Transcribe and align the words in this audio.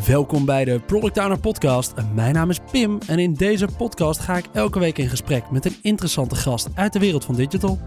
Welkom 0.00 0.44
bij 0.44 0.64
de 0.64 0.80
Product 0.80 1.18
Owner 1.18 1.38
Podcast. 1.38 1.94
Mijn 2.14 2.34
naam 2.34 2.50
is 2.50 2.58
Pim 2.70 2.98
en 3.06 3.18
in 3.18 3.34
deze 3.34 3.66
podcast 3.76 4.20
ga 4.20 4.36
ik 4.36 4.44
elke 4.52 4.78
week 4.78 4.98
in 4.98 5.08
gesprek 5.08 5.50
met 5.50 5.64
een 5.64 5.76
interessante 5.82 6.34
gast 6.34 6.68
uit 6.74 6.92
de 6.92 6.98
wereld 6.98 7.24
van 7.24 7.34
digital. 7.34 7.78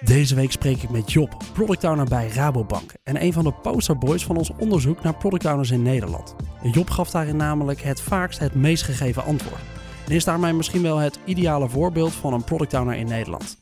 Deze 0.00 0.34
week 0.34 0.52
spreek 0.52 0.82
ik 0.82 0.90
met 0.90 1.12
Job, 1.12 1.44
Product 1.52 1.84
Owner 1.84 2.04
bij 2.04 2.28
Rabobank 2.28 2.92
en 3.02 3.22
een 3.22 3.32
van 3.32 3.44
de 3.44 3.52
posterboys 3.52 4.24
van 4.24 4.36
ons 4.36 4.50
onderzoek 4.58 5.02
naar 5.02 5.16
Product 5.16 5.44
Owners 5.44 5.70
in 5.70 5.82
Nederland. 5.82 6.34
Job 6.72 6.90
gaf 6.90 7.10
daarin 7.10 7.36
namelijk 7.36 7.80
het 7.80 8.00
vaakst 8.00 8.38
het 8.38 8.54
meest 8.54 8.82
gegeven 8.82 9.24
antwoord 9.24 9.62
en 10.06 10.14
is 10.14 10.24
daarmee 10.24 10.52
misschien 10.52 10.82
wel 10.82 10.96
het 10.96 11.18
ideale 11.24 11.68
voorbeeld 11.68 12.12
van 12.12 12.32
een 12.32 12.44
Product 12.44 12.74
Owner 12.74 12.96
in 12.96 13.08
Nederland. 13.08 13.56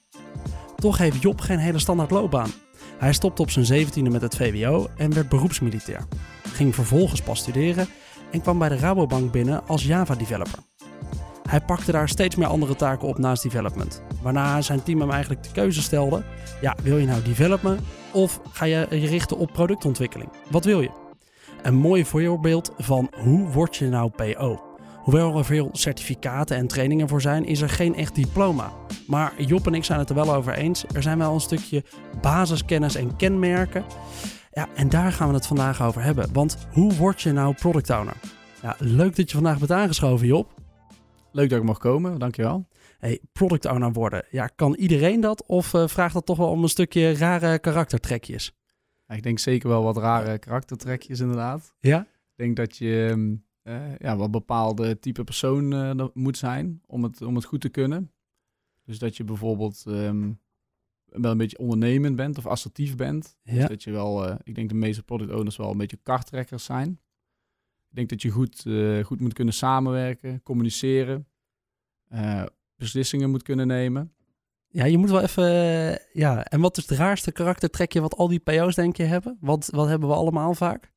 Toch 0.77 0.99
heeft 0.99 1.23
Job 1.23 1.41
geen 1.41 1.59
hele 1.59 1.79
standaard 1.79 2.11
loopbaan. 2.11 2.51
Hij 2.99 3.13
stopte 3.13 3.43
op 3.43 3.51
zijn 3.51 3.87
17e 3.87 4.11
met 4.11 4.23
het 4.23 4.37
VWO 4.37 4.87
en 4.97 5.15
werd 5.15 5.29
beroepsmilitair. 5.29 6.05
Ging 6.53 6.75
vervolgens 6.75 7.23
pas 7.23 7.39
studeren 7.39 7.87
en 8.31 8.41
kwam 8.41 8.59
bij 8.59 8.69
de 8.69 8.77
Rabobank 8.77 9.33
binnen 9.33 9.67
als 9.67 9.85
Java-developer. 9.85 10.59
Hij 11.49 11.61
pakte 11.61 11.93
daar 11.93 12.09
steeds 12.09 12.37
meer 12.37 12.47
andere 12.47 12.77
taken 12.77 13.09
op 13.09 13.19
naast 13.19 13.43
development. 13.43 14.03
Waarna 14.23 14.61
zijn 14.61 14.83
team 14.83 15.01
hem 15.01 15.11
eigenlijk 15.11 15.43
de 15.43 15.53
keuze 15.53 15.83
stelde: 15.83 16.23
ja, 16.61 16.77
wil 16.83 16.99
je 16.99 17.07
nou 17.07 17.23
developen 17.23 17.79
of 18.13 18.41
ga 18.53 18.65
je 18.65 18.87
je 18.91 19.07
richten 19.07 19.37
op 19.37 19.53
productontwikkeling? 19.53 20.31
Wat 20.51 20.65
wil 20.65 20.81
je? 20.81 20.91
Een 21.63 21.75
mooi 21.75 22.05
voorbeeld 22.05 22.73
van 22.79 23.11
hoe 23.23 23.49
word 23.49 23.77
je 23.77 23.89
nou 23.89 24.11
PO? 24.11 24.76
Hoewel 25.07 25.39
er 25.39 25.45
veel 25.45 25.69
certificaten 25.73 26.57
en 26.57 26.67
trainingen 26.67 27.09
voor 27.09 27.21
zijn, 27.21 27.45
is 27.45 27.61
er 27.61 27.69
geen 27.69 27.95
echt 27.95 28.15
diploma. 28.15 28.73
Maar 29.07 29.43
Job 29.43 29.67
en 29.67 29.75
ik 29.75 29.85
zijn 29.85 29.99
het 29.99 30.09
er 30.09 30.15
wel 30.15 30.35
over 30.35 30.53
eens. 30.53 30.85
Er 30.95 31.03
zijn 31.03 31.19
wel 31.19 31.35
een 31.35 31.41
stukje 31.41 31.85
basiskennis 32.21 32.95
en 32.95 33.17
kenmerken. 33.17 33.85
Ja, 34.51 34.69
en 34.75 34.89
daar 34.89 35.13
gaan 35.13 35.29
we 35.29 35.35
het 35.35 35.47
vandaag 35.47 35.83
over 35.83 36.03
hebben. 36.03 36.33
Want 36.33 36.67
hoe 36.73 36.95
word 36.95 37.21
je 37.23 37.33
nou 37.33 37.55
product 37.55 37.91
owner? 37.91 38.17
Ja, 38.63 38.77
leuk 38.79 39.17
dat 39.17 39.31
je 39.31 39.37
vandaag 39.37 39.59
bent 39.59 39.71
aangeschoven, 39.71 40.27
Job. 40.27 40.55
Leuk 41.33 41.51
dat 41.51 41.59
ik 41.59 41.65
mag 41.65 41.79
komen, 41.79 42.19
dankjewel. 42.19 42.69
Hey, 42.99 43.21
product 43.33 43.65
owner 43.65 43.93
worden. 43.93 44.25
Ja, 44.31 44.47
kan 44.47 44.75
iedereen 44.75 45.21
dat? 45.21 45.47
Of 45.47 45.73
uh, 45.73 45.87
vraagt 45.87 46.15
dat 46.15 46.27
toch 46.27 46.37
wel 46.37 46.51
om 46.51 46.63
een 46.63 46.69
stukje 46.69 47.15
rare 47.15 47.59
karaktertrekjes? 47.59 48.57
Ja, 49.07 49.15
ik 49.15 49.23
denk 49.23 49.39
zeker 49.39 49.69
wel 49.69 49.83
wat 49.83 49.97
rare 49.97 50.39
karaktertrekjes, 50.39 51.21
inderdaad. 51.21 51.75
Ja? 51.81 52.01
Ik 52.01 52.37
denk 52.37 52.57
dat 52.57 52.77
je 52.77 53.15
uh, 53.69 53.97
ja, 53.99 54.17
wat 54.17 54.31
bepaalde 54.31 54.99
type 54.99 55.25
persoon 55.25 55.73
uh, 55.73 56.07
moet 56.15 56.37
zijn 56.37 56.83
om 56.87 57.03
het, 57.03 57.23
om 57.23 57.35
het 57.35 57.45
goed 57.45 57.61
te 57.61 57.69
kunnen. 57.69 58.13
Dus 58.85 58.99
dat 58.99 59.17
je 59.17 59.25
bijvoorbeeld 59.25 59.85
um, 59.89 60.41
wel 61.05 61.31
een 61.31 61.39
beetje 61.39 61.59
ondernemend 61.59 62.17
bent 62.17 62.39
of 62.39 62.47
assertief 62.47 62.97
bent. 62.97 63.37
Ja. 63.43 63.55
Dus 63.55 63.69
dat 63.69 63.83
je 63.83 63.91
wel, 63.91 64.29
uh, 64.29 64.35
ik 64.43 64.55
denk 64.55 64.69
de 64.69 64.75
meeste 64.75 65.03
product 65.03 65.33
owners 65.33 65.57
wel 65.57 65.71
een 65.71 65.79
beetje 65.79 65.99
karttrekkers 66.03 66.65
zijn. 66.65 67.01
Ik 67.89 67.97
denk 67.97 68.09
dat 68.09 68.23
je 68.23 68.31
goed, 68.31 68.65
goed 69.03 69.21
moet 69.21 69.33
kunnen 69.33 69.55
samenwerken, 69.55 70.43
communiceren, 70.43 71.27
beslissingen 72.77 73.31
moet 73.31 73.43
kunnen 73.43 73.67
nemen. 73.67 74.13
Ja, 74.69 74.85
je 74.85 74.99
moet 74.99 75.11
wel 75.11 75.21
even. 75.23 75.45
ja, 76.13 76.45
en 76.45 76.61
wat 76.61 76.77
is 76.77 76.89
het 76.89 76.99
raarste 76.99 77.33
karaktertrekje 77.33 78.01
wat 78.01 78.17
al 78.17 78.29
die 78.29 78.39
PO's 78.39 78.75
denk 78.75 78.97
je 78.97 79.03
hebben? 79.03 79.37
Wat, 79.41 79.69
wat 79.73 79.89
hebben 79.89 80.09
we 80.09 80.15
allemaal 80.15 80.55
vaak? 80.55 80.93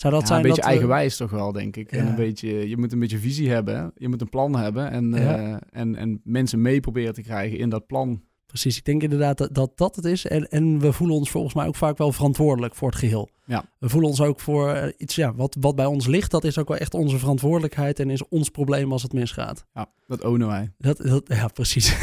Zou 0.00 0.12
dat 0.12 0.22
ja, 0.22 0.28
zijn 0.28 0.40
een 0.40 0.46
beetje 0.46 0.62
eigenwijs 0.62 1.16
toch 1.16 1.30
wel, 1.30 1.52
denk 1.52 1.76
ik. 1.76 1.90
Ja. 1.90 1.98
En 1.98 2.06
een 2.06 2.14
beetje, 2.14 2.68
je 2.68 2.76
moet 2.76 2.92
een 2.92 2.98
beetje 2.98 3.18
visie 3.18 3.50
hebben. 3.50 3.92
Je 3.96 4.08
moet 4.08 4.20
een 4.20 4.28
plan 4.28 4.56
hebben 4.56 4.90
en, 4.90 5.12
ja. 5.12 5.38
uh, 5.38 5.56
en, 5.70 5.96
en 5.96 6.20
mensen 6.24 6.62
mee 6.62 6.80
proberen 6.80 7.14
te 7.14 7.22
krijgen 7.22 7.58
in 7.58 7.68
dat 7.68 7.86
plan. 7.86 8.22
Precies, 8.48 8.76
ik 8.76 8.84
denk 8.84 9.02
inderdaad 9.02 9.38
dat 9.38 9.54
dat, 9.54 9.76
dat 9.76 9.96
het 9.96 10.04
is. 10.04 10.26
En, 10.26 10.50
en 10.50 10.78
we 10.78 10.92
voelen 10.92 11.16
ons 11.16 11.30
volgens 11.30 11.54
mij 11.54 11.66
ook 11.66 11.76
vaak 11.76 11.98
wel 11.98 12.12
verantwoordelijk 12.12 12.74
voor 12.74 12.88
het 12.88 12.98
geheel. 12.98 13.28
Ja. 13.44 13.64
We 13.78 13.88
voelen 13.88 14.10
ons 14.10 14.20
ook 14.20 14.40
voor 14.40 14.74
uh, 14.74 14.82
iets 14.96 15.14
ja, 15.14 15.34
wat, 15.34 15.56
wat 15.60 15.76
bij 15.76 15.86
ons 15.86 16.06
ligt. 16.06 16.30
Dat 16.30 16.44
is 16.44 16.58
ook 16.58 16.68
wel 16.68 16.76
echt 16.76 16.94
onze 16.94 17.18
verantwoordelijkheid 17.18 18.00
en 18.00 18.10
is 18.10 18.28
ons 18.28 18.48
probleem 18.48 18.92
als 18.92 19.02
het 19.02 19.12
misgaat. 19.12 19.64
Ja, 19.74 19.90
dat 20.06 20.24
ownen 20.24 20.48
wij. 20.48 20.72
Dat, 20.78 20.96
dat, 20.96 21.22
ja, 21.26 21.48
precies. 21.48 21.96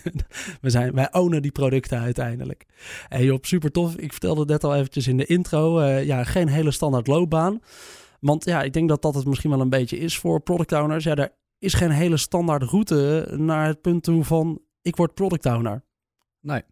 we 0.60 0.70
zijn, 0.70 0.92
wij 0.92 1.12
ownen 1.12 1.42
die 1.42 1.52
producten 1.52 1.98
uiteindelijk. 1.98 2.66
En 3.08 3.24
Job, 3.24 3.46
super 3.46 3.70
tof. 3.70 3.96
Ik 3.96 4.12
vertelde 4.12 4.44
net 4.44 4.64
al 4.64 4.74
eventjes 4.74 5.06
in 5.06 5.16
de 5.16 5.26
intro. 5.26 5.80
Uh, 5.80 6.04
ja, 6.04 6.24
geen 6.24 6.48
hele 6.48 6.70
standaard 6.70 7.06
loopbaan. 7.06 7.60
Want 8.20 8.44
ja, 8.44 8.62
ik 8.62 8.72
denk 8.72 8.88
dat 8.88 9.02
dat 9.02 9.14
het 9.14 9.26
misschien 9.26 9.50
wel 9.50 9.60
een 9.60 9.68
beetje 9.68 9.98
is 9.98 10.18
voor 10.18 10.40
product 10.40 10.72
owners. 10.72 11.04
Ja, 11.04 11.14
er 11.14 11.32
is 11.58 11.74
geen 11.74 11.90
hele 11.90 12.16
standaard 12.16 12.62
route 12.62 13.28
naar 13.36 13.66
het 13.66 13.80
punt 13.80 14.02
toe 14.02 14.24
van 14.24 14.60
ik 14.82 14.96
word 14.96 15.14
product 15.14 15.46
owner. 15.46 15.84
Nee. 16.46 16.62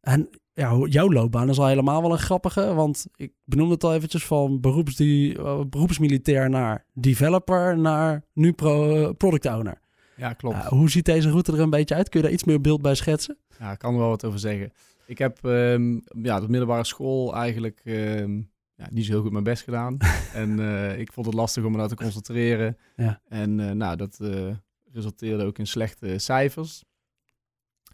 En 0.00 0.28
ja, 0.52 0.78
jouw 0.84 1.12
loopbaan 1.12 1.48
is 1.48 1.58
al 1.58 1.66
helemaal 1.66 2.02
wel 2.02 2.12
een 2.12 2.18
grappige. 2.18 2.74
Want 2.74 3.06
ik 3.16 3.32
benoemde 3.44 3.74
het 3.74 3.84
al 3.84 3.94
eventjes 3.94 4.24
van 4.24 4.60
beroeps 4.60 4.96
die, 4.96 5.38
uh, 5.38 5.60
beroepsmilitair 5.64 6.50
naar 6.50 6.84
developer 6.92 7.78
naar 7.78 8.24
nu 8.32 8.52
pro, 8.52 9.12
product 9.12 9.46
owner. 9.46 9.80
Ja, 10.16 10.32
klopt. 10.32 10.56
Uh, 10.56 10.66
hoe 10.66 10.90
ziet 10.90 11.04
deze 11.04 11.30
route 11.30 11.52
er 11.52 11.60
een 11.60 11.70
beetje 11.70 11.94
uit? 11.94 12.08
Kun 12.08 12.20
je 12.20 12.26
daar 12.26 12.34
iets 12.34 12.44
meer 12.44 12.60
beeld 12.60 12.82
bij 12.82 12.94
schetsen? 12.94 13.38
Ja, 13.58 13.72
ik 13.72 13.78
kan 13.78 13.92
er 13.92 13.98
wel 13.98 14.08
wat 14.08 14.24
over 14.24 14.38
zeggen. 14.38 14.72
Ik 15.06 15.18
heb 15.18 15.38
um, 15.42 16.02
ja, 16.22 16.40
de 16.40 16.48
middelbare 16.48 16.84
school 16.84 17.34
eigenlijk 17.34 17.80
um, 17.84 18.50
ja, 18.74 18.88
niet 18.90 19.04
zo 19.04 19.12
heel 19.12 19.22
goed 19.22 19.32
mijn 19.32 19.44
best 19.44 19.62
gedaan. 19.62 19.96
en 20.34 20.58
uh, 20.58 20.98
ik 20.98 21.12
vond 21.12 21.26
het 21.26 21.34
lastig 21.34 21.64
om 21.64 21.70
me 21.70 21.76
nou 21.76 21.88
te 21.88 21.94
concentreren. 21.94 22.78
Ja. 22.96 23.20
En 23.28 23.76
nou, 23.76 23.96
dat 23.96 24.18
resulteerde 24.92 25.44
ook 25.44 25.58
in 25.58 25.66
slechte 25.66 26.18
cijfers. 26.18 26.84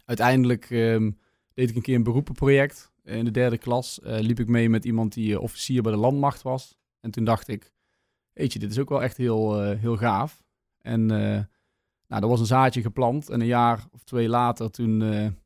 Uiteindelijk 0.05 0.69
um, 0.69 1.17
deed 1.59 1.69
ik 1.69 1.75
een 1.75 1.81
keer 1.81 1.95
een 1.95 2.03
beroepenproject. 2.03 2.91
In 3.03 3.25
de 3.25 3.31
derde 3.31 3.57
klas 3.57 3.99
uh, 4.03 4.19
liep 4.19 4.39
ik 4.39 4.47
mee 4.47 4.69
met 4.69 4.85
iemand 4.85 5.13
die 5.13 5.31
uh, 5.31 5.41
officier 5.41 5.81
bij 5.81 5.91
de 5.91 5.97
landmacht 5.97 6.41
was. 6.41 6.77
En 6.99 7.11
toen 7.11 7.23
dacht 7.23 7.47
ik, 7.47 7.73
weet 8.33 8.53
je, 8.53 8.59
dit 8.59 8.71
is 8.71 8.79
ook 8.79 8.89
wel 8.89 9.03
echt 9.03 9.17
heel, 9.17 9.71
uh, 9.71 9.79
heel 9.79 9.97
gaaf. 9.97 10.43
En 10.81 11.05
nou, 11.05 12.23
er 12.23 12.27
was 12.27 12.39
een 12.39 12.45
zaadje 12.45 12.81
geplant. 12.81 13.29
En 13.29 13.41
een 13.41 13.47
jaar 13.47 13.85
of 13.91 14.03
twee 14.03 14.29
later, 14.29 14.71
toen 14.71 15.01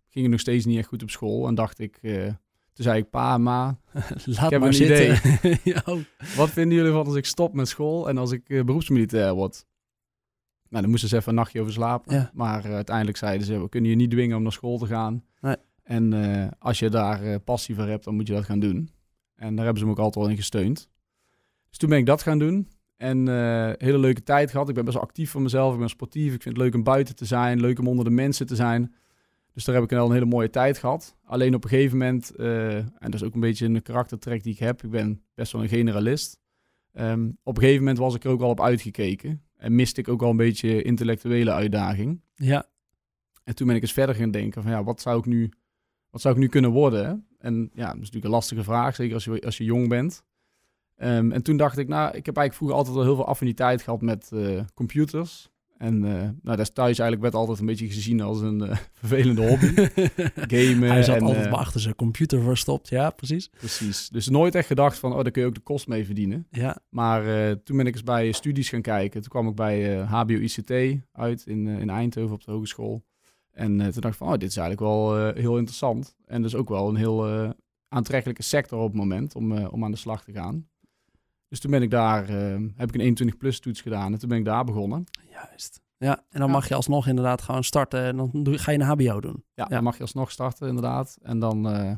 ging 0.08 0.26
het 0.26 0.30
nog 0.30 0.40
steeds 0.40 0.66
niet 0.66 0.78
echt 0.78 0.88
goed 0.88 1.04
op 1.04 1.10
school. 1.10 1.48
En 1.48 1.56
dacht 1.56 1.80
ik, 1.80 2.00
toen 2.74 2.84
zei 2.86 3.00
ik, 3.00 3.10
pa, 3.10 3.38
ma, 3.38 3.66
Laat 3.94 4.28
ik 4.28 4.50
heb 4.50 4.60
maar 4.60 4.68
een 4.68 4.74
zitten. 4.74 5.32
idee. 5.42 5.76
Wat 6.36 6.50
vinden 6.50 6.78
jullie 6.78 6.92
van 6.92 7.06
als 7.06 7.16
ik 7.16 7.26
stop 7.26 7.54
met 7.54 7.68
school 7.68 8.10
en 8.10 8.18
als 8.18 8.32
ik 8.32 8.46
beroepsmilitair 8.48 9.34
word? 9.34 9.66
Nou, 10.70 10.82
dan 10.82 10.90
moesten 10.90 11.10
ze 11.10 11.16
even 11.16 11.30
een 11.30 11.36
nachtje 11.36 11.62
over 11.62 11.74
slapen. 11.74 12.16
Ja. 12.16 12.32
Maar 12.34 12.66
uh, 12.66 12.74
uiteindelijk 12.74 13.18
zeiden 13.18 13.48
ze, 13.48 13.62
we 13.62 13.70
kunnen 13.70 13.90
je 13.90 13.96
niet 13.96 14.12
dwingen 14.12 14.38
om 14.38 14.44
naar 14.44 14.52
school 14.52 14.78
te 14.78 14.86
gaan. 14.86 15.24
Nee. 15.40 15.56
En 15.84 16.14
uh, 16.14 16.48
als 16.60 16.80
je 16.80 16.90
daar 16.90 17.26
uh, 17.26 17.36
passie 17.44 17.76
voor 17.76 17.88
hebt, 17.88 18.04
dan 18.04 18.16
moet 18.16 18.28
je 18.28 18.34
dat 18.34 18.46
gaan 18.46 18.60
doen. 18.60 18.90
En 19.36 19.56
daar 19.56 19.64
hebben 19.66 19.82
ze 19.82 19.86
me 19.86 19.92
ook 19.92 20.00
altijd 20.00 20.26
wel 20.26 20.34
in 20.34 20.40
gesteund. 20.40 20.90
Dus 21.70 21.78
toen 21.78 21.90
ben 21.90 21.98
ik 21.98 22.06
dat 22.06 22.22
gaan 22.22 22.40
doen. 22.40 22.68
En 22.98 23.28
hele 23.78 23.98
leuke 23.98 24.24
tijd 24.24 24.52
gehad. 24.52 24.70
Ik 24.70 24.76
ben 24.76 24.86
best 24.86 24.96
wel 24.96 25.06
actief 25.06 25.32
voor 25.32 25.42
mezelf. 25.42 25.74
Ik 25.74 25.80
ben 25.80 25.90
sportief. 25.90 26.34
Ik 26.34 26.42
vind 26.42 26.56
het 26.56 26.64
leuk 26.64 26.76
om 26.76 26.84
buiten 26.84 27.16
te 27.16 27.26
zijn. 27.26 27.62
Leuk 27.62 27.80
om 27.80 27.88
onder 27.88 28.06
de 28.06 28.12
mensen 28.12 28.46
te 28.46 28.56
zijn. 28.56 28.94
Dus 29.54 29.66
daar 29.66 29.76
heb 29.76 29.84
ik 29.84 29.90
wel 29.90 30.06
een 30.06 30.12
hele 30.12 30.26
mooie 30.26 30.50
tijd 30.50 30.78
gehad. 30.78 31.16
Alleen 31.24 31.56
op 31.56 31.64
een 31.64 31.70
gegeven 31.70 31.98
moment, 31.98 32.36
en 32.36 32.94
dat 33.00 33.14
is 33.14 33.24
ook 33.24 33.34
een 33.34 33.40
beetje 33.40 33.66
een 33.66 33.82
karaktertrek 33.82 34.44
die 34.44 34.54
ik 34.54 34.60
heb. 34.60 34.84
Ik 34.84 34.90
ben 34.90 35.24
best 35.34 35.52
wel 35.52 35.62
een 35.62 35.70
generalist. 35.70 36.40
Um, 36.94 37.38
op 37.44 37.56
een 37.56 37.62
gegeven 37.62 37.84
moment 37.84 37.98
was 37.98 38.16
ik 38.16 38.24
er 38.24 38.30
ook 38.30 38.42
al 38.42 38.50
op 38.50 38.62
uitgekeken. 38.62 39.44
En 39.58 39.76
miste 39.76 40.02
ik 40.02 40.08
ook 40.08 40.22
al 40.22 40.30
een 40.30 40.38
beetje 40.38 40.82
intellectuele 40.82 41.52
uitdaging. 41.52 42.22
Ja. 42.36 42.66
En 43.44 43.56
toen 43.56 43.68
ben 43.68 43.76
ik 43.76 43.82
eens 43.82 43.94
verder 43.94 44.16
gaan 44.16 44.32
denken 44.32 44.64
van 44.64 44.72
ja, 44.72 44.84
wat 44.84 45.02
zou 45.02 45.20
ik 45.20 45.26
nu, 45.26 45.52
wat 46.14 46.22
zou 46.22 46.34
ik 46.34 46.40
nu 46.40 46.48
kunnen 46.48 46.72
worden? 46.72 47.28
En 47.40 47.70
ja, 47.74 47.86
dat 47.86 47.94
is 47.94 48.00
natuurlijk 48.00 48.26
een 48.26 48.32
lastige 48.32 48.64
vraag, 48.64 48.96
zeker 48.96 49.14
als 49.14 49.24
je, 49.24 49.42
als 49.42 49.58
je 49.58 49.64
jong 49.64 49.90
bent. 49.90 50.24
Um, 50.98 51.32
en 51.32 51.42
toen 51.44 51.58
dacht 51.58 51.78
ik, 51.78 51.88
nou, 51.88 52.08
ik 52.08 52.26
heb 52.26 52.38
eigenlijk 52.38 52.54
vroeger 52.54 52.78
altijd 52.78 52.96
wel 52.96 53.06
heel 53.06 53.16
veel 53.16 53.28
affiniteit 53.28 53.82
gehad 53.82 54.02
met 54.02 54.30
uh, 54.34 54.62
computers. 54.74 55.52
En 55.78 56.04
uh, 56.04 56.12
nou, 56.12 56.34
dat 56.44 56.60
is 56.60 56.70
thuis 56.70 57.00
eigenlijk 57.00 57.22
werd 57.22 57.34
altijd 57.34 57.60
een 57.60 57.66
beetje 57.66 57.88
gezien 57.88 58.22
als 58.22 58.42
een 58.42 58.62
uh, 58.64 58.78
vervelende 58.94 59.48
hobby. 59.48 59.74
Gamen. 60.54 60.90
Hij 60.90 61.04
zat 61.04 61.16
en, 61.16 61.24
altijd 61.24 61.50
maar 61.50 61.60
achter 61.60 61.82
zijn 61.82 61.96
computer 61.96 62.42
verstopt, 62.42 62.90
ja, 62.90 63.10
precies. 63.10 63.50
Precies. 63.58 64.10
Dus 64.10 64.30
nooit 64.30 64.56
echt 64.56 64.68
gedacht 64.68 65.00
van, 65.00 65.14
oh, 65.14 65.22
daar 65.22 65.32
kun 65.32 65.42
je 65.42 65.48
ook 65.48 65.56
de 65.56 65.62
kost 65.62 65.88
mee 65.88 66.06
verdienen. 66.06 66.48
Ja. 66.50 66.78
Maar 66.90 67.24
toen 67.64 67.78
ben 67.78 67.88
ik 67.88 67.94
eens 67.94 68.04
bij 68.04 68.32
studies 68.32 68.70
gaan 68.70 68.82
kijken. 68.82 69.22
Toen 69.22 69.30
kwam 69.30 69.48
ik 69.48 69.56
bij 69.56 69.98
HBO 69.98 70.34
ICT 70.34 70.72
uit 71.12 71.46
in, 71.46 71.68
in 71.68 71.90
Eindhoven 71.90 72.36
op 72.36 72.44
de 72.44 72.52
hogeschool. 72.52 73.04
En 73.54 73.78
toen 73.78 74.02
dacht 74.02 74.14
ik 74.14 74.14
van, 74.14 74.28
oh, 74.28 74.34
dit 74.34 74.50
is 74.50 74.58
eigenlijk 74.58 74.90
wel 74.90 75.16
heel 75.34 75.58
interessant. 75.58 76.16
En 76.26 76.42
dus 76.42 76.56
ook 76.56 76.70
wel 76.70 76.90
een 76.90 76.96
heel 76.96 77.54
aantrekkelijke 77.88 78.44
sector 78.44 78.80
op 78.80 78.88
het 78.88 78.96
moment 78.96 79.36
om, 79.36 79.66
om 79.66 79.84
aan 79.84 79.92
de 79.92 79.98
slag 79.98 80.24
te 80.24 80.32
gaan. 80.32 80.68
Dus 81.48 81.60
toen 81.60 81.72
ben 81.72 81.82
ik 81.82 81.90
daar, 81.90 82.28
heb 82.76 82.88
ik 82.88 82.94
een 82.94 83.02
21 83.02 83.38
plus 83.38 83.60
toets 83.60 83.82
gedaan 83.82 84.14
en 84.14 84.20
toen 84.20 84.30
ben 84.30 84.38
ik 84.38 84.46
daar 84.46 84.66
begonnen. 84.66 85.04
Juist. 85.32 85.84
Ja, 86.04 86.18
en 86.30 86.40
dan 86.40 86.48
ja. 86.48 86.54
mag 86.54 86.68
je 86.68 86.76
alsnog 86.76 87.08
inderdaad 87.08 87.42
gewoon 87.42 87.64
starten 87.64 88.04
en 88.04 88.18
dan 88.18 88.48
ga 88.60 88.72
je 88.72 88.80
een 88.80 88.86
HBO 88.86 89.20
doen. 89.20 89.44
Ja, 89.54 89.64
ja, 89.64 89.76
dan 89.76 89.84
mag 89.84 89.96
je 89.96 90.02
alsnog 90.02 90.32
starten 90.32 90.68
inderdaad. 90.68 91.18
En 91.22 91.40
dan 91.40 91.72
uh, 91.72 91.92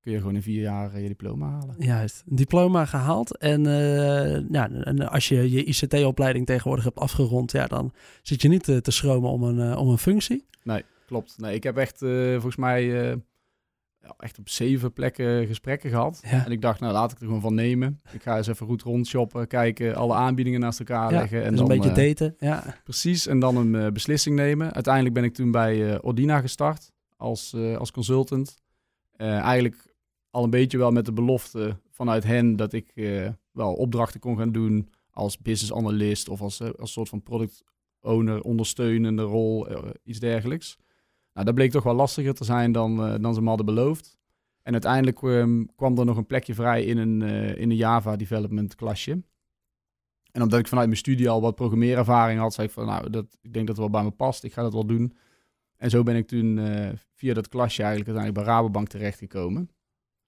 kun 0.00 0.12
je 0.12 0.18
gewoon 0.18 0.34
in 0.34 0.42
vier 0.42 0.62
jaar 0.62 0.94
uh, 0.94 1.02
je 1.02 1.08
diploma 1.08 1.50
halen. 1.50 1.74
Juist, 1.78 2.22
een 2.28 2.36
diploma 2.36 2.84
gehaald. 2.84 3.38
En, 3.38 3.64
uh, 3.64 4.48
ja, 4.50 4.70
en 4.70 5.08
als 5.08 5.28
je 5.28 5.50
je 5.50 5.64
ICT-opleiding 5.64 6.46
tegenwoordig 6.46 6.84
hebt 6.84 6.98
afgerond, 6.98 7.52
ja, 7.52 7.66
dan 7.66 7.92
zit 8.22 8.42
je 8.42 8.48
niet 8.48 8.64
te, 8.64 8.80
te 8.80 8.90
schromen 8.90 9.30
om 9.30 9.42
een, 9.42 9.76
om 9.76 9.88
een 9.88 9.98
functie. 9.98 10.46
Nee, 10.62 10.84
klopt. 11.08 11.38
Nee, 11.38 11.54
ik 11.54 11.62
heb 11.62 11.76
echt 11.76 11.98
volgens 11.98 12.56
mij 12.56 12.84
ja, 14.02 14.14
echt 14.18 14.38
op 14.38 14.48
zeven 14.48 14.92
plekken 14.92 15.46
gesprekken 15.46 15.90
gehad. 15.90 16.20
Ja. 16.30 16.44
En 16.44 16.52
ik 16.52 16.62
dacht, 16.62 16.80
nou 16.80 16.92
laat 16.92 17.12
ik 17.12 17.18
er 17.18 17.24
gewoon 17.24 17.40
van 17.40 17.54
nemen. 17.54 18.00
Ik 18.12 18.22
ga 18.22 18.36
eens 18.36 18.46
even 18.46 18.66
goed 18.66 18.82
rondshoppen, 18.82 19.46
kijken, 19.46 19.94
alle 19.94 20.14
aanbiedingen 20.14 20.60
naast 20.60 20.78
elkaar 20.78 21.12
Ja, 21.12 21.18
leggen. 21.18 21.44
En 21.44 21.50
dus 21.50 21.60
een 21.60 21.66
dan, 21.66 21.78
beetje 21.78 22.02
eh, 22.02 22.08
daten. 22.08 22.36
Ja. 22.38 22.80
Precies, 22.84 23.26
en 23.26 23.38
dan 23.38 23.56
een 23.56 23.74
eh, 23.74 23.92
beslissing 23.92 24.36
nemen. 24.36 24.72
Uiteindelijk 24.72 25.14
ben 25.14 25.24
ik 25.24 25.34
toen 25.34 25.50
bij 25.50 25.92
eh, 25.92 25.98
Ordina 26.02 26.40
gestart 26.40 26.92
als, 27.16 27.52
eh, 27.52 27.76
als 27.76 27.90
consultant. 27.90 28.56
Eh, 29.16 29.38
eigenlijk 29.38 29.94
al 30.30 30.44
een 30.44 30.50
beetje 30.50 30.78
wel 30.78 30.90
met 30.90 31.04
de 31.04 31.12
belofte 31.12 31.76
vanuit 31.90 32.24
hen 32.24 32.56
dat 32.56 32.72
ik 32.72 32.90
eh, 32.94 33.28
wel 33.52 33.74
opdrachten 33.74 34.20
kon 34.20 34.36
gaan 34.36 34.52
doen 34.52 34.88
als 35.10 35.38
business 35.38 35.72
analyst 35.72 36.28
of 36.28 36.40
als, 36.40 36.60
eh, 36.60 36.68
als 36.78 36.92
soort 36.92 37.08
van 37.08 37.22
product 37.22 37.64
owner, 38.00 38.40
ondersteunende 38.42 39.22
rol, 39.22 39.68
eh, 39.68 39.78
iets 40.04 40.18
dergelijks. 40.18 40.76
Nou, 41.38 41.50
dat 41.50 41.58
bleek 41.58 41.70
toch 41.70 41.84
wel 41.84 41.94
lastiger 41.94 42.34
te 42.34 42.44
zijn 42.44 42.72
dan, 42.72 43.04
eh, 43.04 43.14
dan 43.20 43.34
ze 43.34 43.40
me 43.42 43.48
hadden 43.48 43.66
beloofd. 43.66 44.18
En 44.62 44.72
uiteindelijk 44.72 45.22
ehm, 45.22 45.64
kwam 45.76 45.98
er 45.98 46.04
nog 46.04 46.16
een 46.16 46.26
plekje 46.26 46.54
vrij 46.54 46.84
in 46.84 46.98
een, 46.98 47.22
eh, 47.22 47.56
in 47.56 47.70
een 47.70 47.76
Java 47.76 48.16
development 48.16 48.74
klasje. 48.74 49.22
En 50.30 50.42
omdat 50.42 50.58
ik 50.58 50.66
vanuit 50.66 50.86
mijn 50.86 50.98
studie 50.98 51.28
al 51.28 51.40
wat 51.40 51.54
programmeerervaring 51.54 52.40
had, 52.40 52.54
zei 52.54 52.66
ik 52.66 52.72
van 52.72 52.86
nou, 52.86 53.10
dat, 53.10 53.38
ik 53.40 53.52
denk 53.52 53.66
dat 53.66 53.76
het 53.76 53.78
wel 53.78 53.90
bij 53.90 54.02
me 54.02 54.10
past. 54.10 54.44
Ik 54.44 54.52
ga 54.52 54.62
dat 54.62 54.72
wel 54.72 54.86
doen. 54.86 55.16
En 55.76 55.90
zo 55.90 56.02
ben 56.02 56.16
ik 56.16 56.26
toen 56.26 56.58
eh, 56.58 56.90
via 57.14 57.34
dat 57.34 57.48
klasje 57.48 57.82
eigenlijk 57.82 58.10
uiteindelijk 58.10 58.46
bij 58.46 58.54
Rabobank 58.54 58.88
terechtgekomen. 58.88 59.70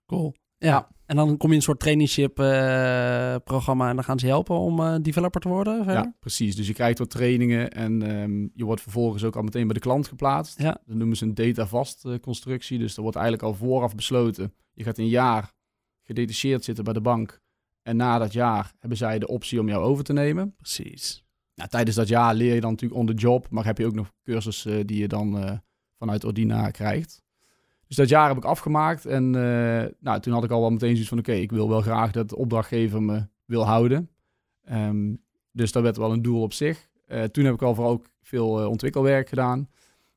Cool. 0.06 0.34
Ja. 0.60 0.88
En 1.06 1.16
dan 1.16 1.36
kom 1.36 1.48
je 1.48 1.48
in 1.48 1.54
een 1.54 1.62
soort 1.62 1.80
traineeship 1.80 2.38
eh, 2.38 3.34
programma 3.44 3.88
en 3.88 3.94
dan 3.94 4.04
gaan 4.04 4.18
ze 4.18 4.26
helpen 4.26 4.56
om 4.56 4.80
eh, 4.80 4.94
developer 5.02 5.40
te 5.40 5.48
worden. 5.48 5.84
Verder? 5.84 6.02
Ja, 6.02 6.14
precies. 6.20 6.56
Dus 6.56 6.66
je 6.66 6.72
krijgt 6.72 6.98
wat 6.98 7.10
trainingen 7.10 7.70
en 7.70 8.02
ehm, 8.02 8.48
je 8.54 8.64
wordt 8.64 8.82
vervolgens 8.82 9.24
ook 9.24 9.36
al 9.36 9.42
meteen 9.42 9.66
bij 9.66 9.74
de 9.74 9.80
klant 9.80 10.08
geplaatst. 10.08 10.58
Ja. 10.58 10.80
Dat 10.86 10.96
noemen 10.96 11.16
ze 11.16 11.24
een 11.24 11.34
data-vast 11.34 12.04
eh, 12.04 12.14
constructie. 12.20 12.78
Dus 12.78 12.96
er 12.96 13.02
wordt 13.02 13.16
eigenlijk 13.16 13.46
al 13.46 13.54
vooraf 13.54 13.94
besloten. 13.94 14.54
Je 14.72 14.84
gaat 14.84 14.98
een 14.98 15.08
jaar 15.08 15.52
gedetacheerd 16.02 16.64
zitten 16.64 16.84
bij 16.84 16.92
de 16.92 17.00
bank. 17.00 17.40
En 17.82 17.96
na 17.96 18.18
dat 18.18 18.32
jaar 18.32 18.72
hebben 18.78 18.98
zij 18.98 19.18
de 19.18 19.28
optie 19.28 19.60
om 19.60 19.68
jou 19.68 19.84
over 19.84 20.04
te 20.04 20.12
nemen. 20.12 20.54
Precies. 20.56 21.24
Nou, 21.54 21.68
tijdens 21.68 21.96
dat 21.96 22.08
jaar 22.08 22.34
leer 22.34 22.54
je 22.54 22.60
dan 22.60 22.70
natuurlijk 22.70 23.00
on 23.00 23.06
the 23.06 23.14
job, 23.14 23.46
maar 23.50 23.64
heb 23.64 23.78
je 23.78 23.86
ook 23.86 23.94
nog 23.94 24.12
cursussen 24.22 24.86
die 24.86 24.98
je 24.98 25.08
dan 25.08 25.60
vanuit 25.98 26.24
Ordina 26.24 26.70
krijgt. 26.70 27.22
Dus 27.90 27.98
dat 27.98 28.08
jaar 28.08 28.28
heb 28.28 28.36
ik 28.36 28.44
afgemaakt 28.44 29.06
en 29.06 29.34
eh, 29.34 29.90
nou, 30.00 30.20
toen 30.20 30.32
had 30.32 30.44
ik 30.44 30.50
al 30.50 30.60
wel 30.60 30.70
meteen 30.70 30.90
zoiets 30.90 31.08
van 31.08 31.18
oké, 31.18 31.32
ik 31.32 31.50
wil 31.50 31.68
wel 31.68 31.80
graag 31.80 32.10
dat 32.10 32.28
de 32.28 32.36
opdrachtgever 32.36 33.02
me 33.02 33.26
wil 33.44 33.64
houden. 33.64 34.10
Ehm, 34.64 35.14
dus 35.52 35.72
dat 35.72 35.82
werd 35.82 35.96
wel 35.96 36.12
een 36.12 36.22
doel 36.22 36.42
op 36.42 36.52
zich. 36.52 36.88
Eh, 37.06 37.22
toen 37.22 37.44
heb 37.44 37.54
ik 37.54 37.62
al 37.62 37.74
vooral 37.74 37.92
ook 37.92 38.06
veel 38.22 38.60
eh, 38.60 38.68
ontwikkelwerk 38.68 39.28
gedaan. 39.28 39.68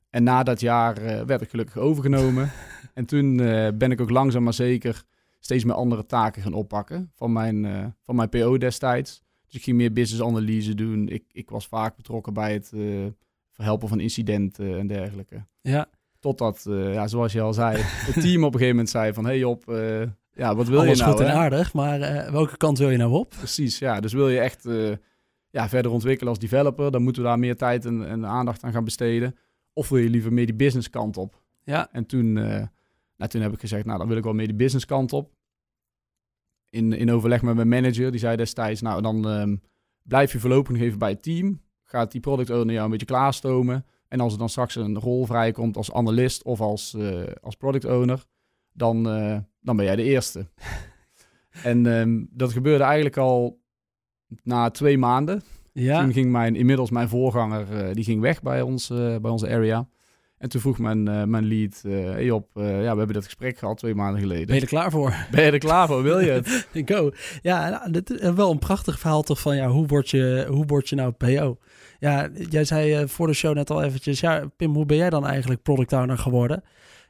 En 0.09 0.23
na 0.23 0.43
dat 0.43 0.59
jaar 0.59 1.25
werd 1.25 1.41
ik 1.41 1.49
gelukkig 1.49 1.77
overgenomen. 1.77 2.51
en 2.93 3.05
toen 3.05 3.35
ben 3.77 3.91
ik 3.91 4.01
ook 4.01 4.09
langzaam 4.09 4.43
maar 4.43 4.53
zeker 4.53 5.03
steeds 5.39 5.63
meer 5.63 5.75
andere 5.75 6.05
taken 6.05 6.41
gaan 6.41 6.53
oppakken 6.53 7.11
van 7.15 7.31
mijn, 7.31 7.95
van 8.01 8.15
mijn 8.15 8.29
PO 8.29 8.57
destijds. 8.57 9.23
Dus 9.45 9.55
ik 9.55 9.63
ging 9.63 9.77
meer 9.77 9.93
business 9.93 10.23
analyse 10.23 10.75
doen. 10.75 11.07
Ik, 11.07 11.23
ik 11.31 11.49
was 11.49 11.67
vaak 11.67 11.95
betrokken 11.95 12.33
bij 12.33 12.53
het 12.53 12.73
verhelpen 13.51 13.87
van 13.87 13.99
incidenten 13.99 14.79
en 14.79 14.87
dergelijke. 14.87 15.45
Ja. 15.61 15.89
Totdat, 16.23 16.65
eh, 16.65 16.93
ja, 16.93 17.07
zoals 17.07 17.33
je 17.33 17.41
al 17.41 17.53
zei, 17.53 17.77
het 17.81 18.21
team 18.21 18.43
op 18.43 18.53
een 18.53 18.59
gegeven 18.59 18.69
moment 18.69 18.89
zei 18.89 19.13
van... 19.13 19.25
Hey 19.25 19.37
Job, 19.37 19.69
eh, 19.69 20.01
ja, 20.33 20.55
wat 20.55 20.67
wil 20.67 20.79
Alles 20.79 20.97
je 20.97 21.03
nou? 21.03 21.15
goed 21.15 21.25
en 21.25 21.33
aardig, 21.33 21.73
maar 21.73 22.01
eh, 22.01 22.31
welke 22.31 22.57
kant 22.57 22.77
wil 22.77 22.89
je 22.89 22.97
nou 22.97 23.11
op? 23.11 23.29
Precies, 23.29 23.79
ja. 23.79 23.99
Dus 23.99 24.13
wil 24.13 24.29
je 24.29 24.39
echt 24.39 24.67
ja, 25.49 25.69
verder 25.69 25.91
ontwikkelen 25.91 26.29
als 26.29 26.39
developer... 26.39 26.91
dan 26.91 27.03
moeten 27.03 27.21
we 27.21 27.27
daar 27.27 27.39
meer 27.39 27.57
tijd 27.57 27.85
en, 27.85 28.07
en 28.07 28.25
aandacht 28.25 28.63
aan 28.63 28.71
gaan 28.71 28.83
besteden. 28.83 29.35
Of 29.73 29.89
wil 29.89 29.99
je 29.99 30.09
liever 30.09 30.33
meer 30.33 30.45
die 30.45 30.55
business 30.55 30.89
kant 30.89 31.17
op? 31.17 31.41
Ja. 31.63 31.89
En 31.91 32.05
toen, 32.05 32.33
nou, 32.33 33.27
toen 33.27 33.41
heb 33.41 33.53
ik 33.53 33.59
gezegd, 33.59 33.85
nou, 33.85 33.97
dan 33.97 34.07
wil 34.07 34.17
ik 34.17 34.23
wel 34.23 34.33
meer 34.33 34.47
die 34.47 34.55
business 34.55 34.85
kant 34.85 35.13
op. 35.13 35.33
In, 36.69 36.93
in 36.93 37.11
overleg 37.11 37.41
met 37.41 37.55
mijn 37.55 37.67
manager, 37.67 38.11
die 38.11 38.19
zei 38.19 38.35
destijds, 38.35 38.81
nou, 38.81 39.01
dan 39.01 39.29
ehm, 39.29 39.55
blijf 40.03 40.31
je 40.31 40.39
voorlopig 40.39 40.71
nog 40.71 40.81
even 40.81 40.99
bij 40.99 41.09
het 41.09 41.23
team. 41.23 41.61
Gaat 41.83 42.11
die 42.11 42.21
product 42.21 42.49
owner 42.49 42.73
jou 42.73 42.85
een 42.85 42.91
beetje 42.91 43.05
klaarstomen. 43.05 43.85
En 44.13 44.19
als 44.19 44.33
er 44.33 44.39
dan 44.39 44.49
straks 44.49 44.75
een 44.75 44.99
rol 44.99 45.25
vrijkomt 45.25 45.77
als 45.77 45.91
analist 45.91 46.43
of 46.43 46.61
als, 46.61 46.93
eh, 46.93 47.21
als 47.41 47.55
product 47.55 47.85
owner, 47.85 48.25
dan, 48.71 49.09
eh, 49.09 49.37
dan 49.61 49.75
ben 49.75 49.85
jij 49.85 49.95
de 49.95 50.03
eerste. 50.03 50.47
en 51.63 51.85
ehm, 51.85 52.23
dat 52.29 52.51
gebeurde 52.51 52.83
eigenlijk 52.83 53.17
al 53.17 53.61
na 54.43 54.69
twee 54.69 54.97
maanden. 54.97 55.43
Ja. 55.71 56.01
Toen 56.01 56.13
ging 56.13 56.31
mijn, 56.31 56.55
inmiddels 56.55 56.89
mijn 56.91 57.09
voorganger, 57.09 57.87
eh, 57.87 57.93
die 57.93 58.03
ging 58.03 58.21
weg 58.21 58.41
bij, 58.41 58.61
ons, 58.61 58.87
bij 59.21 59.29
onze 59.29 59.49
area. 59.49 59.87
En 60.43 60.49
toen 60.49 60.61
vroeg 60.61 60.77
mijn, 60.77 61.07
eh, 61.07 61.23
mijn 61.23 61.45
lead, 61.45 61.81
eh 61.85 61.91
hey 61.91 62.25
Job, 62.25 62.47
eh, 62.53 62.63
ja, 62.63 62.91
we 62.91 62.97
hebben 62.97 63.13
dat 63.13 63.23
gesprek 63.23 63.57
gehad 63.57 63.77
twee 63.77 63.95
maanden 63.95 64.21
geleden. 64.21 64.45
Ben 64.45 64.55
je 64.55 64.61
er 64.61 64.67
klaar 64.67 64.91
voor? 64.91 65.13
Ben 65.31 65.45
je 65.45 65.51
er 65.51 65.57
klaar 65.57 65.87
voor? 65.87 66.03
Wil 66.03 66.19
je 66.19 66.31
het? 66.31 66.67
Go. 66.91 67.11
Ja, 67.41 67.69
nou, 67.69 67.91
dit 67.91 68.09
is 68.09 68.31
wel 68.31 68.51
een 68.51 68.59
prachtig 68.59 68.99
verhaal 68.99 69.23
toch 69.23 69.39
van 69.39 69.55
ja, 69.55 69.67
hoe 69.67 69.87
word 69.87 70.09
je, 70.09 70.45
hoe 70.49 70.65
word 70.65 70.89
je 70.89 70.95
nou 70.95 71.11
PO? 71.11 71.57
Ja, 71.99 72.29
jij 72.49 72.63
zei 72.63 73.07
voor 73.07 73.27
de 73.27 73.33
show 73.33 73.55
net 73.55 73.69
al 73.69 73.83
eventjes, 73.83 74.19
ja, 74.19 74.43
Pim, 74.57 74.73
hoe 74.73 74.85
ben 74.85 74.97
jij 74.97 75.09
dan 75.09 75.27
eigenlijk 75.27 75.61
product 75.61 75.93
owner 75.93 76.17
geworden? 76.17 76.63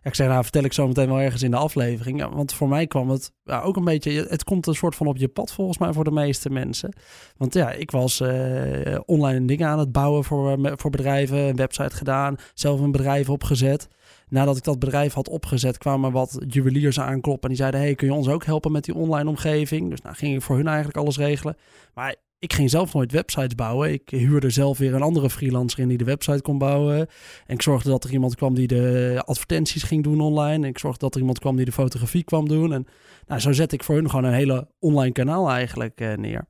Ik 0.03 0.15
zeg, 0.15 0.27
nou, 0.27 0.44
vertel 0.44 0.63
ik 0.63 0.73
zo 0.73 0.88
meteen 0.88 1.07
wel 1.07 1.19
ergens 1.19 1.44
in 1.44 1.51
de 1.51 1.57
aflevering. 1.57 2.19
Ja, 2.19 2.29
want 2.29 2.53
voor 2.53 2.67
mij 2.67 2.88
kwam 2.88 3.09
het 3.09 3.31
ja, 3.44 3.61
ook 3.61 3.75
een 3.75 3.83
beetje, 3.83 4.25
het 4.29 4.44
komt 4.44 4.67
een 4.67 4.75
soort 4.75 4.95
van 4.95 5.07
op 5.07 5.17
je 5.17 5.27
pad 5.27 5.51
volgens 5.51 5.77
mij 5.77 5.94
voor 5.94 6.03
de 6.03 6.11
meeste 6.11 6.50
mensen. 6.50 6.94
Want 7.38 7.53
ja, 7.53 7.71
ik 7.71 7.91
was 7.91 8.19
eh, 8.19 9.00
online 9.05 9.45
dingen 9.45 9.67
aan 9.67 9.79
het 9.79 9.91
bouwen 9.91 10.23
voor, 10.23 10.65
eh, 10.65 10.71
voor 10.75 10.91
bedrijven, 10.91 11.38
een 11.38 11.55
website 11.55 11.95
gedaan, 11.95 12.35
zelf 12.53 12.79
een 12.79 12.91
bedrijf 12.91 13.29
opgezet. 13.29 13.88
Nadat 14.27 14.57
ik 14.57 14.63
dat 14.63 14.79
bedrijf 14.79 15.13
had 15.13 15.29
opgezet, 15.29 15.77
kwamen 15.77 16.11
wat 16.11 16.38
juweliers 16.47 17.00
aankloppen. 17.00 17.41
En 17.41 17.50
die 17.50 17.57
zeiden, 17.57 17.79
hey, 17.79 17.95
kun 17.95 18.07
je 18.07 18.13
ons 18.13 18.27
ook 18.27 18.45
helpen 18.45 18.71
met 18.71 18.83
die 18.83 18.95
online 18.95 19.29
omgeving? 19.29 19.89
Dus 19.89 20.01
nou 20.01 20.15
ging 20.15 20.35
ik 20.35 20.41
voor 20.41 20.55
hun 20.55 20.67
eigenlijk 20.67 20.97
alles 20.97 21.17
regelen. 21.17 21.57
Maar 21.94 22.15
ik 22.44 22.54
ging 22.54 22.69
zelf 22.69 22.94
nooit 22.94 23.12
websites 23.12 23.56
bouwen. 23.56 23.92
Ik 23.92 24.10
huurde 24.10 24.50
zelf 24.50 24.78
weer 24.78 24.94
een 24.94 25.01
andere 25.01 25.30
freelancer 25.30 25.80
in 25.80 25.88
die 25.88 25.98
de 25.98 26.04
website 26.04 26.42
kon 26.42 26.57
bouwen. 26.57 26.98
En 27.45 27.54
ik 27.54 27.62
zorgde 27.62 27.90
dat 27.90 28.04
er 28.04 28.12
iemand 28.12 28.36
kwam 28.36 28.54
die 28.54 28.68
de 28.68 29.22
advertenties 29.25 29.84
ging 29.84 30.04
doen 30.04 30.22
online. 30.22 30.63
En 30.63 30.69
ik 30.69 30.78
zorgde 30.78 31.00
dat 31.00 31.13
er 31.13 31.19
iemand 31.19 31.40
kwam 31.40 31.56
die 31.56 31.66
de 31.66 31.72
fotografie 31.72 32.24
kwam 32.24 32.48
doen. 32.48 32.74
En 32.74 32.88
nou, 33.28 33.42
zo 33.42 33.51
zet 33.51 33.72
ik 33.72 33.84
voor 33.84 33.95
hun 33.95 34.10
gewoon 34.10 34.25
een 34.25 34.34
hele 34.34 34.68
online 34.80 35.12
kanaal 35.12 35.50
eigenlijk 35.50 36.00
eh, 36.00 36.13
neer. 36.13 36.48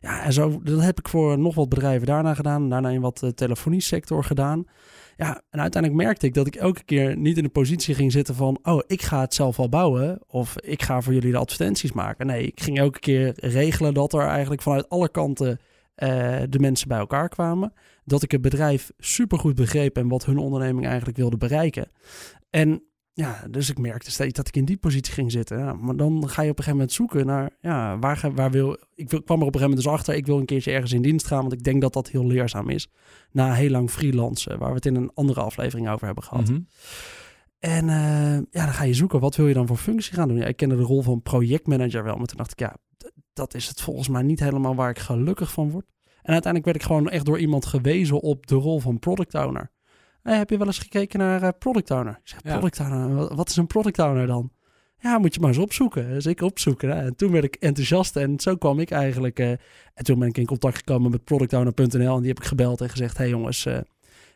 Ja, 0.00 0.22
en 0.22 0.32
zo, 0.32 0.60
dat 0.62 0.82
heb 0.82 0.98
ik 0.98 1.08
voor 1.08 1.38
nog 1.38 1.54
wat 1.54 1.68
bedrijven 1.68 2.06
daarna 2.06 2.34
gedaan. 2.34 2.68
Daarna 2.68 2.88
in 2.88 3.00
wat 3.00 3.22
uh, 3.24 3.30
telefoniesector 3.30 4.24
gedaan. 4.24 4.64
Ja, 5.20 5.42
en 5.50 5.60
uiteindelijk 5.60 6.02
merkte 6.02 6.26
ik 6.26 6.34
dat 6.34 6.46
ik 6.46 6.54
elke 6.54 6.84
keer 6.84 7.16
niet 7.16 7.36
in 7.36 7.42
de 7.42 7.48
positie 7.48 7.94
ging 7.94 8.12
zitten 8.12 8.34
van... 8.34 8.58
oh, 8.62 8.80
ik 8.86 9.02
ga 9.02 9.20
het 9.20 9.34
zelf 9.34 9.56
wel 9.56 9.68
bouwen 9.68 10.20
of 10.26 10.58
ik 10.60 10.82
ga 10.82 11.00
voor 11.00 11.12
jullie 11.14 11.32
de 11.32 11.38
advertenties 11.38 11.92
maken. 11.92 12.26
Nee, 12.26 12.46
ik 12.46 12.60
ging 12.60 12.78
elke 12.78 12.98
keer 12.98 13.32
regelen 13.36 13.94
dat 13.94 14.12
er 14.12 14.26
eigenlijk 14.26 14.62
vanuit 14.62 14.88
alle 14.88 15.08
kanten 15.10 15.50
uh, 15.50 16.08
de 16.48 16.58
mensen 16.58 16.88
bij 16.88 16.98
elkaar 16.98 17.28
kwamen. 17.28 17.72
Dat 18.04 18.22
ik 18.22 18.30
het 18.30 18.40
bedrijf 18.40 18.90
supergoed 18.98 19.54
begreep 19.54 19.96
en 19.96 20.08
wat 20.08 20.24
hun 20.24 20.38
onderneming 20.38 20.86
eigenlijk 20.86 21.16
wilde 21.16 21.36
bereiken. 21.36 21.90
En 22.50 22.82
ja, 23.20 23.44
dus 23.50 23.70
ik 23.70 23.78
merkte 23.78 24.10
steeds 24.10 24.32
dat 24.32 24.48
ik 24.48 24.56
in 24.56 24.64
die 24.64 24.76
positie 24.76 25.12
ging 25.12 25.30
zitten. 25.30 25.58
Ja, 25.58 25.72
maar 25.72 25.96
dan 25.96 26.28
ga 26.28 26.42
je 26.42 26.50
op 26.50 26.58
een 26.58 26.64
gegeven 26.64 26.72
moment 26.72 26.92
zoeken 26.92 27.26
naar, 27.26 27.50
ja, 27.60 27.98
waar, 27.98 28.30
waar 28.34 28.50
wil... 28.50 28.78
Ik 28.94 29.10
wil, 29.10 29.22
kwam 29.22 29.40
er 29.40 29.46
op 29.46 29.54
een 29.54 29.60
gegeven 29.60 29.60
moment 29.60 29.82
dus 29.82 29.92
achter, 29.92 30.14
ik 30.14 30.26
wil 30.26 30.38
een 30.38 30.44
keertje 30.44 30.72
ergens 30.72 30.92
in 30.92 31.02
dienst 31.02 31.26
gaan, 31.26 31.40
want 31.40 31.52
ik 31.52 31.62
denk 31.62 31.80
dat 31.80 31.92
dat 31.92 32.08
heel 32.08 32.26
leerzaam 32.26 32.68
is. 32.68 32.88
Na 33.30 33.52
heel 33.52 33.70
lang 33.70 33.90
freelancen, 33.90 34.58
waar 34.58 34.68
we 34.68 34.74
het 34.74 34.86
in 34.86 34.94
een 34.94 35.10
andere 35.14 35.40
aflevering 35.40 35.88
over 35.88 36.06
hebben 36.06 36.24
gehad. 36.24 36.48
Mhm. 36.48 36.60
En 37.58 37.84
uh, 37.84 38.34
ja, 38.34 38.64
dan 38.64 38.72
ga 38.72 38.84
je 38.84 38.94
zoeken, 38.94 39.20
wat 39.20 39.36
wil 39.36 39.48
je 39.48 39.54
dan 39.54 39.66
voor 39.66 39.76
functie 39.76 40.14
gaan 40.14 40.28
doen? 40.28 40.36
Ja, 40.36 40.46
ik 40.46 40.56
kende 40.56 40.76
de 40.76 40.82
rol 40.82 41.02
van 41.02 41.22
projectmanager 41.22 42.04
wel, 42.04 42.16
maar 42.16 42.26
toen 42.26 42.36
dacht 42.36 42.52
ik, 42.52 42.58
ja, 42.58 42.76
dat 43.32 43.54
is 43.54 43.68
het 43.68 43.80
volgens 43.80 44.08
mij 44.08 44.22
niet 44.22 44.40
helemaal 44.40 44.74
waar 44.74 44.90
ik 44.90 44.98
gelukkig 44.98 45.52
van 45.52 45.70
word. 45.70 45.86
En 46.22 46.32
uiteindelijk 46.32 46.64
werd 46.64 46.76
ik 46.76 46.82
gewoon 46.82 47.08
echt 47.08 47.24
door 47.24 47.38
iemand 47.38 47.66
gewezen 47.66 48.20
op 48.20 48.46
de 48.46 48.54
rol 48.54 48.80
van 48.80 48.98
product 48.98 49.34
owner. 49.34 49.70
Hey, 50.22 50.36
heb 50.36 50.50
je 50.50 50.58
wel 50.58 50.66
eens 50.66 50.78
gekeken 50.78 51.18
naar 51.18 51.42
uh, 51.42 51.48
product 51.58 51.90
owner? 51.90 52.12
Ik 52.12 52.28
zeg, 52.28 52.42
product 52.42 52.76
ja. 52.76 52.84
owner, 52.84 53.34
wat 53.34 53.48
is 53.48 53.56
een 53.56 53.66
product 53.66 53.98
owner 53.98 54.26
dan? 54.26 54.50
Ja, 55.02 55.18
moet 55.18 55.34
je 55.34 55.40
maar 55.40 55.48
eens 55.48 55.58
opzoeken. 55.58 56.08
Dus 56.08 56.26
ik 56.26 56.42
opzoeken. 56.42 56.88
Hè? 56.88 56.94
En 56.94 57.16
toen 57.16 57.32
werd 57.32 57.44
ik 57.44 57.54
enthousiast 57.54 58.16
en 58.16 58.40
zo 58.40 58.56
kwam 58.56 58.80
ik 58.80 58.90
eigenlijk... 58.90 59.38
Uh, 59.38 59.50
en 59.94 60.04
toen 60.04 60.18
ben 60.18 60.28
ik 60.28 60.38
in 60.38 60.46
contact 60.46 60.76
gekomen 60.76 61.10
met 61.10 61.24
productowner.nl 61.24 62.14
en 62.14 62.20
die 62.20 62.28
heb 62.28 62.38
ik 62.38 62.44
gebeld 62.44 62.80
en 62.80 62.88
gezegd... 62.88 63.16
hey 63.16 63.28
jongens, 63.28 63.66
uh, 63.66 63.78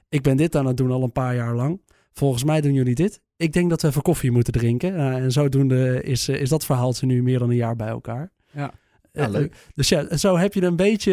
ik 0.08 0.22
ben 0.22 0.36
dit 0.36 0.56
aan 0.56 0.66
het 0.66 0.76
doen 0.76 0.90
al 0.90 1.02
een 1.02 1.12
paar 1.12 1.34
jaar 1.34 1.54
lang. 1.54 1.80
Volgens 2.12 2.44
mij 2.44 2.60
doen 2.60 2.72
jullie 2.72 2.94
dit. 2.94 3.20
Ik 3.36 3.52
denk 3.52 3.70
dat 3.70 3.82
we 3.82 3.88
even 3.88 4.02
koffie 4.02 4.30
moeten 4.30 4.52
drinken. 4.52 4.96
en 4.96 5.32
zodoende 5.32 6.02
is, 6.02 6.28
is 6.28 6.48
dat 6.48 6.64
verhaaltje 6.64 7.06
nu 7.06 7.22
meer 7.22 7.38
dan 7.38 7.50
een 7.50 7.56
jaar 7.56 7.76
bij 7.76 7.88
elkaar. 7.88 8.32
Ja, 8.50 8.72
ja 9.12 9.28
leuk. 9.28 9.56
dus 9.74 9.88
ja, 9.88 10.16
zo 10.16 10.36
heb 10.36 10.54
je 10.54 10.62
een 10.62 10.76
beetje... 10.76 11.12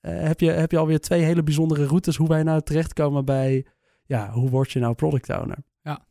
heb, 0.00 0.40
je, 0.40 0.50
heb 0.50 0.70
je 0.70 0.78
alweer 0.78 1.00
twee 1.00 1.22
hele 1.22 1.42
bijzondere 1.42 1.86
routes 1.86 2.16
hoe 2.16 2.28
wij 2.28 2.42
nou 2.42 2.62
terechtkomen 2.62 3.24
bij 3.24 3.64
ja, 4.04 4.30
hoe 4.30 4.50
word 4.50 4.72
je 4.72 4.78
nou 4.78 4.94
product 4.94 5.30
owner? 5.30 5.58
Ja. 5.82 6.06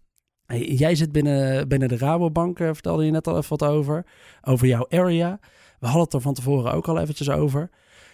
Hey, 0.46 0.66
jij 0.66 0.96
zit 0.96 1.12
binnen, 1.12 1.68
binnen 1.68 1.88
de 1.88 1.98
Rabobank, 1.98 2.60
uh, 2.60 2.70
vertelde 2.74 3.06
je 3.06 3.12
net 3.12 3.28
al 3.28 3.38
even 3.38 3.58
wat 3.58 3.70
over. 3.70 4.06
Over 4.42 4.68
jouw 4.68 4.86
area. 4.90 5.40
We 5.80 5.86
hadden 5.86 6.04
het 6.04 6.14
er 6.14 6.22
van 6.22 6.34
tevoren 6.34 6.74
ook 6.74 6.88
al 6.88 7.00
eventjes 7.00 7.30
over. 7.30 7.70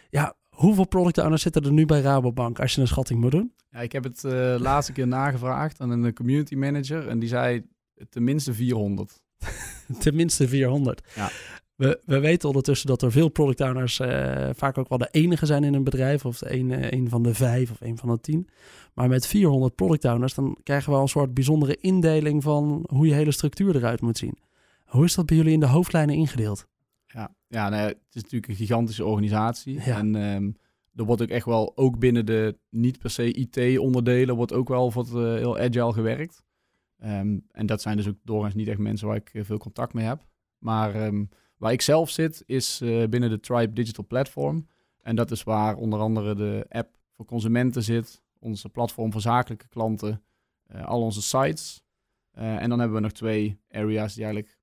Ja, 0.10 0.36
hoeveel 0.50 0.88
product 0.88 1.18
owners 1.18 1.42
zitten 1.42 1.64
er 1.64 1.72
nu 1.72 1.86
bij 1.86 2.02
Rabobank 2.02 2.60
als 2.60 2.76
je 2.76 2.82
een 2.82 2.88
schatting 2.88 3.20
moet 3.20 3.32
doen? 3.32 3.54
Ja, 3.70 3.80
ik 3.80 3.92
heb 3.92 4.04
het 4.04 4.24
uh, 4.24 4.56
laatste 4.60 4.92
keer 4.92 5.08
nagevraagd 5.08 5.82
aan 5.82 5.90
een 5.90 6.14
community 6.14 6.56
manager. 6.56 7.08
En 7.08 7.20
die 7.20 7.30
zei 7.30 7.66
tenminste 8.10 8.54
400. 8.54 9.22
tenminste 10.00 10.48
400. 10.48 11.02
Ja. 11.16 11.30
We, 11.78 12.02
we 12.06 12.20
weten 12.20 12.48
ondertussen 12.48 12.88
dat 12.88 13.02
er 13.02 13.12
veel 13.12 13.30
product 13.30 13.62
owners 13.62 14.00
uh, 14.00 14.50
vaak 14.54 14.78
ook 14.78 14.90
wel 14.90 14.98
de 14.98 15.08
enige 15.12 15.46
zijn 15.46 15.64
in 15.64 15.74
een 15.74 15.84
bedrijf. 15.84 16.26
Of 16.26 16.42
een, 16.42 16.70
uh, 16.70 16.92
een 16.92 17.10
van 17.10 17.24
de 17.24 17.34
vijf 17.34 17.72
of 17.72 17.82
een 17.82 17.98
van 17.98 18.10
de 18.10 18.20
tien. 18.20 18.48
Maar 18.94 19.08
met 19.08 19.28
400 19.28 19.76
product 19.76 20.06
owners 20.06 20.34
dan 20.34 20.58
krijgen 20.64 20.90
we 20.90 20.96
al 20.96 21.02
een 21.02 21.08
soort 21.08 21.34
bijzondere 21.34 21.78
indeling 21.78 22.44
van 22.44 22.86
hoe 22.90 23.08
je 23.08 23.14
hele 23.14 23.32
structuur 23.32 23.76
eruit 23.76 24.02
moet 24.02 24.18
zien. 24.18 24.38
Hoe 24.86 25.06
is 25.06 25.16
dat 25.16 25.26
bij 25.26 25.38
jullie 25.38 25.54
in 25.54 25.60
de 25.60 25.66
hoofdlijnen 25.66 26.16
ingedeeld? 26.16 26.68
Ja, 27.06 27.36
ja 27.48 27.70
nou, 27.70 27.88
het 27.88 27.98
is 28.12 28.22
natuurlijk 28.22 28.52
een 28.52 28.56
gigantische 28.56 29.06
organisatie. 29.06 29.74
Ja. 29.74 29.98
En 29.98 30.16
um, 30.16 30.58
er 30.96 31.06
wordt 31.06 31.22
ook 31.22 31.30
echt 31.30 31.46
wel, 31.46 31.78
ook 31.78 32.00
binnen 32.00 32.26
de 32.26 32.58
niet 32.70 33.00
per 33.00 33.10
se 33.10 33.34
IT-onderdelen, 33.34 34.36
wordt 34.36 34.54
ook 34.54 34.68
wel 34.68 34.92
wat 34.92 35.08
uh, 35.08 35.14
heel 35.16 35.58
agile 35.58 35.94
gewerkt. 35.94 36.44
Um, 37.04 37.46
en 37.52 37.66
dat 37.66 37.82
zijn 37.82 37.98
dus 37.98 38.08
ook 38.08 38.18
doorgaans 38.24 38.56
niet 38.56 38.68
echt 38.68 38.78
mensen 38.78 39.08
waar 39.08 39.16
ik 39.16 39.32
veel 39.34 39.58
contact 39.58 39.94
mee 39.94 40.06
heb. 40.06 40.26
Maar 40.58 41.06
um, 41.06 41.30
waar 41.58 41.72
ik 41.72 41.82
zelf 41.82 42.10
zit, 42.10 42.44
is 42.46 42.82
uh, 42.82 43.08
binnen 43.08 43.30
de 43.30 43.40
Tribe 43.40 43.74
Digital 43.74 44.06
Platform. 44.08 44.68
En 45.02 45.16
dat 45.16 45.32
is 45.32 45.44
waar 45.44 45.76
onder 45.76 46.00
andere 46.00 46.36
de 46.36 46.66
app 46.70 46.98
voor 47.12 47.26
consumenten 47.26 47.84
zit, 47.84 48.22
onze 48.40 48.70
platform 48.70 49.12
voor 49.12 49.22
zakelijke 49.22 49.68
klanten, 49.68 50.24
uh, 50.76 50.86
al 50.86 51.02
onze 51.02 51.22
sites. 51.22 51.84
Uh, 52.38 52.62
en 52.62 52.70
dan 52.70 52.80
hebben 52.80 52.98
we 52.98 53.04
nog 53.04 53.12
twee 53.12 53.60
areas 53.70 54.14
die 54.14 54.24
eigenlijk 54.24 54.56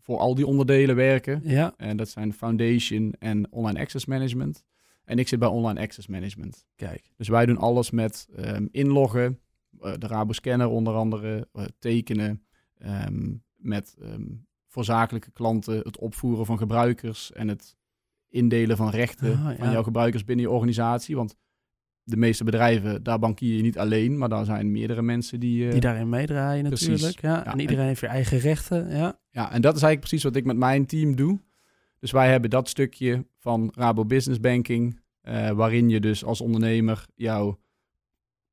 voor 0.00 0.18
al 0.18 0.34
die 0.34 0.46
onderdelen 0.46 0.96
werken. 0.96 1.40
Ja. 1.44 1.74
En 1.76 1.96
dat 1.96 2.08
zijn 2.08 2.32
Foundation 2.32 3.14
en 3.18 3.52
Online 3.52 3.80
Access 3.80 4.06
Management. 4.06 4.64
En 5.04 5.18
ik 5.18 5.28
zit 5.28 5.38
bij 5.38 5.48
Online 5.48 5.80
Access 5.80 6.06
Management. 6.06 6.66
Kijk. 6.76 7.12
Dus 7.16 7.28
wij 7.28 7.46
doen 7.46 7.58
alles 7.58 7.90
met 7.90 8.28
um, 8.38 8.68
inloggen, 8.70 9.40
de 9.70 10.06
Rabo 10.06 10.32
Scanner 10.32 10.68
onder 10.68 10.94
andere, 10.94 11.48
tekenen, 11.78 12.42
um, 12.78 13.42
met 13.56 13.96
um, 14.00 14.46
voor 14.68 14.84
zakelijke 14.84 15.30
klanten 15.30 15.78
het 15.78 15.98
opvoeren 15.98 16.46
van 16.46 16.58
gebruikers 16.58 17.32
en 17.32 17.48
het 17.48 17.76
indelen 18.28 18.76
van 18.76 18.90
rechten 18.90 19.32
Ah, 19.32 19.44
ja. 19.50 19.56
van 19.56 19.70
jouw 19.70 19.82
gebruikers 19.82 20.24
binnen 20.24 20.44
je 20.44 20.50
organisatie. 20.50 21.16
Want 21.16 21.36
de 22.02 22.16
meeste 22.16 22.44
bedrijven, 22.44 23.02
daar 23.02 23.18
bankier 23.18 23.56
je 23.56 23.62
niet 23.62 23.78
alleen, 23.78 24.18
maar 24.18 24.28
daar 24.28 24.44
zijn 24.44 24.72
meerdere 24.72 25.02
mensen 25.02 25.40
die... 25.40 25.64
Uh, 25.64 25.70
Die 25.70 25.80
daarin 25.80 26.08
meedraaien 26.08 26.64
natuurlijk. 26.64 27.20
Ja. 27.20 27.34
Ja, 27.34 27.52
En 27.52 27.60
iedereen 27.60 27.86
heeft 27.86 28.00
weer 28.00 28.10
eigen 28.10 28.38
rechten. 28.38 28.90
Ja. 28.96 29.20
Ja, 29.30 29.52
en 29.52 29.60
dat 29.60 29.76
is 29.76 29.82
eigenlijk 29.82 30.00
precies 30.00 30.22
wat 30.22 30.36
ik 30.36 30.44
met 30.44 30.56
mijn 30.56 30.86
team 30.86 31.16
doe. 31.16 31.40
Dus 31.98 32.10
wij 32.10 32.30
hebben 32.30 32.50
dat 32.50 32.68
stukje 32.68 33.26
van 33.38 33.72
Rabo 33.74 34.04
Business 34.04 34.40
Banking, 34.40 35.00
uh, 35.22 35.50
waarin 35.50 35.88
je 35.88 36.00
dus 36.00 36.24
als 36.24 36.40
ondernemer 36.40 37.06
jouw 37.14 37.58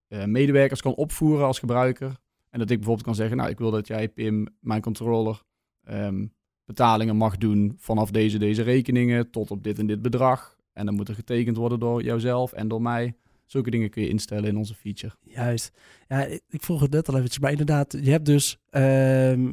uh, 0.09 0.23
medewerkers 0.23 0.81
kan 0.81 0.95
opvoeren 0.95 1.45
als 1.45 1.59
gebruiker. 1.59 2.07
En 2.49 2.59
dat 2.59 2.69
ik 2.69 2.75
bijvoorbeeld 2.77 3.05
kan 3.05 3.15
zeggen, 3.15 3.37
nou, 3.37 3.49
ik 3.49 3.57
wil 3.57 3.71
dat 3.71 3.87
jij, 3.87 4.09
Pim, 4.09 4.47
mijn 4.59 4.81
controller, 4.81 5.43
um, 5.89 6.33
betalingen 6.65 7.15
mag 7.15 7.37
doen 7.37 7.73
vanaf 7.77 8.11
deze, 8.11 8.37
deze 8.37 8.61
rekeningen 8.61 9.29
tot 9.31 9.51
op 9.51 9.63
dit 9.63 9.79
en 9.79 9.87
dit 9.87 10.01
bedrag. 10.01 10.55
En 10.73 10.85
dan 10.85 10.95
moet 10.95 11.09
er 11.09 11.15
getekend 11.15 11.57
worden 11.57 11.79
door 11.79 12.03
jouzelf 12.03 12.51
en 12.53 12.67
door 12.67 12.81
mij. 12.81 13.15
Zulke 13.45 13.69
dingen 13.69 13.89
kun 13.89 14.01
je 14.01 14.09
instellen 14.09 14.49
in 14.49 14.57
onze 14.57 14.75
feature. 14.75 15.13
Juist. 15.21 15.71
Ja, 16.07 16.25
ik 16.25 16.63
vroeg 16.63 16.81
het 16.81 16.91
net 16.91 17.07
al 17.07 17.15
eventjes, 17.15 17.39
maar 17.39 17.51
inderdaad, 17.51 17.97
je 18.01 18.11
hebt 18.11 18.25
dus 18.25 18.57
uh, 18.71 18.81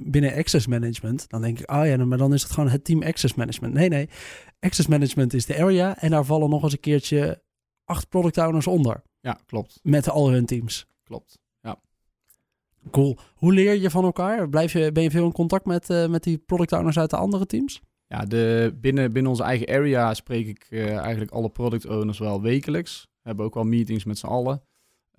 binnen 0.05 0.35
Access 0.35 0.67
Management, 0.67 1.29
dan 1.29 1.43
denk 1.43 1.59
ik, 1.59 1.71
oh 1.71 1.87
ja, 1.87 2.05
maar 2.05 2.19
dan 2.19 2.35
is 2.35 2.43
het 2.43 2.53
gewoon 2.53 2.69
het 2.69 2.85
team 2.85 3.03
Access 3.03 3.35
Management. 3.35 3.75
Nee, 3.75 3.89
nee, 3.89 4.09
Access 4.61 4.89
Management 4.89 5.35
is 5.35 5.47
de 5.47 5.59
area 5.59 5.99
en 5.99 6.11
daar 6.11 6.25
vallen 6.25 6.51
nog 6.51 6.63
eens 6.63 6.73
een 6.73 6.81
keertje 6.81 7.43
acht 7.85 8.09
product 8.09 8.39
owners 8.39 8.67
onder. 8.67 9.03
Ja, 9.21 9.41
klopt. 9.47 9.81
Met 9.83 10.09
al 10.09 10.31
hun 10.31 10.47
teams. 10.47 10.87
Klopt. 11.03 11.41
Cool. 12.91 13.19
Hoe 13.35 13.53
leer 13.53 13.75
je 13.75 13.91
van 13.91 14.05
elkaar? 14.05 14.49
Blijf 14.49 14.73
je, 14.73 14.93
ben 14.93 15.03
je 15.03 15.11
veel 15.11 15.25
in 15.25 15.33
contact 15.33 15.67
met, 15.67 15.91
uh, 15.91 16.07
met 16.07 16.23
die 16.23 16.39
product 16.39 16.73
owners 16.73 16.99
uit 16.99 17.11
de 17.11 17.17
andere 17.17 17.47
teams? 17.47 17.81
Ja, 18.07 18.25
de, 18.25 18.75
binnen, 18.81 19.13
binnen 19.13 19.31
onze 19.31 19.43
eigen 19.43 19.69
area 19.69 20.15
spreek 20.15 20.47
ik 20.47 20.67
uh, 20.71 20.97
eigenlijk 20.99 21.31
alle 21.31 21.51
product 21.51 21.87
owners 21.87 22.19
wel 22.19 22.43
wekelijks. 22.43 23.03
We 23.03 23.29
hebben 23.29 23.45
ook 23.45 23.55
wel 23.55 23.65
meetings 23.65 24.05
met 24.05 24.19
z'n 24.19 24.27
allen. 24.27 24.63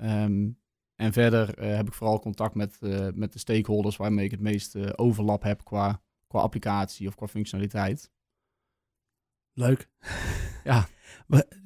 Um, 0.01 0.61
en 0.95 1.13
verder 1.13 1.59
uh, 1.59 1.75
heb 1.75 1.87
ik 1.87 1.93
vooral 1.93 2.19
contact 2.19 2.55
met, 2.55 2.77
met 3.15 3.33
de 3.33 3.39
stakeholders 3.39 3.97
waarmee 3.97 4.25
ik 4.25 4.31
het 4.31 4.39
meest 4.39 4.75
uh, 4.75 4.89
overlap 4.95 5.43
heb 5.43 5.63
qua, 5.63 6.01
qua 6.27 6.39
applicatie 6.39 7.07
of 7.07 7.15
qua 7.15 7.27
functionaliteit. 7.27 8.11
Leuk. 9.53 9.87
Ja. 10.63 10.87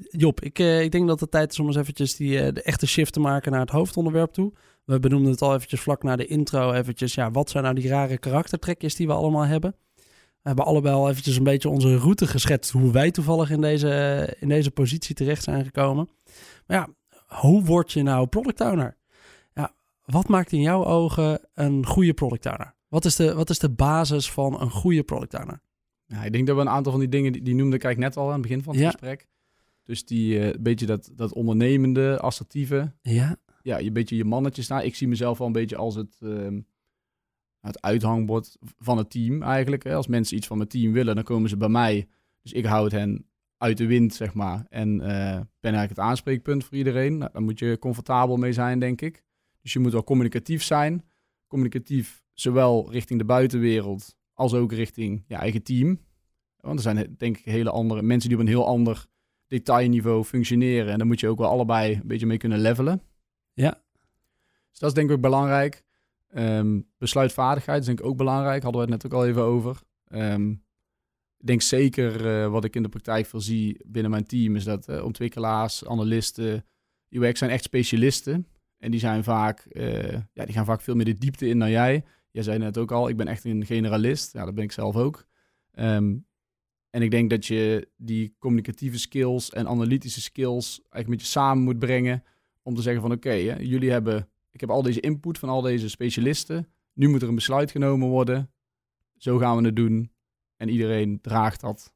Job, 0.09 0.41
ik, 0.41 0.59
ik 0.59 0.91
denk 0.91 1.07
dat 1.07 1.19
het 1.19 1.31
tijd 1.31 1.51
is 1.51 1.59
om 1.59 1.67
eens 1.67 1.75
eventjes 1.75 2.15
die, 2.15 2.51
de 2.51 2.61
echte 2.61 2.87
shift 2.87 3.13
te 3.13 3.19
maken 3.19 3.51
naar 3.51 3.61
het 3.61 3.69
hoofdonderwerp 3.69 4.31
toe. 4.31 4.53
We 4.87 4.99
benoemden 4.99 5.31
het 5.31 5.41
al 5.41 5.55
eventjes 5.55 5.81
vlak 5.81 6.03
na 6.03 6.15
de 6.15 6.25
intro. 6.25 6.71
Eventjes, 6.71 7.13
ja, 7.13 7.31
wat 7.31 7.49
zijn 7.49 7.63
nou 7.63 7.75
die 7.75 7.87
rare 7.87 8.17
karaktertrekjes 8.17 8.95
die 8.95 9.07
we 9.07 9.13
allemaal 9.13 9.45
hebben? 9.45 9.75
We 9.95 10.53
hebben 10.53 10.65
allebei 10.65 10.95
al 10.95 11.09
eventjes 11.09 11.35
een 11.37 11.43
beetje 11.43 11.69
onze 11.69 11.97
route 11.97 12.27
geschetst. 12.27 12.71
Hoe 12.71 12.91
wij 12.91 13.11
toevallig 13.11 13.49
in 13.49 13.61
deze, 13.61 14.35
in 14.39 14.49
deze 14.49 14.71
positie 14.71 15.15
terecht 15.15 15.43
zijn 15.43 15.63
gekomen. 15.65 16.09
Maar 16.67 16.77
ja, 16.77 16.87
hoe 17.39 17.63
word 17.63 17.91
je 17.91 18.03
nou 18.03 18.27
product 18.27 18.61
owner? 18.61 18.97
Ja, 19.53 19.73
wat 20.05 20.27
maakt 20.27 20.51
in 20.51 20.61
jouw 20.61 20.85
ogen 20.85 21.39
een 21.53 21.85
goede 21.85 22.13
product 22.13 22.45
owner? 22.45 22.75
Wat 22.87 23.05
is 23.05 23.15
de, 23.15 23.33
wat 23.33 23.49
is 23.49 23.59
de 23.59 23.69
basis 23.69 24.31
van 24.31 24.61
een 24.61 24.71
goede 24.71 25.03
product 25.03 25.33
owner? 25.39 25.61
Ja, 26.05 26.23
ik 26.23 26.31
denk 26.31 26.47
dat 26.47 26.55
we 26.55 26.61
een 26.61 26.69
aantal 26.69 26.91
van 26.91 27.01
die 27.01 27.09
dingen, 27.09 27.31
die, 27.31 27.41
die 27.41 27.55
noemde 27.55 27.75
ik 27.75 27.83
eigenlijk 27.83 28.15
net 28.15 28.23
al 28.23 28.31
aan 28.31 28.39
het 28.39 28.47
begin 28.47 28.63
van 28.63 28.73
het 28.73 28.83
Ja. 28.83 28.89
gesprek. 28.91 29.27
Dus 29.83 30.05
die 30.05 30.39
uh, 30.39 30.53
beetje 30.59 30.85
dat, 30.85 31.09
dat 31.15 31.33
ondernemende, 31.33 32.19
assertieve. 32.19 32.93
Ja, 33.01 33.37
Ja, 33.67 33.77
je 33.77 33.91
beetje 33.91 34.15
je 34.15 34.25
mannetje 34.25 34.61
staan. 34.61 34.81
Ik 34.81 34.95
zie 34.95 35.07
mezelf 35.07 35.37
wel 35.37 35.47
een 35.47 35.53
beetje 35.53 35.75
als 35.75 35.95
het, 35.95 36.17
ehm, 36.21 36.59
het 37.59 37.81
uithangbord 37.81 38.57
van 38.77 38.97
het 38.97 39.09
team 39.09 39.41
eigenlijk. 39.43 39.83
Hè. 39.83 39.95
Als 39.95 40.07
mensen 40.07 40.37
iets 40.37 40.47
van 40.47 40.57
mijn 40.57 40.69
team 40.69 40.91
willen, 40.91 41.15
dan 41.15 41.23
komen 41.23 41.49
ze 41.49 41.57
bij 41.57 41.69
mij. 41.69 42.07
Dus 42.41 42.51
ik 42.51 42.65
hou 42.65 42.83
het 42.83 42.93
hen 42.93 43.25
uit 43.57 43.77
de 43.77 43.85
wind, 43.85 44.13
zeg 44.13 44.33
maar. 44.33 44.65
En 44.69 44.89
uh, 44.89 45.01
ben 45.59 45.73
eigenlijk 45.73 45.89
het 45.89 45.99
aanspreekpunt 45.99 46.63
voor 46.63 46.77
iedereen. 46.77 47.17
Nou, 47.17 47.31
daar 47.31 47.41
moet 47.41 47.59
je 47.59 47.79
comfortabel 47.79 48.37
mee 48.37 48.53
zijn, 48.53 48.79
denk 48.79 49.01
ik. 49.01 49.23
Dus 49.61 49.73
je 49.73 49.79
moet 49.79 49.91
wel 49.91 50.03
communicatief 50.03 50.63
zijn. 50.63 51.03
Communicatief 51.47 52.23
zowel 52.33 52.91
richting 52.91 53.19
de 53.19 53.25
buitenwereld 53.25 54.15
als 54.33 54.53
ook 54.53 54.71
richting 54.71 55.23
je 55.27 55.35
eigen 55.35 55.63
team. 55.63 55.99
Want 56.59 56.75
er 56.75 56.83
zijn 56.83 57.15
denk 57.17 57.37
ik 57.37 57.45
hele 57.45 57.71
andere 57.71 58.01
mensen 58.01 58.29
die 58.29 58.37
op 58.37 58.43
een 58.43 58.49
heel 58.49 58.67
ander 58.67 59.05
detailniveau 59.47 60.23
functioneren. 60.23 60.91
En 60.91 60.97
daar 60.97 61.07
moet 61.07 61.19
je 61.19 61.27
ook 61.27 61.37
wel 61.37 61.49
allebei 61.49 61.93
een 61.93 62.07
beetje 62.07 62.25
mee 62.25 62.37
kunnen 62.37 62.59
levelen. 62.59 63.01
Ja. 63.57 63.81
Dus 64.69 64.79
dat 64.79 64.89
is 64.89 64.95
denk 64.95 65.09
ik 65.09 65.15
ook 65.15 65.21
belangrijk. 65.21 65.83
Um, 66.35 66.87
besluitvaardigheid 66.97 67.79
is 67.79 67.85
denk 67.85 67.99
ik 67.99 68.05
ook 68.05 68.17
belangrijk. 68.17 68.63
Hadden 68.63 68.81
we 68.81 68.91
het 68.91 69.03
net 69.03 69.11
ook 69.11 69.19
al 69.19 69.27
even 69.27 69.41
over. 69.41 69.81
Um, 70.09 70.51
ik 71.37 71.47
denk 71.47 71.61
zeker 71.61 72.25
uh, 72.25 72.51
wat 72.51 72.63
ik 72.63 72.75
in 72.75 72.83
de 72.83 72.89
praktijk 72.89 73.25
veel 73.25 73.41
zie 73.41 73.79
binnen 73.85 74.11
mijn 74.11 74.25
team... 74.25 74.55
is 74.55 74.63
dat 74.63 74.89
uh, 74.89 75.03
ontwikkelaars, 75.03 75.85
analisten, 75.85 76.65
UX 77.09 77.39
zijn 77.39 77.51
echt 77.51 77.63
specialisten. 77.63 78.47
En 78.77 78.91
die 78.91 78.99
zijn 78.99 79.23
vaak, 79.23 79.67
uh, 79.69 80.11
ja, 80.11 80.45
die 80.45 80.53
gaan 80.53 80.65
vaak 80.65 80.81
veel 80.81 80.95
meer 80.95 81.05
de 81.05 81.17
diepte 81.17 81.47
in 81.47 81.59
dan 81.59 81.69
jij. 81.69 82.03
Jij 82.31 82.43
zei 82.43 82.57
net 82.57 82.77
ook 82.77 82.91
al, 82.91 83.09
ik 83.09 83.17
ben 83.17 83.27
echt 83.27 83.43
een 83.43 83.65
generalist. 83.65 84.33
Ja, 84.33 84.45
dat 84.45 84.55
ben 84.55 84.63
ik 84.63 84.71
zelf 84.71 84.95
ook. 84.95 85.25
Um, 85.73 86.25
en 86.89 87.01
ik 87.01 87.11
denk 87.11 87.29
dat 87.29 87.45
je 87.45 87.89
die 87.95 88.35
communicatieve 88.39 88.99
skills 88.99 89.49
en 89.49 89.67
analytische 89.67 90.21
skills 90.21 90.79
eigenlijk 90.79 91.07
met 91.07 91.21
je 91.21 91.27
samen 91.27 91.63
moet 91.63 91.79
brengen 91.79 92.23
om 92.67 92.75
te 92.75 92.81
zeggen 92.81 93.01
van 93.01 93.11
oké, 93.11 93.27
okay, 93.27 93.63
jullie 93.63 93.91
hebben, 93.91 94.29
ik 94.51 94.59
heb 94.59 94.69
al 94.69 94.81
deze 94.81 94.99
input 94.99 95.39
van 95.39 95.49
al 95.49 95.61
deze 95.61 95.89
specialisten. 95.89 96.67
Nu 96.93 97.09
moet 97.09 97.21
er 97.21 97.27
een 97.27 97.35
besluit 97.35 97.71
genomen 97.71 98.07
worden. 98.07 98.51
Zo 99.17 99.37
gaan 99.37 99.57
we 99.57 99.65
het 99.65 99.75
doen. 99.75 100.11
En 100.57 100.69
iedereen 100.69 101.21
draagt 101.21 101.61
dat. 101.61 101.93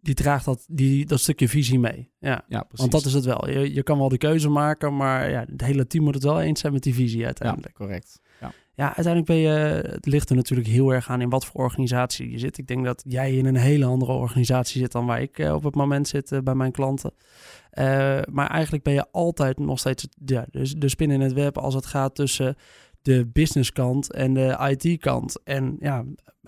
Die 0.00 0.14
draagt 0.14 0.44
dat, 0.44 0.66
die, 0.70 1.06
dat 1.06 1.20
stukje 1.20 1.48
visie 1.48 1.78
mee. 1.78 2.10
Ja, 2.18 2.44
ja 2.48 2.62
precies. 2.62 2.78
Want 2.78 2.92
dat 2.92 3.04
is 3.04 3.12
het 3.12 3.24
wel. 3.24 3.50
Je, 3.50 3.74
je 3.74 3.82
kan 3.82 3.98
wel 3.98 4.08
de 4.08 4.18
keuze 4.18 4.48
maken, 4.48 4.96
maar 4.96 5.30
ja, 5.30 5.44
het 5.50 5.60
hele 5.60 5.86
team 5.86 6.04
moet 6.04 6.14
het 6.14 6.22
wel 6.22 6.40
eens 6.40 6.60
zijn 6.60 6.72
met 6.72 6.82
die 6.82 6.94
visie 6.94 7.24
uiteindelijk. 7.24 7.78
Ja, 7.78 7.84
correct. 7.84 8.20
Ja. 8.78 8.84
Uiteindelijk 8.84 9.26
ben 9.26 9.36
je, 9.36 9.48
het 9.90 10.06
ligt 10.06 10.30
er 10.30 10.36
natuurlijk 10.36 10.68
heel 10.68 10.92
erg 10.92 11.10
aan 11.10 11.20
in 11.20 11.28
wat 11.28 11.46
voor 11.46 11.60
organisatie 11.60 12.30
je 12.30 12.38
zit. 12.38 12.58
Ik 12.58 12.66
denk 12.66 12.84
dat 12.84 13.02
jij 13.06 13.32
in 13.36 13.46
een 13.46 13.56
hele 13.56 13.84
andere 13.84 14.12
organisatie 14.12 14.80
zit 14.80 14.92
dan 14.92 15.06
waar 15.06 15.20
ik 15.20 15.38
uh, 15.38 15.54
op 15.54 15.62
het 15.62 15.74
moment 15.74 16.08
zit 16.08 16.32
uh, 16.32 16.38
bij 16.40 16.54
mijn 16.54 16.72
klanten. 16.72 17.12
Uh, 17.72 17.84
maar 18.30 18.50
eigenlijk 18.50 18.84
ben 18.84 18.92
je 18.92 19.06
altijd 19.10 19.58
nog 19.58 19.78
steeds 19.78 20.06
ja, 20.24 20.46
dus 20.50 20.74
de 20.74 20.88
spin 20.88 21.10
in 21.10 21.20
het 21.20 21.32
web 21.32 21.58
als 21.58 21.74
het 21.74 21.86
gaat 21.86 22.14
tussen 22.14 22.56
de 23.02 23.26
businesskant 23.32 24.12
en 24.12 24.34
de 24.34 24.76
IT-kant. 24.76 25.42
En 25.44 25.76
ja, 25.80 26.04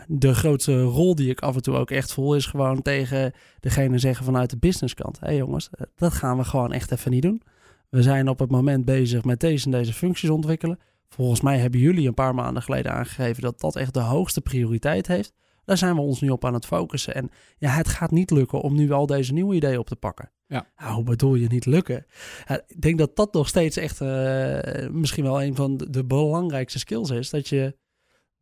de 0.06 0.34
grootste 0.34 0.82
rol 0.82 1.14
die 1.14 1.30
ik 1.30 1.40
af 1.40 1.54
en 1.54 1.62
toe 1.62 1.76
ook 1.76 1.90
echt 1.90 2.12
voel 2.12 2.34
is 2.34 2.46
gewoon 2.46 2.82
tegen 2.82 3.32
degene 3.60 3.98
zeggen 3.98 4.24
vanuit 4.24 4.50
de 4.50 4.58
businesskant. 4.58 5.20
Hé 5.20 5.26
hey 5.26 5.36
jongens, 5.36 5.70
dat 5.96 6.12
gaan 6.12 6.36
we 6.36 6.44
gewoon 6.44 6.72
echt 6.72 6.92
even 6.92 7.10
niet 7.10 7.22
doen. 7.22 7.42
We 7.88 8.02
zijn 8.02 8.28
op 8.28 8.38
het 8.38 8.50
moment 8.50 8.84
bezig 8.84 9.24
met 9.24 9.40
deze 9.40 9.64
en 9.64 9.70
deze 9.70 9.92
functies 9.92 10.30
ontwikkelen. 10.30 10.78
Volgens 11.14 11.40
mij 11.40 11.58
hebben 11.58 11.80
jullie 11.80 12.08
een 12.08 12.14
paar 12.14 12.34
maanden 12.34 12.62
geleden 12.62 12.92
aangegeven 12.92 13.42
dat 13.42 13.60
dat 13.60 13.76
echt 13.76 13.94
de 13.94 14.00
hoogste 14.00 14.40
prioriteit 14.40 15.06
heeft. 15.06 15.32
Daar 15.64 15.78
zijn 15.78 15.94
we 15.94 16.00
ons 16.00 16.20
nu 16.20 16.28
op 16.28 16.44
aan 16.44 16.54
het 16.54 16.66
focussen. 16.66 17.14
En 17.14 17.30
ja, 17.58 17.70
het 17.70 17.88
gaat 17.88 18.10
niet 18.10 18.30
lukken 18.30 18.60
om 18.60 18.74
nu 18.74 18.90
al 18.90 19.06
deze 19.06 19.32
nieuwe 19.32 19.54
ideeën 19.54 19.78
op 19.78 19.86
te 19.86 19.96
pakken. 19.96 20.32
Ja. 20.46 20.66
Nou, 20.76 20.94
hoe 20.94 21.04
bedoel 21.04 21.34
je 21.34 21.46
niet 21.46 21.66
lukken? 21.66 22.06
Ja, 22.46 22.62
ik 22.66 22.80
denk 22.80 22.98
dat 22.98 23.16
dat 23.16 23.32
nog 23.32 23.48
steeds 23.48 23.76
echt 23.76 24.00
eh, 24.00 24.88
misschien 24.88 25.24
wel 25.24 25.42
een 25.42 25.54
van 25.54 25.76
de, 25.76 25.90
de 25.90 26.04
belangrijkste 26.04 26.78
skills 26.78 27.10
is. 27.10 27.30
Dat 27.30 27.48
je 27.48 27.76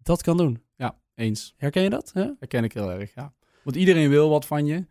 dat 0.02 0.22
kan 0.22 0.36
doen. 0.36 0.62
Ja, 0.76 1.00
eens. 1.14 1.54
Herken 1.56 1.82
je 1.82 1.90
dat? 1.90 2.10
Ja? 2.14 2.36
Herken 2.38 2.64
ik 2.64 2.72
heel 2.72 2.90
erg, 2.90 3.14
ja. 3.14 3.34
Want 3.62 3.76
iedereen 3.76 4.08
wil 4.08 4.28
wat 4.28 4.46
van 4.46 4.66
je, 4.66 4.86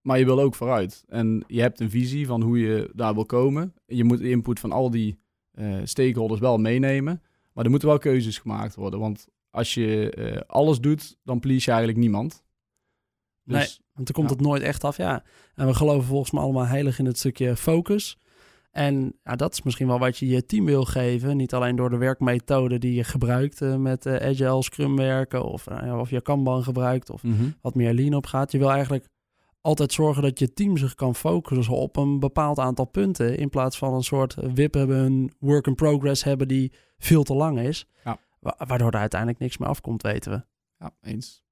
maar 0.00 0.18
je 0.18 0.24
wil 0.24 0.40
ook 0.40 0.54
vooruit. 0.54 1.04
En 1.08 1.44
je 1.46 1.60
hebt 1.60 1.80
een 1.80 1.90
visie 1.90 2.26
van 2.26 2.42
hoe 2.42 2.58
je 2.58 2.90
daar 2.94 3.14
wil 3.14 3.26
komen. 3.26 3.74
Je 3.86 4.04
moet 4.04 4.18
de 4.18 4.30
input 4.30 4.60
van 4.60 4.72
al 4.72 4.90
die 4.90 5.18
eh, 5.56 5.74
stakeholders 5.84 6.40
wel 6.40 6.58
meenemen. 6.58 7.22
Maar 7.52 7.64
er 7.64 7.70
moeten 7.70 7.88
wel 7.88 7.98
keuzes 7.98 8.38
gemaakt 8.38 8.74
worden. 8.74 9.00
Want 9.00 9.26
als 9.50 9.74
je 9.74 10.10
eh, 10.10 10.40
alles 10.46 10.80
doet, 10.80 11.16
dan 11.24 11.40
please 11.40 11.64
je 11.64 11.70
eigenlijk 11.70 11.98
niemand. 11.98 12.44
Dus, 13.44 13.56
Nee. 13.56 13.66
Want 13.92 14.06
dan 14.06 14.14
komt 14.16 14.28
Ja. 14.30 14.34
het 14.36 14.44
nooit 14.46 14.62
echt 14.62 14.84
af, 14.84 14.96
ja. 14.96 15.24
En 15.54 15.66
we 15.66 15.74
geloven 15.74 16.04
volgens 16.06 16.30
mij 16.30 16.42
allemaal 16.42 16.66
heilig 16.66 16.98
in 16.98 17.06
het 17.06 17.18
stukje 17.18 17.56
focus. 17.56 18.18
En 18.70 19.12
ja, 19.24 19.36
dat 19.36 19.52
is 19.52 19.62
misschien 19.62 19.86
wel 19.86 19.98
wat 19.98 20.18
je 20.18 20.26
je 20.26 20.46
team 20.46 20.64
wil 20.64 20.84
geven. 20.84 21.36
Niet 21.36 21.54
alleen 21.54 21.76
door 21.76 21.90
de 21.90 21.96
werkmethode 21.96 22.78
die 22.78 22.94
je 22.94 23.04
gebruikt 23.04 23.62
eh, 23.62 23.76
met 23.76 24.06
Agile, 24.06 24.62
Scrum 24.62 24.96
werken... 24.96 25.44
Of, 25.44 25.66
of 25.92 26.10
je 26.10 26.20
Kanban 26.20 26.62
gebruikt 26.62 27.10
of 27.10 27.22
Mhm. 27.22 27.50
wat 27.60 27.74
meer 27.74 27.92
lean 27.94 28.14
op 28.14 28.26
gaat. 28.26 28.52
Je 28.52 28.58
wil 28.58 28.70
eigenlijk 28.70 29.06
altijd 29.66 29.92
zorgen 29.92 30.22
dat 30.22 30.38
je 30.38 30.52
team 30.52 30.76
zich 30.76 30.94
kan 30.94 31.14
focussen 31.14 31.74
op 31.74 31.96
een 31.96 32.18
bepaald 32.20 32.58
aantal 32.58 32.84
punten... 32.84 33.38
in 33.38 33.48
plaats 33.48 33.78
van 33.78 33.94
een 33.94 34.02
soort 34.02 34.34
WIP 34.54 34.74
hebben, 34.74 34.98
een 34.98 35.32
work 35.38 35.66
in 35.66 35.74
progress 35.74 36.24
hebben 36.24 36.48
die 36.48 36.72
veel 36.98 37.22
te 37.22 37.34
lang 37.34 37.58
is. 37.60 37.86
Ja. 38.04 38.18
Wa- 38.40 38.56
waardoor 38.66 38.90
er 38.90 38.98
uiteindelijk 39.00 39.40
niks 39.40 39.58
meer 39.58 39.68
afkomt, 39.68 40.02
weten 40.02 40.32
we. 40.32 40.42
Ja, 40.78 40.90
eens. 41.02 41.44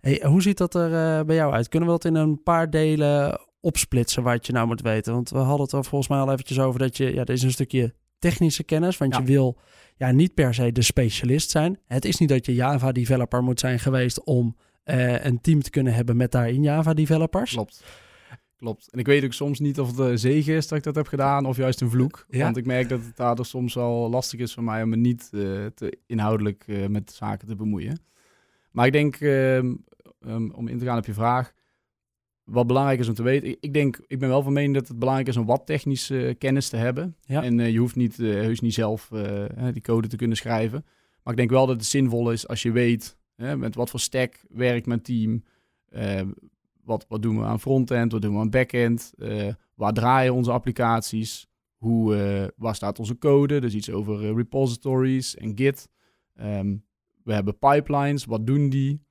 Hey, 0.00 0.22
hoe 0.24 0.42
ziet 0.42 0.58
dat 0.58 0.74
er 0.74 1.18
eh, 1.18 1.24
bij 1.24 1.36
jou 1.36 1.52
uit? 1.52 1.68
Kunnen 1.68 1.88
we 1.88 1.94
dat 1.94 2.04
in 2.04 2.14
een 2.14 2.42
paar 2.42 2.70
delen 2.70 3.40
opsplitsen 3.60 4.22
wat 4.22 4.46
je 4.46 4.52
nou 4.52 4.66
moet 4.66 4.80
weten? 4.82 5.12
Want 5.12 5.30
we 5.30 5.38
hadden 5.38 5.60
het 5.62 5.72
er 5.72 5.84
volgens 5.84 6.10
mij 6.10 6.18
al 6.18 6.32
eventjes 6.32 6.58
over 6.58 6.78
dat 6.78 6.96
je... 6.96 7.14
Ja, 7.14 7.24
dit 7.24 7.36
is 7.36 7.42
een 7.42 7.50
stukje 7.50 7.94
technische 8.18 8.64
kennis, 8.64 8.96
want 8.96 9.12
Ja. 9.14 9.20
je 9.20 9.24
wil 9.26 9.58
ja, 9.96 10.10
niet 10.10 10.34
per 10.34 10.54
se 10.54 10.72
de 10.72 10.82
specialist 10.82 11.50
zijn. 11.50 11.78
Het 11.86 12.04
is 12.04 12.16
niet 12.18 12.28
dat 12.28 12.46
je 12.46 12.54
Java-developer 12.54 13.42
moet 13.42 13.60
zijn 13.60 13.78
geweest 13.78 14.24
om 14.24 14.56
eh, 14.88 15.24
een 15.24 15.40
team 15.40 15.62
te 15.62 15.70
kunnen 15.70 15.94
hebben 15.94 16.16
met 16.16 16.32
daarin 16.32 16.62
Java-developers. 16.62 17.52
Klopt. 17.52 17.84
Klopt. 18.56 18.88
En 18.90 18.98
ik 18.98 19.06
weet 19.06 19.24
ook 19.24 19.32
soms 19.32 19.58
niet 19.58 19.80
of 19.80 19.88
het 19.88 19.98
een 19.98 20.18
zegen 20.18 20.54
is 20.54 20.68
dat 20.68 20.78
ik 20.78 20.84
dat 20.84 20.94
heb 20.94 21.06
gedaan 21.06 21.46
of 21.46 21.56
juist 21.56 21.80
een 21.80 21.90
vloek. 21.90 22.26
Ja. 22.28 22.44
Want 22.44 22.56
ik 22.56 22.66
merk 22.66 22.88
dat 22.88 23.04
het 23.04 23.16
daardoor 23.16 23.46
soms 23.46 23.74
wel 23.74 24.10
lastig 24.10 24.40
is 24.40 24.54
voor 24.54 24.62
mij 24.62 24.82
om 24.82 24.88
me 24.88 24.96
niet 24.96 25.30
eh, 25.32 25.40
te 25.74 25.98
inhoudelijk 26.06 26.64
eh, 26.66 26.86
met 26.86 27.12
zaken 27.12 27.48
te 27.48 27.54
bemoeien. 27.54 28.00
Maar 28.70 28.86
ik 28.86 28.92
denk, 28.92 29.16
ehm, 29.16 29.74
ehm, 30.20 30.50
om 30.50 30.68
in 30.68 30.78
te 30.78 30.84
gaan 30.84 30.98
op 30.98 31.06
je 31.06 31.14
vraag, 31.14 31.52
wat 32.44 32.66
belangrijk 32.66 33.00
is 33.00 33.08
om 33.08 33.14
te 33.14 33.22
weten. 33.22 33.56
Ik, 33.60 33.72
denk, 33.72 34.00
ik 34.06 34.18
ben 34.18 34.28
wel 34.28 34.42
van 34.42 34.52
mening 34.52 34.74
dat 34.74 34.88
het 34.88 34.98
belangrijk 34.98 35.28
is 35.28 35.36
om 35.36 35.46
wat 35.46 35.66
technische 35.66 36.34
kennis 36.38 36.68
te 36.68 36.76
hebben. 36.76 37.16
Ja. 37.20 37.42
En 37.42 37.72
je 37.72 37.78
hoeft 37.78 37.96
niet, 37.96 38.16
heus 38.16 38.60
niet 38.60 38.74
zelf 38.74 39.10
die 39.72 39.82
code 39.82 40.08
te 40.08 40.16
kunnen 40.16 40.36
schrijven. 40.36 40.84
Maar 41.22 41.32
ik 41.32 41.38
denk 41.38 41.50
wel 41.50 41.66
dat 41.66 41.76
het 41.76 41.86
zinvol 41.86 42.30
is 42.30 42.48
als 42.48 42.62
je 42.62 42.72
weet 42.72 43.18
hè, 43.38 43.56
met 43.56 43.74
wat 43.74 43.90
voor 43.90 44.00
stack 44.00 44.44
werkt 44.48 44.86
mijn 44.86 45.02
team. 45.02 45.44
Eh, 45.88 46.20
wat, 46.84 47.04
wat 47.08 47.22
doen 47.22 47.38
we 47.38 47.44
aan 47.44 47.60
frontend, 47.60 48.12
wat 48.12 48.22
doen 48.22 48.34
we 48.34 48.40
aan 48.40 48.50
backend, 48.50 49.12
eh, 49.18 49.54
waar 49.74 49.92
draaien 49.92 50.34
onze 50.34 50.52
applicaties, 50.52 51.48
hoe, 51.76 52.16
eh, 52.16 52.48
waar 52.56 52.74
staat 52.74 52.98
onze 52.98 53.18
code, 53.18 53.60
dus 53.60 53.74
iets 53.74 53.90
over 53.90 54.34
repositories 54.34 55.36
en 55.36 55.56
Git. 55.56 55.88
Ehm, 56.34 56.76
we 57.24 57.32
hebben 57.32 57.58
pipelines, 57.58 58.24
wat 58.24 58.46
doen 58.46 58.68
die? 58.68 59.06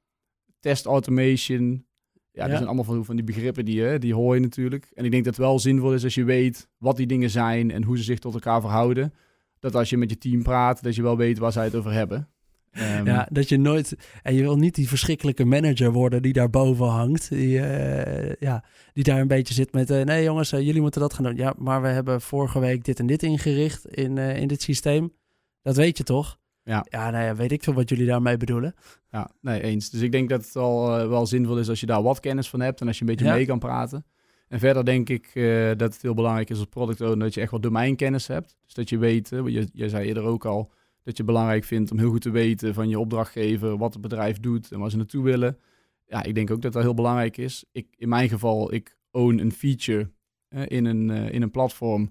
Test 0.60 0.86
automation. 0.86 1.86
Ja, 2.32 2.48
dat 2.48 2.56
zijn 2.56 2.70
allemaal 2.70 3.04
van, 3.04 3.16
die 3.16 3.26
begrippen 3.26 3.66
die, 3.66 4.00
die 4.00 4.14
hoor 4.14 4.36
je 4.36 4.42
natuurlijk. 4.42 4.92
En 4.94 5.06
ik 5.06 5.12
denk 5.12 5.24
dat 5.24 5.36
het 5.36 5.46
wel 5.46 5.60
zinvol 5.60 5.94
is 5.94 6.04
als 6.04 6.16
je 6.16 6.24
weet 6.24 6.70
wat 6.78 6.98
die 6.98 7.08
dingen 7.08 7.30
zijn 7.30 7.72
en 7.72 7.84
hoe 7.84 7.98
ze 7.98 8.04
zich 8.04 8.20
tot 8.20 8.34
elkaar 8.34 8.62
verhouden. 8.62 9.14
Dat 9.60 9.76
als 9.76 9.90
je 9.90 9.98
met 9.98 10.10
je 10.10 10.18
team 10.18 10.44
praat, 10.44 10.84
dat 10.84 10.96
je 10.96 11.02
wel 11.02 11.18
weet 11.18 11.38
waar 11.38 11.52
zij 11.52 11.64
het 11.64 11.76
over 11.76 11.92
hebben. 11.92 12.30
Ehm, 12.78 13.06
Ja, 13.06 13.28
dat 13.32 13.50
je 13.50 13.58
nooit... 13.58 13.96
En 14.24 14.34
je 14.36 14.42
wil 14.42 14.56
niet 14.58 14.76
die 14.76 14.88
verschrikkelijke 14.88 15.46
manager 15.46 15.92
worden 15.92 16.22
die 16.22 16.34
daar 16.34 16.50
boven 16.50 16.86
hangt. 16.86 17.30
Die, 17.30 17.60
eh, 17.60 18.34
ja, 18.40 18.64
die 18.94 19.04
daar 19.04 19.20
een 19.20 19.28
beetje 19.28 19.54
zit 19.54 19.74
met... 19.74 19.90
eh, 19.90 20.04
nee 20.04 20.24
jongens, 20.24 20.52
eh, 20.52 20.62
jullie 20.62 20.82
moeten 20.82 21.02
dat 21.02 21.14
gaan 21.14 21.24
doen. 21.24 21.36
Ja, 21.36 21.54
maar 21.58 21.82
we 21.82 21.88
hebben 21.88 22.22
vorige 22.22 22.60
week 22.60 22.84
dit 22.86 23.00
en 23.00 23.06
dit 23.08 23.24
ingericht 23.24 23.86
in, 23.88 24.18
in 24.18 24.48
dit 24.48 24.62
systeem. 24.62 25.14
Dat 25.62 25.76
weet 25.76 25.98
je 25.98 26.04
toch? 26.04 26.38
Ja. 26.64 26.86
Ja, 26.90 27.10
nou 27.10 27.24
ja, 27.26 27.36
weet 27.36 27.52
ik 27.52 27.64
veel 27.64 27.74
wat 27.74 27.90
jullie 27.90 28.06
daarmee 28.06 28.38
bedoelen. 28.38 28.74
Ja, 29.12 29.32
nee, 29.42 29.62
eens. 29.62 29.90
Dus 29.90 30.02
ik 30.02 30.12
denk 30.12 30.30
dat 30.30 30.46
het 30.46 30.56
al 30.56 31.08
wel 31.10 31.26
zinvol 31.26 31.58
is 31.60 31.70
als 31.70 31.80
je 31.80 31.86
daar 31.86 32.02
wat 32.04 32.20
kennis 32.20 32.50
van 32.50 32.60
hebt 32.60 32.82
en 32.82 32.88
als 32.88 32.96
je 32.98 33.02
een 33.02 33.10
beetje 33.10 33.26
Ja. 33.26 33.34
mee 33.34 33.46
kan 33.46 33.60
praten. 33.60 34.06
En 34.48 34.60
verder 34.60 34.86
denk 34.86 35.10
ik 35.10 35.30
dat 35.78 35.94
het 35.94 36.02
heel 36.02 36.14
belangrijk 36.14 36.50
is 36.50 36.58
als 36.58 36.68
product 36.68 37.02
owner 37.02 37.20
dat 37.20 37.34
je 37.34 37.42
echt 37.42 37.52
wat 37.52 37.64
domeinkennis 37.64 38.28
hebt. 38.28 38.58
Dus 38.66 38.74
dat 38.74 38.90
je 38.90 38.98
weet, 38.98 39.30
je, 39.30 39.68
jij 39.74 39.90
zei 39.90 40.08
eerder 40.08 40.24
ook 40.24 40.46
al, 40.46 40.72
dat 41.08 41.18
je 41.18 41.24
belangrijk 41.24 41.64
vindt 41.64 41.92
om 41.92 41.98
heel 41.98 42.10
goed 42.10 42.22
te 42.22 42.30
weten 42.30 42.74
van 42.74 42.90
je 42.90 43.00
opdrachtgever 43.00 43.78
wat 43.78 43.94
het 43.94 44.02
bedrijf 44.02 44.40
doet 44.40 44.72
en 44.72 44.80
waar 44.80 44.90
ze 44.90 44.98
naartoe 44.98 45.24
willen. 45.24 45.58
Ja, 46.06 46.24
ik 46.24 46.36
denk 46.36 46.52
ook 46.52 46.62
dat 46.62 46.74
dat 46.74 46.84
heel 46.84 46.94
belangrijk 46.94 47.38
is. 47.38 47.66
Ik, 47.72 47.88
in 47.98 48.10
mijn 48.10 48.30
geval, 48.30 48.74
ik 48.74 48.98
own 49.12 49.38
een 49.40 49.52
feature 49.52 50.12
eh, 50.48 50.64
in, 50.68 50.86
een, 50.86 51.10
eh, 51.10 51.34
in 51.34 51.42
een 51.42 51.52
platform. 51.52 52.02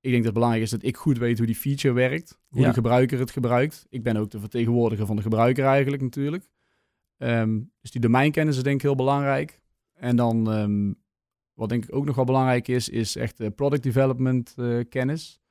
Ik 0.00 0.10
denk 0.10 0.14
dat 0.14 0.24
het 0.24 0.34
belangrijk 0.34 0.64
is 0.64 0.70
dat 0.70 0.82
ik 0.82 0.96
goed 0.96 1.18
weet 1.18 1.36
hoe 1.38 1.46
die 1.46 1.56
feature 1.56 1.94
werkt, 1.94 2.38
hoe 2.48 2.60
Ja. 2.60 2.68
de 2.68 2.74
gebruiker 2.74 3.18
het 3.18 3.30
gebruikt. 3.30 3.86
Ik 3.88 4.02
ben 4.02 4.16
ook 4.16 4.30
de 4.30 4.40
vertegenwoordiger 4.40 5.06
van 5.06 5.16
de 5.16 5.22
gebruiker 5.22 5.64
eigenlijk 5.64 6.02
natuurlijk. 6.02 6.48
Ehm, 7.18 7.60
dus 7.80 7.90
die 7.90 8.00
domeinkennis 8.00 8.56
is 8.56 8.62
denk 8.62 8.76
ik 8.76 8.82
heel 8.82 8.94
belangrijk. 8.94 9.60
En 9.94 10.16
dan, 10.16 10.50
ehm, 10.50 10.92
wat 11.52 11.68
denk 11.68 11.84
ik 11.84 11.94
ook 11.94 12.04
nog 12.04 12.16
wel 12.16 12.24
belangrijk 12.24 12.68
is, 12.68 12.88
is 12.88 13.16
echt 13.16 13.54
product 13.54 13.82
development 13.82 14.54
eh, 14.56 14.78
kennis. 14.88 15.42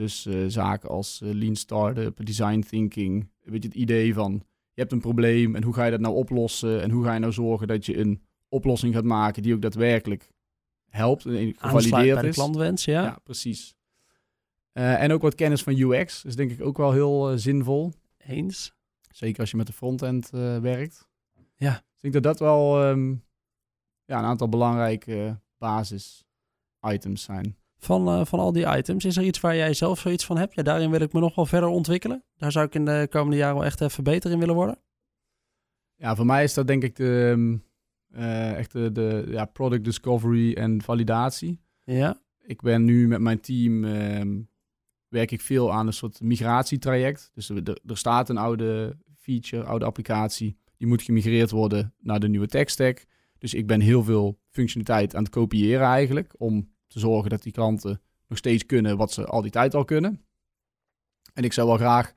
Dus 0.00 0.26
eh, 0.26 0.44
zaken 0.46 0.88
als 0.88 1.20
eh, 1.22 1.30
lean 1.32 1.56
startup, 1.56 2.26
design 2.26 2.60
thinking. 2.60 3.28
Een 3.42 3.52
beetje 3.52 3.68
het 3.68 3.76
idee 3.76 4.14
van, 4.14 4.32
je 4.72 4.80
hebt 4.80 4.92
een 4.92 5.00
probleem 5.00 5.54
en 5.54 5.62
hoe 5.62 5.74
ga 5.74 5.84
je 5.84 5.90
dat 5.90 6.00
nou 6.00 6.14
oplossen? 6.14 6.82
En 6.82 6.90
hoe 6.90 7.04
ga 7.04 7.14
je 7.14 7.20
nou 7.20 7.32
zorgen 7.32 7.66
dat 7.68 7.86
je 7.86 7.98
een 7.98 8.22
oplossing 8.48 8.94
gaat 8.94 9.04
maken 9.04 9.42
die 9.42 9.54
ook 9.54 9.62
daadwerkelijk 9.62 10.32
helpt 10.88 11.24
en 11.26 11.54
gevalideerd 11.56 12.14
bij 12.14 12.22
de 12.22 12.28
is. 12.28 12.34
klantwens, 12.34 12.84
ja. 12.84 13.02
Ja, 13.02 13.18
precies. 13.22 13.76
Eh, 14.72 15.02
en 15.02 15.12
ook 15.12 15.22
wat 15.22 15.34
kennis 15.34 15.62
van 15.62 15.76
UX 15.76 16.24
is 16.24 16.36
denk 16.36 16.50
ik 16.50 16.64
ook 16.64 16.76
wel 16.76 16.92
heel 16.92 17.38
zinvol. 17.38 17.92
Eens. 18.16 18.74
Zeker 19.10 19.40
als 19.40 19.50
je 19.50 19.56
met 19.56 19.66
de 19.66 19.72
frontend 19.72 20.30
werkt. 20.60 21.08
Ja. 21.56 21.72
Dus 21.72 22.02
ik 22.02 22.12
denk 22.12 22.14
dat 22.14 22.22
dat 22.22 22.38
wel 22.38 22.82
ehm, 22.82 23.10
ja, 24.04 24.18
een 24.18 24.24
aantal 24.24 24.48
belangrijke 24.48 25.40
basis 25.58 26.24
items 26.80 27.22
zijn. 27.22 27.59
Van, 27.80 28.08
eh, 28.08 28.24
van 28.24 28.38
al 28.38 28.52
die 28.52 28.76
items, 28.76 29.04
is 29.04 29.16
er 29.16 29.24
iets 29.24 29.40
waar 29.40 29.56
jij 29.56 29.74
zelf 29.74 29.98
zoiets 29.98 30.24
van 30.24 30.38
hebt? 30.38 30.54
Ja, 30.54 30.62
daarin 30.62 30.90
wil 30.90 31.00
ik 31.00 31.12
me 31.12 31.20
nog 31.20 31.34
wel 31.34 31.46
verder 31.46 31.68
ontwikkelen. 31.68 32.24
Daar 32.36 32.52
zou 32.52 32.66
ik 32.66 32.74
in 32.74 32.84
de 32.84 33.06
komende 33.10 33.36
jaren 33.36 33.54
wel 33.54 33.64
echt 33.64 33.80
even 33.80 34.04
beter 34.04 34.30
in 34.30 34.38
willen 34.38 34.54
worden. 34.54 34.78
Ja, 35.96 36.16
voor 36.16 36.26
mij 36.26 36.44
is 36.44 36.54
dat 36.54 36.66
denk 36.66 36.82
ik 36.82 36.96
de, 36.96 37.58
eh, 38.10 38.52
echt 38.52 38.72
de, 38.72 38.92
de 38.92 39.26
ja, 39.28 39.44
product 39.44 39.84
discovery 39.84 40.52
en 40.52 40.82
validatie. 40.82 41.60
Ja, 41.84 42.20
Ik 42.42 42.62
ben 42.62 42.84
nu 42.84 43.08
met 43.08 43.20
mijn 43.20 43.40
team, 43.40 43.84
ehm, 43.84 44.40
werk 45.08 45.30
ik 45.30 45.40
veel 45.40 45.72
aan 45.72 45.86
een 45.86 45.92
soort 45.92 46.20
migratietraject. 46.20 47.30
Dus 47.34 47.48
er, 47.48 47.80
er 47.86 47.96
staat 47.96 48.28
een 48.28 48.38
oude 48.38 48.96
feature, 49.16 49.64
oude 49.64 49.84
applicatie, 49.84 50.56
die 50.76 50.86
moet 50.86 51.02
gemigreerd 51.02 51.50
worden 51.50 51.94
naar 52.00 52.20
de 52.20 52.28
nieuwe 52.28 52.46
tech 52.46 52.70
stack. 52.70 53.04
Dus 53.38 53.54
ik 53.54 53.66
ben 53.66 53.80
heel 53.80 54.04
veel 54.04 54.38
functionaliteit 54.48 55.14
aan 55.14 55.22
het 55.22 55.32
kopiëren 55.32 55.86
eigenlijk, 55.86 56.34
om 56.38 56.70
te 56.90 56.98
zorgen 56.98 57.30
dat 57.30 57.42
die 57.42 57.52
klanten 57.52 58.00
nog 58.28 58.38
steeds 58.38 58.66
kunnen 58.66 58.96
wat 58.96 59.12
ze 59.12 59.26
al 59.26 59.42
die 59.42 59.50
tijd 59.50 59.74
al 59.74 59.84
kunnen. 59.84 60.24
En 61.34 61.44
ik 61.44 61.52
zou 61.52 61.66
wel 61.66 61.76
graag 61.76 62.12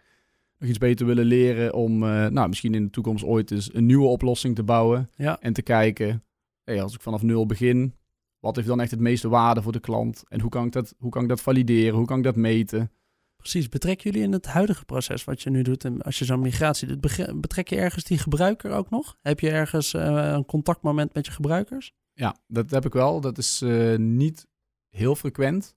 nog 0.57 0.69
iets 0.69 0.77
beter 0.77 1.05
willen 1.05 1.25
leren 1.25 1.73
om, 1.73 2.03
eh, 2.03 2.27
nou, 2.27 2.47
misschien 2.47 2.73
in 2.73 2.83
de 2.83 2.89
toekomst 2.89 3.23
ooit 3.23 3.51
eens 3.51 3.73
een 3.73 3.85
nieuwe 3.85 4.07
oplossing 4.07 4.55
te 4.55 4.63
bouwen. 4.63 5.09
ja. 5.15 5.39
En 5.39 5.53
te 5.53 5.61
kijken, 5.61 6.23
hey, 6.63 6.81
als 6.81 6.93
ik 6.93 7.01
vanaf 7.01 7.21
nul 7.21 7.45
begin, 7.45 7.95
wat 8.39 8.55
heeft 8.55 8.67
dan 8.67 8.81
echt 8.81 8.91
het 8.91 8.99
meeste 8.99 9.29
waarde 9.29 9.61
voor 9.61 9.71
de 9.71 9.79
klant? 9.79 10.23
En 10.27 10.39
hoe 10.39 10.49
kan 10.49 10.65
ik 10.65 10.71
dat, 10.71 10.95
hoe 10.97 11.11
kan 11.11 11.21
ik 11.21 11.29
dat 11.29 11.41
valideren? 11.41 11.97
Hoe 11.97 12.05
kan 12.05 12.17
ik 12.17 12.23
dat 12.23 12.35
meten? 12.35 12.91
Precies, 13.35 13.69
betrekken 13.69 14.11
jullie 14.11 14.27
in 14.27 14.33
het 14.33 14.45
huidige 14.45 14.85
proces 14.85 15.23
wat 15.23 15.41
je 15.41 15.49
nu 15.49 15.61
doet, 15.61 15.85
en 15.85 16.01
als 16.01 16.19
je 16.19 16.25
zo'n 16.25 16.39
migratie 16.39 16.87
doet, 16.87 17.01
betrek 17.41 17.67
je 17.67 17.75
ergens 17.75 18.03
die 18.03 18.17
gebruiker 18.17 18.71
ook 18.71 18.89
nog? 18.89 19.17
Heb 19.21 19.39
je 19.39 19.49
ergens 19.49 19.93
eh, 19.93 20.31
een 20.33 20.45
contactmoment 20.45 21.13
met 21.13 21.25
je 21.25 21.31
gebruikers? 21.31 21.93
Ja, 22.13 22.35
dat 22.47 22.71
heb 22.71 22.85
ik 22.85 22.93
wel. 22.93 23.21
Dat 23.21 23.37
is 23.37 23.61
eh, 23.61 23.95
niet 23.97 24.47
heel 24.93 25.15
frequent. 25.15 25.75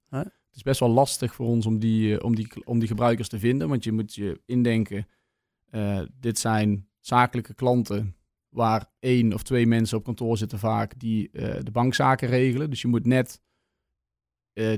Het 0.56 0.56
is 0.56 0.62
best 0.62 0.80
wel 0.80 0.88
lastig 0.88 1.34
voor 1.34 1.46
ons 1.46 1.66
om 1.66 1.78
die, 1.78 2.18
eh, 2.18 2.24
om, 2.24 2.34
die, 2.34 2.48
om 2.64 2.78
die 2.78 2.88
gebruikers 2.88 3.28
te 3.28 3.38
vinden. 3.38 3.68
Want 3.68 3.84
je 3.84 3.92
moet 3.92 4.14
je 4.14 4.40
indenken, 4.46 5.06
eh, 5.70 6.00
dit 6.20 6.38
zijn 6.38 6.88
zakelijke 7.00 7.54
klanten 7.54 8.16
waar 8.48 8.90
één 8.98 9.32
of 9.32 9.42
twee 9.42 9.66
mensen 9.66 9.98
op 9.98 10.04
kantoor 10.04 10.36
zitten 10.36 10.58
vaak 10.58 10.98
die 10.98 11.30
eh, 11.30 11.54
de 11.62 11.70
bankzaken 11.70 12.28
regelen. 12.28 12.70
Dus 12.70 12.82
je 12.82 12.88
moet 12.88 13.06
net 13.06 13.44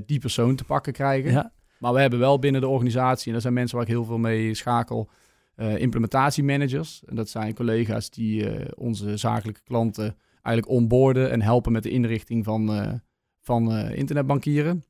die 0.05 0.19
persoon 0.19 0.55
te 0.55 0.63
pakken 0.63 0.93
krijgen. 0.93 1.31
Ja, 1.31 1.53
Maar 1.79 1.93
we 1.93 1.99
hebben 1.99 2.19
wel 2.19 2.39
binnen 2.39 2.61
de 2.61 2.67
organisatie, 2.67 3.25
en 3.25 3.31
daar 3.31 3.41
zijn 3.41 3.53
mensen 3.53 3.77
waar 3.77 3.85
ik 3.85 3.91
heel 3.91 4.05
veel 4.05 4.17
mee 4.17 4.53
schakel, 4.53 5.09
implementatiemanagers. 5.55 7.03
En 7.05 7.15
dat 7.15 7.29
zijn 7.29 7.53
collega's 7.53 8.09
die 8.09 8.75
onze 8.75 9.17
zakelijke 9.17 9.61
klanten 9.63 10.17
eigenlijk 10.41 10.67
onboorden 10.67 11.31
en 11.31 11.41
helpen 11.41 11.71
met 11.71 11.83
de 11.83 11.89
inrichting 11.89 12.45
van, 12.45 12.65
van 13.49 13.71
internetbankieren. 13.91 14.83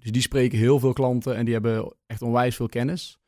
Dus 0.00 0.12
die 0.12 0.22
spreken 0.22 0.58
heel 0.58 0.78
veel 0.78 0.92
klanten 0.92 1.36
en 1.36 1.44
die 1.44 1.54
hebben 1.54 1.94
echt 2.06 2.22
onwijs 2.22 2.56
veel 2.56 2.68
kennis. 2.68 3.18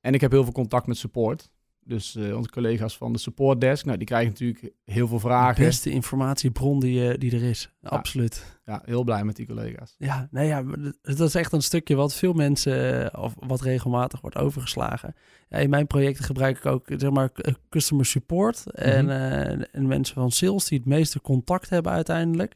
En 0.00 0.14
ik 0.14 0.20
heb 0.20 0.30
heel 0.30 0.44
veel 0.44 0.52
contact 0.52 0.86
met 0.86 0.96
support. 0.96 1.50
Dus 1.84 2.16
uh, 2.16 2.36
onze 2.36 2.50
collega's 2.50 2.96
van 2.96 3.12
de 3.12 3.18
support 3.18 3.60
desk, 3.60 3.84
nou, 3.84 3.98
die 3.98 4.06
krijgen 4.06 4.28
natuurlijk 4.28 4.74
heel 4.84 5.08
veel 5.08 5.18
vragen. 5.18 5.54
De 5.54 5.68
beste 5.68 5.90
informatiebron 5.90 6.80
die, 6.80 7.08
uh, 7.08 7.18
die 7.18 7.32
er 7.32 7.42
is, 7.42 7.70
absoluut. 7.82 8.60
Ja, 8.64 8.82
heel 8.84 9.04
blij 9.04 9.24
met 9.24 9.36
die 9.36 9.46
collega's. 9.46 9.94
Ja, 9.98 10.28
nee, 10.30 10.46
ja, 10.46 10.64
dat 11.02 11.20
is 11.20 11.34
echt 11.34 11.52
een 11.52 11.62
stukje 11.62 11.94
wat 11.94 12.14
veel 12.14 12.32
mensen, 12.32 13.18
of 13.18 13.34
wat 13.38 13.60
regelmatig 13.60 14.20
wordt 14.20 14.36
overgeslagen. 14.36 15.14
Ja, 15.48 15.58
in 15.58 15.70
mijn 15.70 15.86
projecten 15.86 16.24
gebruik 16.24 16.56
ik 16.58 16.66
ook, 16.66 16.86
zeg 16.96 17.10
maar, 17.10 17.30
customer 17.68 18.06
support. 18.06 18.64
Mm 18.66 18.84
-hmm. 18.84 19.08
en, 19.08 19.72
en 19.72 19.86
mensen 19.86 20.14
van 20.14 20.30
sales 20.30 20.68
die 20.68 20.78
het 20.78 20.86
meeste 20.86 21.20
contact 21.20 21.70
hebben 21.70 21.92
uiteindelijk. 21.92 22.54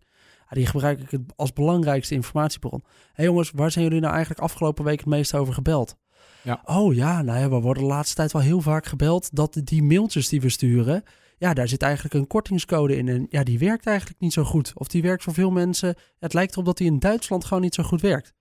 Die 0.54 0.66
gebruik 0.66 1.12
ik 1.12 1.20
als 1.36 1.52
belangrijkste 1.52 2.14
informatiebron. 2.14 2.82
Hé 2.84 2.90
hey 3.12 3.24
jongens, 3.24 3.50
waar 3.54 3.70
zijn 3.70 3.84
jullie 3.84 4.00
nou 4.00 4.12
eigenlijk 4.12 4.42
afgelopen 4.42 4.84
week 4.84 4.98
het 4.98 5.08
meest 5.08 5.34
over 5.34 5.54
gebeld? 5.54 5.96
Ja. 6.42 6.62
Oh 6.64 6.94
ja, 6.94 7.22
nou 7.22 7.38
ja, 7.38 7.48
we 7.48 7.60
worden 7.60 7.82
de 7.82 7.88
laatste 7.88 8.14
tijd 8.14 8.32
wel 8.32 8.42
heel 8.42 8.60
vaak 8.60 8.86
gebeld 8.86 9.34
dat 9.34 9.60
die 9.64 9.82
mailtjes 9.82 10.28
die 10.28 10.40
we 10.40 10.48
sturen, 10.48 11.04
ja, 11.38 11.54
daar 11.54 11.68
zit 11.68 11.82
eigenlijk 11.82 12.14
een 12.14 12.26
kortingscode 12.26 12.96
in. 12.96 13.08
En 13.08 13.26
ja, 13.28 13.42
die 13.42 13.58
werkt 13.58 13.86
eigenlijk 13.86 14.20
niet 14.20 14.32
zo 14.32 14.44
goed. 14.44 14.72
Of 14.74 14.88
die 14.88 15.02
werkt 15.02 15.22
voor 15.22 15.34
veel 15.34 15.50
mensen. 15.50 15.96
Het 16.18 16.32
lijkt 16.32 16.52
erop 16.52 16.64
dat 16.64 16.76
die 16.76 16.86
in 16.86 16.98
Duitsland 16.98 17.44
gewoon 17.44 17.62
niet 17.62 17.74
zo 17.74 17.82
goed 17.82 18.00
werkt. 18.00 18.34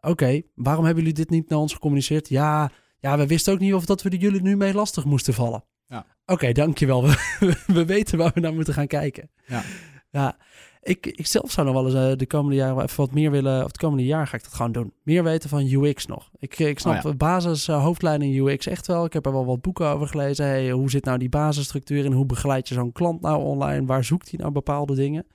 Oké, 0.00 0.42
waarom 0.54 0.84
hebben 0.84 1.02
jullie 1.02 1.18
dit 1.18 1.30
niet 1.30 1.48
naar 1.48 1.58
ons 1.58 1.72
gecommuniceerd? 1.72 2.28
Ja, 2.28 2.70
ja, 2.98 3.18
we 3.18 3.26
wisten 3.26 3.52
ook 3.52 3.58
niet 3.58 3.74
of 3.74 3.84
dat 3.84 4.02
we 4.02 4.16
jullie 4.16 4.42
nu 4.42 4.56
mee 4.56 4.74
lastig 4.74 5.04
moesten 5.04 5.34
vallen. 5.34 5.64
Ja. 5.86 6.06
Oké, 6.26 6.52
dankjewel. 6.52 7.02
We, 7.06 7.62
we 7.66 7.84
weten 7.84 8.18
waar 8.18 8.30
we 8.34 8.40
naar 8.40 8.54
moeten 8.54 8.74
gaan 8.74 8.86
kijken. 8.86 9.30
Ja. 9.46 9.62
Ja, 10.10 10.36
ik, 10.82 11.06
ik 11.06 11.26
zelf 11.26 11.50
zou 11.50 11.66
nog 11.66 11.74
wel 11.74 11.84
eens 11.84 12.12
uh, 12.12 12.16
de 12.16 12.26
komende 12.26 12.56
jaren 12.56 12.82
even 12.82 12.96
wat 12.96 13.12
meer 13.12 13.30
willen, 13.30 13.58
of 13.58 13.66
het 13.66 13.76
komende 13.76 14.04
jaar 14.04 14.26
ga 14.26 14.36
ik 14.36 14.42
dat 14.42 14.54
gewoon 14.54 14.72
doen. 14.72 14.92
Meer 15.02 15.24
weten 15.24 15.48
van 15.48 15.66
UX 15.66 16.06
nog. 16.06 16.30
Ik, 16.38 16.58
ik 16.58 16.78
snap 16.78 17.04
oh, 17.04 17.16
basis, 17.16 17.68
uh, 17.68 17.82
hoofdlijnen 17.82 18.34
UX 18.34 18.66
echt 18.66 18.86
wel. 18.86 19.04
Ik 19.04 19.12
heb 19.12 19.26
er 19.26 19.32
wel 19.32 19.46
wat 19.46 19.60
boeken 19.60 19.86
over 19.86 20.06
gelezen. 20.06 20.44
Hey, 20.44 20.70
hoe 20.70 20.90
zit 20.90 21.04
nou 21.04 21.18
die 21.18 21.28
basisstructuur 21.28 22.04
en 22.04 22.12
hoe 22.12 22.26
begeleid 22.26 22.68
je 22.68 22.74
zo'n 22.74 22.92
klant 22.92 23.20
nou 23.20 23.42
online? 23.42 23.86
Waar 23.86 24.04
zoekt 24.04 24.30
hij 24.30 24.38
nou 24.38 24.52
bepaalde 24.52 24.94
dingen? 24.94 25.26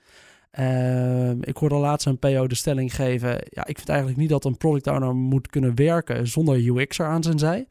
Uh, 0.58 1.30
ik 1.30 1.56
hoorde 1.56 1.74
laatst 1.74 2.06
een 2.06 2.18
PO 2.18 2.46
de 2.46 2.54
stelling 2.54 2.94
geven. 2.94 3.30
Ja, 3.30 3.66
ik 3.66 3.76
vind 3.76 3.88
eigenlijk 3.88 4.18
niet 4.18 4.28
dat 4.28 4.44
een 4.44 4.56
product 4.56 4.86
owner 4.86 5.14
moet 5.14 5.48
kunnen 5.48 5.74
werken 5.74 6.26
zonder 6.26 6.68
UX 6.68 6.98
er 6.98 7.06
aan 7.06 7.22
zijn 7.22 7.38
zij. 7.38 7.66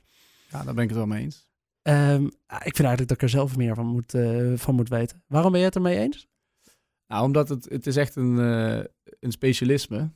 Ja, 0.51 0.63
daar 0.63 0.73
ben 0.73 0.83
ik 0.83 0.89
het 0.89 0.97
wel 0.97 1.07
mee 1.07 1.23
eens. 1.23 1.47
Um, 1.81 2.25
ik 2.47 2.75
vind 2.75 2.87
eigenlijk 2.87 3.07
dat 3.07 3.11
ik 3.11 3.21
er 3.21 3.29
zelf 3.29 3.57
meer 3.57 3.75
van 3.75 3.85
moet, 3.85 4.13
uh, 4.13 4.57
van 4.57 4.75
moet 4.75 4.89
weten. 4.89 5.23
Waarom 5.27 5.51
ben 5.51 5.59
je 5.59 5.65
het 5.65 5.75
ermee 5.75 5.97
eens? 5.97 6.27
Nou, 7.07 7.23
omdat 7.23 7.49
het, 7.49 7.69
het 7.69 7.87
is 7.87 7.95
echt 7.95 8.15
een, 8.15 8.35
uh, 8.35 8.79
een 9.19 9.31
specialisme. 9.31 10.09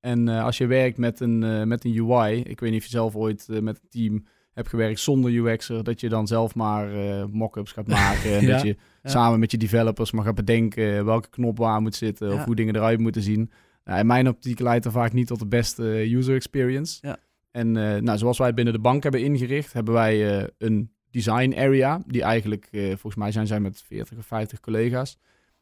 En 0.00 0.28
uh, 0.28 0.44
als 0.44 0.58
je 0.58 0.66
werkt 0.66 0.98
met 0.98 1.20
een, 1.20 1.42
uh, 1.42 1.62
met 1.62 1.84
een 1.84 2.10
UI, 2.10 2.40
ik 2.40 2.60
weet 2.60 2.70
niet 2.70 2.80
of 2.80 2.86
je 2.86 2.90
zelf 2.90 3.16
ooit 3.16 3.46
met 3.48 3.80
een 3.82 3.88
team 3.88 4.26
hebt 4.52 4.68
gewerkt 4.68 5.00
zonder 5.00 5.30
UX'er, 5.30 5.84
dat 5.84 6.00
je 6.00 6.08
dan 6.08 6.26
zelf 6.26 6.54
maar 6.54 6.88
mock-ups 7.28 7.72
gaat 7.72 7.86
maken. 8.02 8.34
En 8.34 8.46
ja, 8.46 8.52
dat 8.52 8.62
je 8.62 8.76
ja. 9.02 9.10
samen 9.10 9.38
met 9.38 9.50
je 9.50 9.56
developers 9.56 10.10
maar 10.10 10.24
gaat 10.24 10.34
bedenken 10.34 11.04
welke 11.04 11.28
knop 11.28 11.58
waar 11.58 11.80
moet 11.80 11.94
zitten 11.94 12.28
ja. 12.28 12.34
of 12.34 12.44
hoe 12.44 12.56
dingen 12.56 12.76
eruit 12.76 12.98
moeten 12.98 13.22
zien. 13.22 13.50
Nou, 13.84 14.00
in 14.00 14.06
mijn 14.06 14.28
optiek 14.28 14.60
leidt 14.60 14.84
er 14.84 14.92
vaak 14.92 15.12
niet 15.12 15.26
tot 15.26 15.38
de 15.38 15.46
beste 15.46 15.82
user 16.14 16.34
experience. 16.34 17.18
En 17.50 17.72
nou, 18.04 18.18
zoals 18.18 18.38
wij 18.38 18.46
het 18.46 18.56
binnen 18.56 18.74
de 18.74 18.80
bank 18.80 19.02
hebben 19.02 19.22
ingericht, 19.22 19.72
hebben 19.72 19.94
wij 19.94 20.48
een 20.58 20.92
design 21.10 21.54
area, 21.56 22.02
die 22.06 22.22
eigenlijk, 22.22 22.68
volgens 22.72 23.16
mij 23.16 23.32
zijn 23.32 23.46
zij 23.46 23.60
met 23.60 23.82
40 23.86 24.18
of 24.18 24.26
50 24.26 24.60
collega's. 24.60 25.18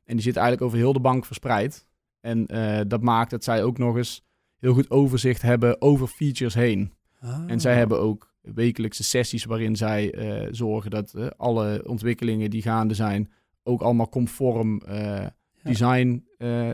En 0.09 0.15
die 0.15 0.25
zit 0.25 0.37
eigenlijk 0.37 0.67
over 0.67 0.79
heel 0.79 0.93
de 0.93 1.01
bank 1.01 1.25
verspreid. 1.25 1.87
En 2.21 2.55
uh, 2.55 2.81
dat 2.87 3.03
maakt 3.03 3.31
dat 3.31 3.45
zij 3.45 3.63
ook 3.63 3.79
nog 3.79 3.97
eens 3.97 4.25
heel 4.59 4.73
goed 4.73 4.91
overzicht 4.91 5.43
hebben 5.43 5.81
over 5.81 6.07
features 6.07 6.55
heen. 6.55 6.93
Ah. 7.21 7.43
En 7.47 7.61
zij 7.61 7.75
hebben 7.75 8.01
ook 8.01 8.35
wekelijkse 8.41 9.03
sessies 9.03 9.45
waarin 9.45 9.77
zij 9.77 10.15
uh, 10.15 10.49
zorgen 10.51 10.91
dat 10.91 11.13
uh, 11.17 11.27
alle 11.37 11.83
ontwikkelingen 11.87 12.51
die 12.51 12.63
gaande 12.63 12.95
zijn 12.95 13.33
ook 13.63 13.81
allemaal 13.81 14.09
conform 14.09 14.83
ja. 14.87 15.35
design 15.63 16.25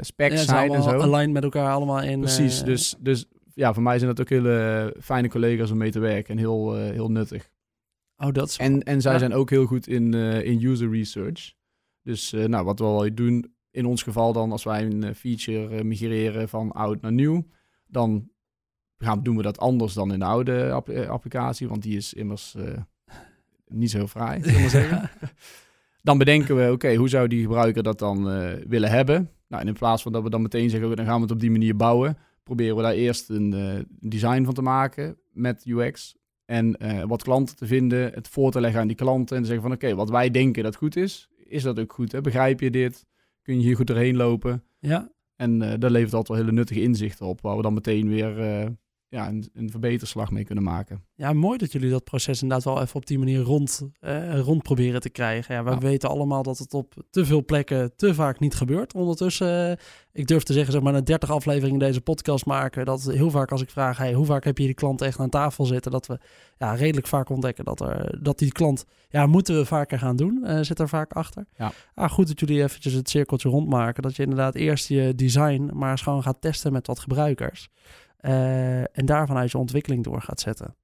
specs 0.01 0.35
ja, 0.35 0.45
zijn 0.45 0.75
en 0.75 0.83
zo. 0.83 0.91
Aligned 0.91 1.33
met 1.33 1.43
elkaar 1.43 1.73
allemaal 1.73 2.03
in. 2.03 2.21
Precies, 2.21 2.63
dus, 2.63 2.95
dus 2.99 3.27
ja, 3.55 3.75
voor 3.75 3.83
mij 3.83 3.99
zijn 3.99 4.11
dat 4.15 4.21
ook 4.21 4.31
hele 4.31 4.97
fijne 5.01 5.29
collega's 5.29 5.71
om 5.71 5.79
mee 5.79 5.91
te 5.91 5.99
werken 5.99 6.35
en 6.35 6.39
heel, 6.39 6.75
heel 6.75 7.11
nuttig. 7.11 7.51
Oh, 8.17 8.33
dat 8.33 8.49
is... 8.49 8.57
En, 8.57 8.83
en 8.83 9.01
zij 9.01 9.19
zijn 9.19 9.35
ook 9.35 9.51
heel 9.51 9.67
goed 9.67 9.89
in, 9.89 10.15
in 10.45 10.65
user 10.65 10.91
research. 10.91 11.55
Dus 12.05 12.33
uh, 12.33 12.45
nou, 12.45 12.65
wat 12.65 12.79
we 12.79 12.85
wel 12.85 13.15
doen, 13.15 13.55
in 13.71 13.87
ons 13.87 14.03
geval 14.03 14.33
dan, 14.33 14.53
als 14.53 14.65
wij 14.65 14.85
een 14.85 15.05
eh, 15.05 15.15
feature 15.15 15.77
uh, 15.77 15.83
migreren 15.83 16.49
van 16.49 16.73
oud 16.73 17.01
naar 17.01 17.13
nieuw, 17.13 17.47
dan 17.87 18.29
gaan, 18.99 19.23
doen 19.23 19.37
we 19.37 19.43
dat 19.43 19.59
anders 19.59 19.95
dan 19.95 20.13
in 20.13 20.19
de 20.19 20.25
oude 20.25 20.71
app 20.73 20.89
applicatie, 20.89 21.69
want 21.69 21.83
die 21.83 21.97
is 21.97 22.15
immers 22.15 22.57
niet 23.67 23.91
zo 23.91 24.07
fraai, 24.07 24.43
zullen 24.43 24.63
we 24.63 24.69
zeggen. 24.69 25.11
dan 26.03 26.19
bedenken 26.19 26.57
we, 26.57 26.73
oké, 26.73 26.95
hoe 26.95 27.09
zou 27.09 27.29
die 27.29 27.43
gebruiker 27.43 27.83
dat 27.83 27.99
dan 27.99 28.25
willen 28.69 28.91
hebben? 28.91 29.31
Nou, 29.49 29.63
en 29.63 29.69
in 29.69 29.75
plaats 29.75 30.03
van 30.03 30.13
dat 30.13 30.23
we 30.23 30.31
dan 30.31 30.43
meteen 30.43 30.71
zeggen, 30.71 30.97
dan 30.97 31.05
gaan 31.05 31.17
we 31.17 31.23
het 31.23 31.31
op 31.31 31.41
die 31.41 31.51
manier 31.51 31.77
bouwen, 31.77 32.19
proberen 32.43 32.77
we 32.77 32.83
daar 32.83 32.93
eerst 32.93 33.29
een 33.29 33.87
design 34.01 34.45
van 34.45 34.55
te 34.55 34.63
maken 34.63 35.17
met 35.33 35.65
UX. 35.67 36.17
En 36.45 36.77
wat 37.07 37.23
klanten 37.23 37.57
te 37.57 37.67
vinden, 37.67 38.13
het 38.13 38.29
voor 38.29 38.51
te 38.51 38.61
leggen 38.61 38.81
aan 38.81 38.87
die 38.87 38.97
klanten 38.97 39.37
en 39.37 39.43
te 39.43 39.49
zeggen 39.49 39.69
van 39.69 39.77
oké, 39.77 39.95
wat 39.95 40.11
wij 40.11 40.31
denken 40.31 40.63
dat 40.63 40.77
goed 40.77 40.97
is, 40.97 41.29
is 41.47 41.63
dat 41.63 41.81
ook 41.81 41.93
goed? 41.93 42.13
Hè? 42.13 42.21
Begrijp 42.21 42.61
je 42.61 42.71
dit? 42.71 43.07
Kun 43.43 43.55
je 43.55 43.63
hier 43.63 43.77
goed 43.77 43.87
doorheen 43.87 44.17
lopen? 44.17 44.65
Ja. 44.79 45.13
En 45.37 45.63
uh, 45.63 45.73
dat 45.79 45.91
levert 45.91 46.15
altijd 46.15 46.29
wel 46.29 46.47
hele 46.47 46.59
nuttige 46.59 46.83
inzichten 46.83 47.27
op, 47.27 47.41
waar 47.41 47.57
we 47.57 47.63
dan 47.63 47.75
meteen 47.75 48.09
weer 48.09 48.39
uh, 48.39 48.69
ja, 49.15 49.29
een, 49.29 49.51
een 49.55 49.71
verbeterslag 49.71 50.31
mee 50.31 50.45
kunnen 50.45 50.65
maken. 50.65 51.05
Ja, 51.15 51.33
mooi 51.33 51.59
dat 51.59 51.73
jullie 51.73 51.91
dat 51.91 52.05
proces 52.05 52.43
inderdaad 52.43 52.65
wel 52.75 52.83
even 52.83 52.97
op 52.97 53.07
die 53.07 53.19
manier 53.19 53.41
rond, 53.41 53.89
uh, 54.01 54.39
rond 54.39 54.63
proberen 54.63 55.01
te 55.01 55.11
krijgen. 55.11 55.55
Ja, 55.55 55.65
we 55.65 55.79
weten 55.79 56.09
allemaal 56.09 56.43
dat 56.43 56.59
het 56.59 56.75
op 56.75 56.95
te 57.11 57.25
veel 57.25 57.45
plekken 57.45 57.97
te 57.97 58.15
vaak 58.15 58.41
niet 58.41 58.55
gebeurt. 58.55 58.95
Ondertussen, 58.95 59.71
uh, 59.71 59.77
ik 60.13 60.27
durf 60.27 60.43
te 60.43 60.53
zeggen, 60.53 60.73
zeg 60.73 60.83
maar, 60.83 60.93
na 60.93 61.01
30 61.01 61.31
afleveringen 61.31 61.79
deze 61.79 62.01
podcast 62.01 62.47
maken, 62.47 62.85
dat 62.85 63.03
heel 63.05 63.31
vaak 63.31 63.51
als 63.51 63.63
ik 63.63 63.71
vraag, 63.71 63.97
hey, 63.97 64.13
hoe 64.13 64.27
vaak 64.27 64.45
heb 64.45 64.59
je 64.59 64.65
die 64.65 64.75
klant 64.75 65.01
echt 65.01 65.19
aan 65.19 65.31
tafel 65.31 65.65
zitten, 65.65 65.91
dat 65.91 66.07
we 66.07 66.19
ja, 66.59 66.75
redelijk 66.75 67.07
vaak 67.07 67.29
ontdekken 67.29 67.65
dat, 67.65 67.81
er, 67.81 68.19
dat 68.23 68.39
die 68.39 68.53
klant, 68.53 68.85
ja, 69.09 69.27
moeten 69.27 69.57
we 69.57 69.65
vaker 69.65 69.99
gaan 69.99 70.17
doen, 70.17 70.41
uh, 70.45 70.59
zit 70.61 70.79
er 70.79 70.89
vaak 70.89 71.13
achter. 71.13 71.47
Ja. 71.57 71.73
Ah, 71.95 72.11
goed 72.11 72.27
dat 72.27 72.41
jullie 72.41 72.63
eventjes 72.63 72.93
het 72.93 73.11
cirkeltje 73.11 73.49
rondmaken, 73.49 74.03
dat 74.03 74.17
je 74.17 74.23
inderdaad 74.23 74.55
eerst 74.55 74.89
je 74.89 75.15
design 75.15 75.71
maar 75.75 75.91
eens 75.91 76.03
gewoon 76.03 76.23
gaat 76.23 76.41
testen 76.41 76.73
met 76.73 76.87
wat 76.87 76.99
gebruikers. 76.99 77.71
Uh, 78.27 78.79
en 78.79 79.07
daarvan 79.07 79.37
uit 79.37 79.51
je 79.51 79.59
ontwikkeling 79.59 80.05
door 80.05 80.23
gaat 80.23 80.41
zetten. 80.41 80.77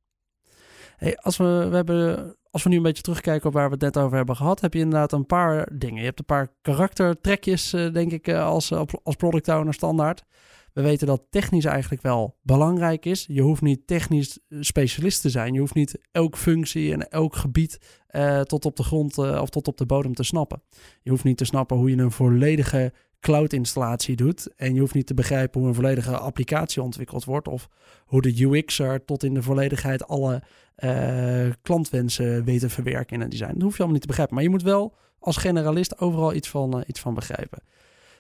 Hey, 0.97 1.17
als, 1.17 1.37
we, 1.37 1.67
we 1.71 1.77
hebben, 1.77 2.37
als 2.51 2.63
we 2.63 2.69
nu 2.69 2.77
een 2.77 2.83
beetje 2.83 3.03
terugkijken 3.03 3.47
op 3.47 3.53
waar 3.53 3.67
we 3.67 3.73
het 3.73 3.95
net 3.95 3.99
over 3.99 4.17
hebben 4.17 4.37
gehad, 4.37 4.61
heb 4.61 4.75
je 4.75 4.81
inderdaad 4.81 5.13
een 5.13 5.27
paar 5.27 5.69
dingen. 5.73 5.99
Je 5.99 6.05
hebt 6.05 6.19
een 6.19 6.25
paar 6.25 6.53
karaktertrekjes, 6.63 7.75
uh, 7.75 7.93
denk 7.93 8.13
ik, 8.13 8.29
uh, 8.29 8.45
als, 8.45 8.73
als 9.03 9.17
product 9.17 9.49
owner 9.49 9.75
standaard. 9.75 10.25
We 10.73 10.83
weten 10.83 11.07
dat 11.07 11.27
technisch 11.31 11.65
eigenlijk 11.65 12.03
wel 12.03 12.37
belangrijk 12.43 13.07
is. 13.07 13.25
Je 13.29 13.43
hoeft 13.43 13.63
niet 13.63 13.87
technisch 13.87 14.39
specialist 14.49 15.21
te 15.21 15.31
zijn. 15.31 15.53
Je 15.53 15.61
hoeft 15.61 15.75
niet 15.75 16.01
elke 16.13 16.39
functie 16.39 16.93
en 16.93 17.09
elk 17.09 17.37
gebied 17.37 18.03
tot 18.43 18.65
op 18.65 18.77
de 18.77 18.83
grond 18.83 19.19
of 19.19 19.51
tot 19.51 19.69
op 19.69 19.77
de 19.77 19.87
bodem 19.87 20.15
te 20.15 20.23
snappen. 20.23 20.63
Je 21.03 21.11
hoeft 21.11 21.25
niet 21.25 21.37
te 21.37 21.45
snappen 21.45 21.77
hoe 21.77 21.91
je 21.91 21.97
een 21.97 22.11
volledige 22.11 22.93
cloud-installatie 23.21 24.17
doet. 24.17 24.55
En 24.57 24.75
je 24.75 24.81
hoeft 24.81 24.95
niet 24.95 25.07
te 25.07 25.15
begrijpen 25.15 25.61
hoe 25.61 25.69
een 25.69 25.75
volledige 25.75 26.17
applicatie 26.17 26.83
ontwikkeld 26.83 27.25
wordt. 27.25 27.49
Of 27.49 27.69
hoe 28.05 28.23
de 28.23 28.41
UX'er 28.41 29.05
tot 29.05 29.25
in 29.25 29.35
de 29.35 29.43
volledigheid 29.43 30.07
alle 30.07 30.43
uh, 30.85 31.51
klantwensen 31.63 32.45
weet 32.45 32.61
te 32.61 32.69
verwerken 32.69 33.17
in 33.17 33.23
een 33.23 33.31
design. 33.31 33.53
Dat 33.53 33.63
hoef 33.63 33.73
je 33.73 33.79
allemaal 33.79 33.93
niet 33.93 34.01
te 34.01 34.07
begrijpen. 34.07 34.35
Maar 34.35 34.45
je 34.45 34.51
moet 34.51 34.63
wel 34.63 34.95
als 35.19 35.37
generalist 35.37 35.99
overal 35.99 36.35
iets 36.35 36.49
van, 36.49 36.77
uh, 36.79 36.83
iets 36.87 37.01
van 37.01 37.15
begrijpen. 37.15 37.63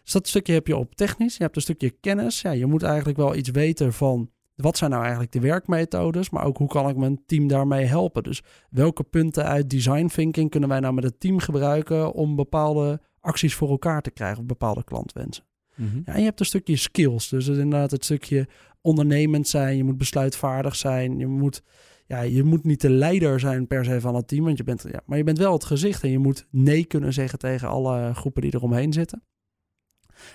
Dus 0.03 0.13
dat 0.13 0.29
stukje 0.29 0.53
heb 0.53 0.67
je 0.67 0.77
op 0.77 0.95
technisch. 0.95 1.37
Je 1.37 1.43
hebt 1.43 1.57
een 1.57 1.63
stukje 1.63 1.91
kennis. 1.91 2.41
Ja, 2.41 2.51
je 2.51 2.67
moet 2.67 2.83
eigenlijk 2.83 3.19
wel 3.19 3.35
iets 3.35 3.51
weten 3.51 3.93
van 3.93 4.31
wat 4.55 4.77
zijn 4.77 4.91
nou 4.91 5.03
eigenlijk 5.03 5.33
de 5.33 5.41
werkmethodes, 5.41 6.31
maar 6.31 6.45
ook 6.45 6.57
hoe 6.57 6.69
kan 6.69 6.89
ik 6.89 6.97
mijn 6.97 7.23
team 7.27 7.49
daarmee 7.49 7.85
helpen. 7.85 8.23
Dus 8.23 8.43
welke 8.71 9.03
punten 9.03 9.45
uit 9.45 9.71
design 9.71 10.07
thinking 10.07 10.51
kunnen 10.51 10.69
wij 10.69 10.81
nou 10.81 10.95
met 10.95 11.05
het 11.05 11.21
team 11.21 11.39
gebruiken 11.39 12.13
om 12.13 12.37
bepaalde 12.37 13.01
acties 13.21 13.55
voor 13.55 13.71
elkaar 13.71 14.03
te 14.03 14.11
krijgen 14.11 14.41
op 14.41 14.49
bepaalde 14.49 14.85
klantwensen. 14.85 15.45
Mm 15.75 16.03
ja, 16.05 16.13
en 16.13 16.19
je 16.19 16.25
hebt 16.25 16.41
een 16.41 16.47
stukje 16.47 16.77
skills. 16.77 17.29
Dus 17.29 17.47
het 17.47 17.59
inderdaad 17.59 17.91
het 17.91 18.05
stukje 18.05 18.49
ondernemend 18.81 19.49
zijn. 19.49 19.77
Je 19.77 19.85
moet 19.85 19.99
besluitvaardig 19.99 20.77
zijn. 20.77 21.19
Je 21.19 21.27
moet, 21.27 21.63
ja, 22.07 22.21
je 22.21 22.43
moet 22.43 22.65
niet 22.65 22.81
de 22.81 22.91
leider 22.91 23.41
zijn 23.41 23.67
per 23.67 23.85
se 23.85 24.01
van 24.01 24.15
het 24.15 24.29
team. 24.29 24.45
Want 24.45 24.57
je 24.57 24.65
bent, 24.65 24.85
ja, 24.91 25.01
maar 25.07 25.19
je 25.19 25.25
bent 25.25 25.39
wel 25.39 25.53
het 25.53 25.65
gezicht. 25.65 26.03
En 26.03 26.11
je 26.11 26.19
moet 26.19 26.47
nee 26.51 26.85
kunnen 26.85 27.13
zeggen 27.13 27.39
tegen 27.39 27.69
alle 27.69 28.15
groepen 28.15 28.43
die 28.43 28.55
eromheen 28.55 28.93
zitten. 28.93 29.23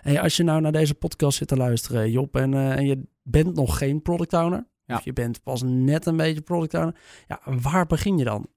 En 0.01 0.17
als 0.17 0.37
je 0.37 0.43
nou 0.43 0.61
naar 0.61 0.71
deze 0.71 0.95
podcast 0.95 1.37
zit 1.37 1.47
te 1.47 1.57
luisteren, 1.57 2.11
Job, 2.11 2.35
en, 2.35 2.51
uh, 2.51 2.75
en 2.75 2.85
je 2.85 3.03
bent 3.21 3.55
nog 3.55 3.77
geen 3.77 4.01
product 4.01 4.33
owner. 4.33 4.67
Ja. 4.85 4.95
Of 4.95 5.03
je 5.03 5.13
bent 5.13 5.43
pas 5.43 5.63
net 5.63 6.05
een 6.05 6.17
beetje 6.17 6.41
product 6.41 6.73
owner. 6.73 6.95
Ja, 7.27 7.41
waar 7.61 7.85
begin 7.85 8.17
je 8.17 8.23
dan? 8.23 8.47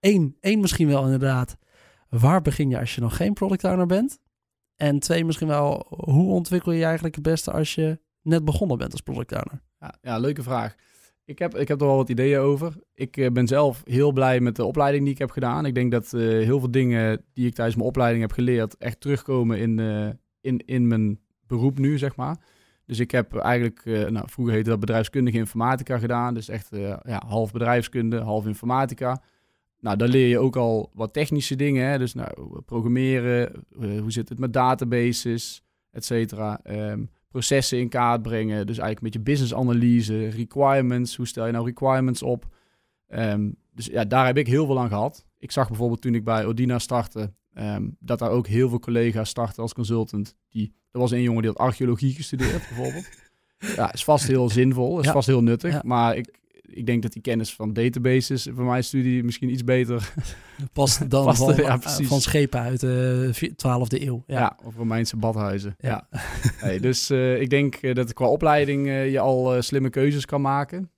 Eén, 0.00 0.36
één 0.40 0.60
misschien 0.60 0.88
wel 0.88 1.04
inderdaad. 1.04 1.56
Waar 2.20 2.42
begin 2.42 2.70
je 2.70 2.78
als 2.78 2.94
je 2.94 3.00
nog 3.00 3.16
geen 3.16 3.32
product 3.32 3.64
owner 3.64 3.86
bent? 3.86 4.18
En 4.76 4.98
twee, 4.98 5.24
misschien 5.24 5.48
wel, 5.48 5.86
hoe 5.88 6.32
ontwikkel 6.32 6.72
je 6.72 6.78
je 6.78 6.84
eigenlijk 6.84 7.14
het 7.14 7.24
beste 7.24 7.52
als 7.52 7.74
je 7.74 8.00
net 8.22 8.44
begonnen 8.44 8.78
bent 8.78 8.92
als 8.92 9.00
product 9.00 9.32
owner? 9.32 9.62
Ja, 9.78 9.94
ja, 10.02 10.18
leuke 10.18 10.42
vraag. 10.42 10.74
Ik 11.24 11.38
heb, 11.38 11.56
ik 11.56 11.68
heb 11.68 11.80
er 11.80 11.86
wel 11.86 11.96
wat 11.96 12.08
ideeën 12.08 12.38
over. 12.38 12.76
Ik 12.94 13.16
eh, 13.16 13.30
ben 13.30 13.46
zelf 13.46 13.82
heel 13.84 14.12
blij 14.12 14.40
met 14.40 14.56
de 14.56 14.64
opleiding 14.64 15.04
die 15.04 15.12
ik 15.12 15.18
heb 15.18 15.30
gedaan. 15.30 15.66
Ik 15.66 15.74
denk 15.74 15.92
dat 15.92 16.12
eh, 16.12 16.20
heel 16.20 16.58
veel 16.58 16.70
dingen 16.70 17.24
die 17.32 17.46
ik 17.46 17.54
tijdens 17.54 17.76
mijn 17.76 17.88
opleiding 17.88 18.22
heb 18.22 18.32
geleerd... 18.32 18.76
echt 18.76 19.00
terugkomen 19.00 19.58
in, 19.58 19.78
eh, 19.78 20.08
in, 20.40 20.58
in 20.66 20.86
mijn 20.86 21.20
beroep 21.46 21.78
nu, 21.78 21.98
zeg 21.98 22.16
maar. 22.16 22.36
Dus 22.86 22.98
ik 22.98 23.10
heb 23.10 23.36
eigenlijk, 23.36 23.84
nou, 23.84 24.28
vroeger 24.28 24.54
heette 24.54 24.70
dat 24.70 24.80
bedrijfskundige 24.80 25.36
informatica 25.36 25.98
gedaan. 25.98 26.34
Dus 26.34 26.48
echt 26.48 26.68
ja, 27.02 27.22
half 27.26 27.52
bedrijfskunde, 27.52 28.20
half 28.20 28.46
informatica. 28.46 29.22
Nou, 29.82 29.96
dan 29.96 30.08
leer 30.08 30.28
je 30.28 30.38
ook 30.38 30.56
al 30.56 30.90
wat 30.94 31.12
technische 31.12 31.56
dingen. 31.56 31.86
Hè? 31.90 31.98
Dus 31.98 32.14
nou, 32.14 32.60
programmeren, 32.66 33.52
eh, 33.80 34.00
hoe 34.00 34.12
zit 34.12 34.28
het 34.28 34.38
met 34.38 34.52
databases, 34.52 35.62
et 35.90 36.04
cetera. 36.04 36.60
Ehm, 36.62 37.04
processen 37.28 37.78
in 37.78 37.88
kaart 37.88 38.22
brengen. 38.22 38.66
Dus 38.66 38.78
eigenlijk 38.78 38.98
een 38.98 39.04
beetje 39.22 39.32
business 39.32 39.54
analyse, 39.54 40.28
requirements. 40.28 41.16
Hoe 41.16 41.26
stel 41.26 41.46
je 41.46 41.52
nou 41.52 41.64
requirements 41.64 42.22
op? 42.22 42.46
Ehm, 43.08 43.50
dus 43.74 43.86
ja, 43.86 44.04
daar 44.04 44.26
heb 44.26 44.36
ik 44.38 44.46
heel 44.46 44.66
veel 44.66 44.80
aan 44.80 44.88
gehad. 44.88 45.26
Ik 45.38 45.50
zag 45.50 45.68
bijvoorbeeld 45.68 46.00
toen 46.00 46.14
ik 46.14 46.24
bij 46.24 46.46
Odina 46.46 46.78
startte, 46.78 47.32
ehm, 47.54 47.88
dat 47.98 48.18
daar 48.18 48.30
ook 48.30 48.46
heel 48.46 48.68
veel 48.68 48.78
collega's 48.80 49.28
starten 49.28 49.62
als 49.62 49.72
consultant. 49.74 50.34
Die, 50.48 50.72
er 50.90 51.00
was 51.00 51.10
een 51.10 51.22
jongen 51.22 51.42
die 51.42 51.50
had 51.50 51.60
archeologie 51.60 52.14
gestudeerd 52.14 52.68
bijvoorbeeld. 52.68 53.08
Ja, 53.76 53.92
is 53.92 54.04
vast 54.04 54.26
heel 54.26 54.48
zinvol, 54.48 54.98
is 54.98 55.04
Ja. 55.06 55.12
vast 55.12 55.26
heel 55.26 55.42
nuttig. 55.42 55.72
Ja. 55.72 55.80
Maar 55.84 56.16
ik, 56.16 56.34
ik 56.74 56.86
denk 56.86 57.02
dat 57.02 57.12
die 57.12 57.22
kennis 57.22 57.54
van 57.54 57.72
databases 57.72 58.48
voor 58.54 58.64
mijn 58.64 58.84
studie 58.84 59.24
misschien 59.24 59.50
iets 59.50 59.64
beter 59.64 60.12
Past 60.72 61.10
dan 61.10 61.24
Past, 61.34 61.38
van, 61.44 61.54
ja, 61.56 61.80
eh, 61.82 62.06
van 62.06 62.20
schepen 62.20 62.60
uit 62.60 62.80
de 62.80 63.28
vi- 63.32 63.50
12e 63.56 64.02
eeuw. 64.02 64.22
Ja, 64.26 64.38
Ja. 64.38 64.58
of 64.64 64.76
Romeinse 64.76 65.16
badhuizen. 65.16 65.74
Ja. 65.78 66.06
Ja. 66.10 66.20
Nee, 66.66 66.80
dus 66.80 67.10
eh, 67.10 67.40
ik 67.40 67.50
denk 67.50 67.74
eh, 67.74 67.94
dat 67.94 68.12
qua 68.12 68.26
opleiding 68.26 68.86
eh, 68.88 69.10
je 69.10 69.20
al 69.20 69.54
eh, 69.54 69.60
slimme 69.60 69.90
keuzes 69.90 70.24
kan 70.26 70.40
maken. 70.40 70.90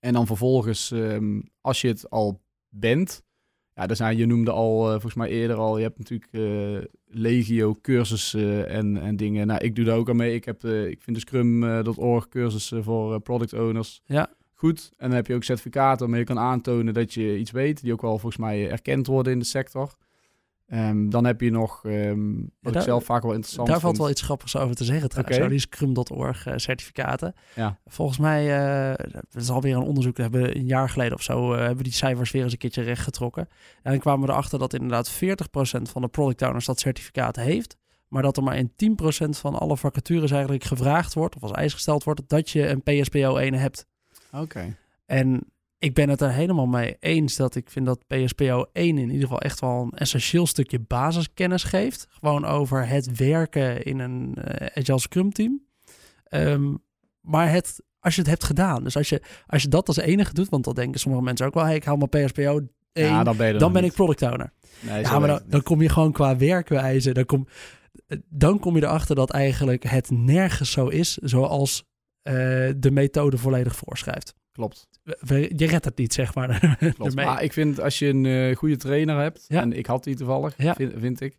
En 0.00 0.12
dan 0.12 0.26
vervolgens, 0.26 0.90
ehm, 0.90 1.40
als 1.60 1.80
je 1.80 1.88
het 1.88 2.10
al 2.10 2.40
bent, 2.68 3.22
ja, 3.74 3.86
dan 3.86 3.96
zijn, 3.96 4.16
je 4.16 4.26
noemde 4.26 4.50
al, 4.50 4.84
eh, 4.84 4.90
volgens 4.90 5.14
mij 5.14 5.28
eerder 5.28 5.56
al, 5.56 5.76
je 5.76 5.82
hebt 5.82 5.98
natuurlijk 5.98 6.32
eh, 6.32 6.88
legio 7.06 7.74
cursussen 7.82 8.68
en, 8.68 8.96
en 8.96 9.16
dingen. 9.16 9.46
Nou, 9.46 9.64
ik 9.64 9.76
doe 9.76 9.84
daar 9.84 9.96
ook 9.96 10.08
aan 10.08 10.16
mee. 10.16 10.34
Ik, 10.34 10.44
heb, 10.44 10.64
eh, 10.64 10.86
ik 10.86 11.02
vind 11.02 11.16
de 11.16 11.22
Scrum.org 11.22 12.28
cursussen 12.28 12.84
voor 12.84 13.14
eh, 13.14 13.20
product 13.20 13.52
owners 13.52 14.00
Ja. 14.04 14.30
Goed. 14.58 14.90
En 14.96 15.06
dan 15.08 15.16
heb 15.16 15.26
je 15.26 15.34
ook 15.34 15.44
certificaten 15.44 15.98
waarmee 16.00 16.20
je 16.20 16.26
kan 16.26 16.38
aantonen 16.38 16.94
dat 16.94 17.14
je 17.14 17.38
iets 17.38 17.50
weet, 17.50 17.80
die 17.82 17.92
ook 17.92 18.00
wel 18.00 18.18
volgens 18.18 18.36
mij 18.36 18.70
erkend 18.70 19.06
worden 19.06 19.32
in 19.32 19.38
de 19.38 19.44
sector. 19.44 19.96
Ehm, 20.66 21.08
dan 21.08 21.24
heb 21.24 21.40
je 21.40 21.50
nog, 21.50 21.84
ehm, 21.84 22.32
wat 22.60 22.72
daar- 22.72 22.82
ik 22.82 22.88
zelf 22.88 23.04
vaak 23.04 23.22
wel 23.22 23.32
interessant 23.32 23.68
Daar 23.68 23.80
valt 23.80 23.96
wel 23.98 24.10
iets 24.10 24.22
grappigs 24.22 24.56
over 24.56 24.74
te 24.76 24.84
zeggen 24.84 25.08
trouwens. 25.08 25.36
Zo, 25.36 25.48
die 25.48 25.58
Scrum.org 25.58 26.46
eh, 26.46 26.52
certificaten. 26.56 27.34
Ja. 27.54 27.78
Volgens 27.86 28.18
mij, 28.18 28.58
eh 28.90 29.06
dat 29.32 29.42
is 29.42 29.50
alweer 29.50 29.76
een 29.76 29.82
onderzoek, 29.82 30.16
we 30.16 30.22
hebben 30.22 30.56
een 30.56 30.66
jaar 30.66 30.88
geleden 30.88 31.14
of 31.14 31.22
zo, 31.22 31.52
eh, 31.54 31.64
hebben 31.66 31.84
die 31.84 31.92
cijfers 31.92 32.30
weer 32.30 32.42
eens 32.42 32.52
een 32.52 32.58
keertje 32.58 32.82
rechtgetrokken. 32.82 33.48
En 33.82 33.90
dan 33.90 34.00
kwamen 34.00 34.26
we 34.26 34.32
erachter 34.32 34.58
dat 34.58 34.72
inderdaad 34.74 35.10
40% 35.10 35.90
van 35.90 36.02
de 36.02 36.08
product 36.08 36.42
owners 36.42 36.66
dat 36.66 36.80
certificaat 36.80 37.36
heeft. 37.36 37.76
Maar 38.08 38.22
dat 38.22 38.36
er 38.36 38.42
maar 38.42 38.56
in 38.56 38.72
10% 38.76 39.38
van 39.38 39.54
alle 39.54 39.76
vacatures 39.76 40.30
eigenlijk 40.30 40.64
gevraagd 40.64 41.14
wordt, 41.14 41.36
of 41.36 41.42
als 41.42 41.52
eis 41.52 41.72
gesteld 41.72 42.04
wordt, 42.04 42.22
dat 42.26 42.50
je 42.50 42.68
een 42.68 42.82
PSPO 42.82 43.36
1 43.36 43.54
hebt. 43.54 43.86
Oké. 44.40 44.76
En 45.06 45.40
ik 45.78 45.94
ben 45.94 46.08
het 46.08 46.20
er 46.20 46.32
helemaal 46.32 46.66
mee 46.66 46.96
eens 47.00 47.36
dat 47.36 47.54
ik 47.54 47.70
vind 47.70 47.86
dat 47.86 48.06
PSPO 48.06 48.66
1 48.72 48.98
in 48.98 49.10
ieder 49.10 49.22
geval 49.22 49.40
echt 49.40 49.60
wel 49.60 49.82
een 49.82 49.98
essentieel 49.98 50.46
stukje 50.46 50.78
basiskennis 50.78 51.64
geeft. 51.64 52.06
Gewoon 52.10 52.44
over 52.44 52.86
het 52.86 53.16
werken 53.16 53.82
in 53.82 53.98
een 53.98 54.34
eh, 54.34 54.66
Agile 54.74 54.98
Scrum 54.98 55.32
team. 55.32 55.62
Ehm, 56.24 56.74
maar 57.20 57.50
het, 57.50 57.82
als 58.00 58.14
je 58.14 58.20
het 58.20 58.30
hebt 58.30 58.44
gedaan, 58.44 58.84
dus 58.84 58.96
als 58.96 59.08
je, 59.08 59.22
als 59.46 59.62
je 59.62 59.68
dat 59.68 59.88
als 59.88 59.96
enige 59.96 60.34
doet, 60.34 60.48
want 60.48 60.64
dan 60.64 60.74
denken 60.74 61.00
sommige 61.00 61.24
mensen 61.24 61.46
ook 61.46 61.54
wel, 61.54 61.64
hey, 61.64 61.74
ik 61.74 61.84
haal 61.84 61.96
mijn 61.96 62.26
PSPO 62.26 62.60
1, 62.92 63.06
Ja, 63.06 63.24
dan 63.24 63.36
ben 63.36 63.58
dan 63.58 63.76
ik 63.76 63.92
product 63.92 64.22
owner. 64.22 64.52
Nee, 64.80 65.02
Ja, 65.02 65.18
maar 65.18 65.28
dan, 65.28 65.40
dan 65.46 65.62
kom 65.62 65.82
je 65.82 65.88
gewoon 65.88 66.12
qua 66.12 66.36
werkwijze, 66.36 67.12
dan 67.12 67.24
kom, 67.24 67.46
dan 68.28 68.58
kom 68.58 68.76
je 68.76 68.82
erachter 68.82 69.14
dat 69.14 69.30
eigenlijk 69.30 69.82
het 69.82 70.10
nergens 70.10 70.70
zo 70.70 70.86
is 70.86 71.16
zoals 71.16 71.82
eh, 71.82 71.88
de 72.78 72.90
methode 72.92 73.38
volledig 73.38 73.76
voorschrijft. 73.76 74.34
Klopt. 74.52 74.88
Je 75.56 75.66
redt 75.66 75.84
het 75.84 75.96
niet, 75.98 76.12
zeg 76.12 76.34
maar. 76.34 76.76
Klopt. 76.96 77.14
Maar 77.14 77.42
ik 77.42 77.52
vind 77.52 77.80
als 77.80 77.98
je 77.98 78.06
een 78.08 78.26
eh, 78.26 78.56
goede 78.56 78.76
trainer 78.76 79.18
hebt, 79.20 79.44
Ja. 79.48 79.60
en 79.60 79.72
ik 79.72 79.86
had 79.86 80.04
die 80.04 80.16
toevallig, 80.16 80.54
Ja. 80.56 80.74
vind, 80.74 80.92
vind 80.96 81.20
ik, 81.20 81.36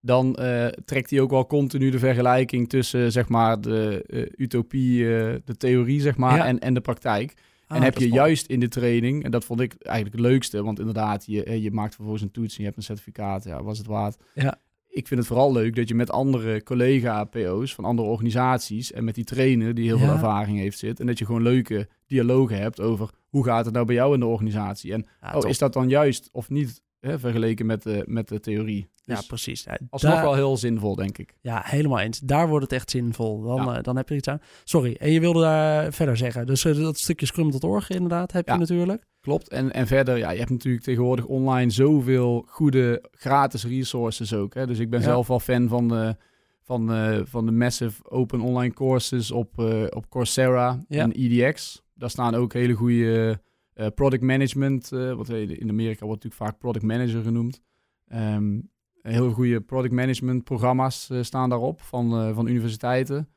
dan 0.00 0.34
eh, 0.36 0.66
trekt 0.66 1.10
hij 1.10 1.20
ook 1.20 1.30
wel 1.30 1.46
continu 1.46 1.90
de 1.90 1.98
vergelijking 1.98 2.68
tussen 2.68 3.12
zeg 3.12 3.28
maar 3.28 3.60
de 3.60 4.04
eh, 4.06 4.26
utopie, 4.36 5.04
eh, 5.16 5.34
de 5.44 5.56
theorie 5.56 6.00
zeg 6.00 6.16
maar, 6.16 6.36
Ja. 6.36 6.46
en, 6.46 6.58
en 6.58 6.74
de 6.74 6.80
praktijk. 6.80 7.34
Ah, 7.66 7.76
en 7.76 7.82
heb 7.82 7.98
je 7.98 8.08
juist 8.08 8.46
in 8.46 8.60
de 8.60 8.68
training, 8.68 9.24
en 9.24 9.30
dat 9.30 9.44
vond 9.44 9.60
ik 9.60 9.74
eigenlijk 9.78 10.16
het 10.16 10.24
leukste, 10.26 10.62
want 10.62 10.78
inderdaad, 10.78 11.26
je, 11.26 11.44
eh, 11.44 11.62
je 11.62 11.70
maakt 11.70 11.94
vervolgens 11.94 12.22
een 12.24 12.30
toets 12.30 12.52
en 12.52 12.58
je 12.58 12.64
hebt 12.64 12.76
een 12.76 12.82
certificaat, 12.82 13.44
ja, 13.44 13.62
was 13.62 13.78
het 13.78 13.86
waard. 13.86 14.16
Ja. 14.34 14.58
Ik 14.92 15.06
vind 15.06 15.20
het 15.20 15.28
vooral 15.28 15.52
leuk 15.52 15.76
dat 15.76 15.88
je 15.88 15.94
met 15.94 16.10
andere 16.10 16.62
collega-PO's 16.62 17.74
van 17.74 17.84
andere 17.84 18.08
organisaties 18.08 18.92
en 18.92 19.04
met 19.04 19.14
die 19.14 19.24
trainer 19.24 19.74
die 19.74 19.84
heel 19.84 19.96
Ja. 19.98 20.04
veel 20.04 20.12
ervaring 20.12 20.58
heeft 20.58 20.78
zit, 20.78 21.00
en 21.00 21.06
dat 21.06 21.18
je 21.18 21.24
gewoon 21.26 21.42
leuke 21.42 21.88
dialogen 22.06 22.58
hebt 22.58 22.80
over 22.80 23.10
hoe 23.28 23.44
gaat 23.44 23.64
het 23.64 23.74
nou 23.74 23.86
bij 23.86 23.94
jou 23.94 24.14
in 24.14 24.20
de 24.20 24.26
organisatie 24.26 24.92
en 24.92 25.06
Ja, 25.20 25.34
oh, 25.38 25.48
is 25.48 25.58
dat 25.58 25.72
dan 25.72 25.88
juist 25.88 26.28
of 26.32 26.48
niet 26.50 26.82
hè, 27.00 27.18
vergeleken 27.18 27.66
met 27.66 27.82
de, 27.82 28.02
met 28.06 28.28
de 28.28 28.40
theorie? 28.40 28.88
ja, 29.04 29.14
Dus 29.16 29.26
precies. 29.26 29.64
Ja, 29.64 29.78
alsnog 29.90 30.12
daar- 30.14 30.22
wel 30.22 30.34
heel 30.34 30.56
zinvol, 30.56 30.94
denk 30.94 31.18
ik. 31.18 31.34
ja, 31.40 31.62
helemaal 31.64 31.98
eens. 31.98 32.18
Daar 32.18 32.48
wordt 32.48 32.64
het 32.64 32.72
echt 32.72 32.90
zinvol. 32.90 33.42
Dan, 33.42 33.64
Ja. 33.64 33.76
eh, 33.76 33.82
dan 33.82 33.96
heb 33.96 34.08
je 34.08 34.14
iets 34.14 34.28
aan. 34.28 34.40
Sorry, 34.64 34.96
en 34.98 35.10
je 35.12 35.20
wilde 35.20 35.40
daar 35.40 35.92
verder 35.92 36.16
zeggen. 36.16 36.46
Dus 36.46 36.64
eh, 36.64 36.74
dat 36.76 36.98
stukje 36.98 37.26
scrum.org 37.26 37.90
inderdaad 37.90 38.32
heb 38.32 38.48
je 38.48 38.54
natuurlijk. 38.54 39.04
Klopt. 39.20 39.48
En, 39.48 39.72
en 39.72 39.86
verder, 39.86 40.16
ja, 40.16 40.30
je 40.30 40.38
hebt 40.38 40.50
natuurlijk 40.50 40.84
tegenwoordig 40.84 41.24
online 41.24 41.70
zoveel 41.70 42.44
goede 42.48 43.04
gratis 43.10 43.64
resources 43.64 44.34
ook. 44.34 44.54
Hè? 44.54 44.66
Dus 44.66 44.78
ik 44.78 44.90
ben 44.90 45.02
zelf 45.02 45.26
wel 45.26 45.40
fan 45.40 45.68
van 45.68 45.88
de, 45.88 46.16
van, 46.62 46.90
van 47.26 47.46
de 47.46 47.52
massive 47.52 48.10
open 48.10 48.40
online 48.40 48.74
courses 48.74 49.30
op, 49.30 49.58
op 49.94 50.08
Coursera 50.08 50.84
en 50.88 51.12
EDX. 51.12 51.82
Daar 51.94 52.10
staan 52.10 52.34
ook 52.34 52.52
hele 52.52 52.72
goede 52.72 53.40
eh, 53.80 53.86
product 53.94 54.22
management, 54.22 54.92
eh, 54.92 55.12
wat 55.12 55.28
in 55.28 55.68
Amerika 55.68 56.06
wordt 56.06 56.24
natuurlijk 56.24 56.50
vaak 56.50 56.58
product 56.58 56.84
manager 56.84 57.22
genoemd. 57.22 57.60
Ehm, 58.08 58.60
heel 59.02 59.30
goede 59.30 59.60
product 59.60 59.92
management 59.92 60.44
programma's 60.44 61.10
eh, 61.10 61.22
staan 61.22 61.48
daarop 61.48 61.80
van, 61.80 62.34
van 62.34 62.46
universiteiten. 62.46 63.28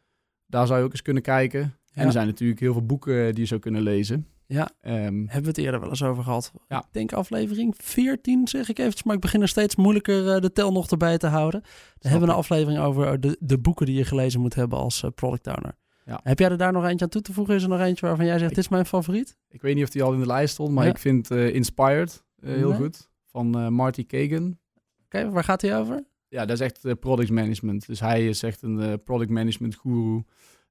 Daar 0.45 0.67
zou 0.67 0.79
je 0.79 0.85
ook 0.85 0.91
eens 0.91 1.01
kunnen 1.01 1.23
kijken. 1.23 1.59
Ja. 1.59 2.01
En 2.01 2.05
er 2.05 2.11
zijn 2.11 2.27
natuurlijk 2.27 2.59
heel 2.59 2.73
veel 2.73 2.85
boeken 2.85 3.31
die 3.31 3.41
je 3.41 3.45
zou 3.45 3.59
kunnen 3.59 3.81
lezen. 3.81 4.27
Ja. 4.47 4.69
Ehm, 4.81 4.95
Hebben 5.01 5.41
we 5.41 5.47
het 5.47 5.57
eerder 5.57 5.79
wel 5.79 5.89
eens 5.89 6.03
over 6.03 6.23
gehad. 6.23 6.51
Ja. 6.67 6.79
Ik 6.79 6.87
denk 6.91 7.13
aflevering 7.13 7.73
14, 7.77 8.47
zeg 8.47 8.69
ik 8.69 8.77
eventjes. 8.77 9.03
Maar 9.03 9.15
ik 9.15 9.21
begin 9.21 9.41
er 9.41 9.47
steeds 9.47 9.75
moeilijker 9.75 10.41
de 10.41 10.51
tel 10.51 10.71
nog 10.71 10.91
erbij 10.91 11.17
te 11.17 11.27
houden. 11.27 11.61
Dan 11.97 12.11
hebben 12.11 12.27
we 12.27 12.33
een 12.33 12.39
aflevering 12.39 12.79
over 12.79 13.19
de, 13.19 13.37
de 13.39 13.59
boeken 13.59 13.85
die 13.85 13.95
je 13.95 14.05
gelezen 14.05 14.41
moet 14.41 14.55
hebben 14.55 14.79
als 14.79 15.03
product 15.15 15.47
owner. 15.47 15.75
Ja. 16.05 16.19
Heb 16.23 16.39
jij 16.39 16.49
er 16.49 16.57
daar 16.57 16.71
nog 16.71 16.85
eentje 16.85 17.05
aan 17.05 17.11
toe 17.11 17.21
te 17.21 17.33
voegen? 17.33 17.55
Is 17.55 17.63
er 17.63 17.69
nog 17.69 17.79
eentje 17.79 18.05
waarvan 18.05 18.25
jij 18.25 18.37
zegt, 18.37 18.49
Ik- 18.49 18.55
dit 18.55 18.63
is 18.65 18.69
mijn 18.71 18.85
favoriet? 18.85 19.37
Ik 19.49 19.61
weet 19.61 19.75
niet 19.75 19.83
of 19.83 19.89
die 19.89 20.03
al 20.03 20.13
in 20.13 20.19
de 20.19 20.25
lijst 20.25 20.53
stond, 20.53 20.71
maar 20.71 20.83
Ja. 20.85 20.89
ik 20.89 20.97
vind 20.97 21.31
eh, 21.31 21.53
Inspired 21.55 22.23
eh, 22.39 22.49
heel 22.53 22.69
Nee. 22.69 22.77
goed. 22.77 23.09
Van 23.25 23.57
eh, 23.59 23.67
Marty 23.67 24.05
Kagan. 24.05 24.57
Oké, 25.05 25.29
waar 25.29 25.43
gaat 25.43 25.61
hij 25.61 25.77
over? 25.77 26.03
Ja, 26.27 26.45
dat 26.45 26.59
is 26.59 26.65
echt 26.65 26.99
product 26.99 27.29
management. 27.31 27.85
Dus 27.87 27.99
hij 27.99 28.27
is 28.27 28.43
echt 28.43 28.61
een 28.61 29.03
product 29.03 29.29
management 29.29 29.75
guru. 29.75 30.23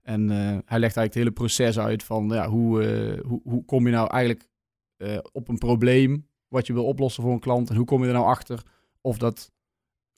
En 0.03 0.29
hij 0.31 0.55
legt 0.55 0.67
eigenlijk 0.97 1.05
het 1.05 1.15
hele 1.15 1.31
proces 1.31 1.79
uit 1.79 2.03
van 2.03 2.29
ja, 2.29 2.49
hoe, 2.49 2.83
hoe, 3.27 3.41
hoe 3.45 3.65
kom 3.65 3.87
je 3.87 3.93
nou 3.93 4.11
eigenlijk 4.11 4.49
op 5.33 5.49
een 5.49 5.59
probleem 5.59 6.27
wat 6.49 6.67
je 6.67 6.73
wil 6.73 6.85
oplossen 6.85 7.23
voor 7.23 7.33
een 7.33 7.39
klant. 7.41 7.71
En 7.71 7.77
hoe 7.77 7.85
kom 7.85 8.01
je 8.01 8.07
er 8.07 8.13
nou 8.15 8.27
achter 8.27 8.63
of 9.01 9.19
dat 9.19 9.53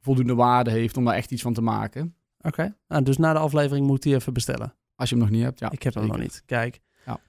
voldoende 0.00 0.34
waarde 0.34 0.70
heeft 0.70 0.96
om 0.96 1.04
daar 1.04 1.14
echt 1.14 1.30
iets 1.30 1.42
van 1.42 1.52
te 1.52 1.62
maken. 1.62 2.14
Oké, 2.40 2.76
nou, 2.88 3.02
dus 3.02 3.16
na 3.16 3.32
de 3.32 3.38
aflevering 3.38 3.86
moet 3.86 4.04
hij 4.04 4.14
even 4.14 4.32
bestellen. 4.32 4.74
Als 4.96 5.08
je 5.08 5.14
hem 5.14 5.24
nog 5.24 5.34
niet 5.34 5.42
hebt, 5.42 5.58
ja. 5.58 5.70
ik 5.70 5.82
heb 5.82 5.94
hem 5.94 6.06
nog 6.06 6.18
niet. 6.18 6.42
Kijk. 6.46 6.80
Ja. 7.06 7.20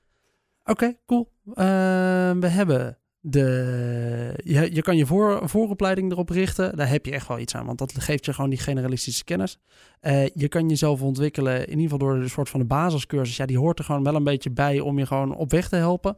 Oké, 0.63 0.93
cool. 1.05 1.31
Ehm, 1.53 2.39
we 2.39 2.47
hebben 2.47 2.97
de... 3.19 4.33
Je, 4.43 4.73
je 4.73 4.81
kan 4.81 4.97
je 4.97 5.05
voor, 5.05 5.49
vooropleiding 5.49 6.11
erop 6.11 6.29
richten. 6.29 6.77
Daar 6.77 6.89
heb 6.89 7.05
je 7.05 7.11
echt 7.11 7.27
wel 7.27 7.39
iets 7.39 7.55
aan, 7.55 7.65
want 7.65 7.77
dat 7.77 8.01
geeft 8.01 8.25
je 8.25 8.33
gewoon 8.33 8.49
die 8.49 8.59
generalistische 8.59 9.23
kennis. 9.23 9.59
Eh, 9.99 10.27
je 10.27 10.47
kan 10.47 10.69
jezelf 10.69 11.01
ontwikkelen, 11.01 11.59
in 11.59 11.79
ieder 11.79 11.81
geval 11.81 11.97
door 11.97 12.15
een 12.15 12.29
soort 12.29 12.49
van 12.49 12.59
de 12.59 12.65
basiscursus. 12.65 13.37
Ja, 13.37 13.45
die 13.45 13.57
hoort 13.57 13.79
er 13.79 13.85
gewoon 13.85 14.03
wel 14.03 14.15
een 14.15 14.23
beetje 14.23 14.51
bij 14.51 14.79
om 14.79 14.99
je 14.99 15.05
gewoon 15.05 15.35
op 15.35 15.51
weg 15.51 15.69
te 15.69 15.75
helpen. 15.75 16.15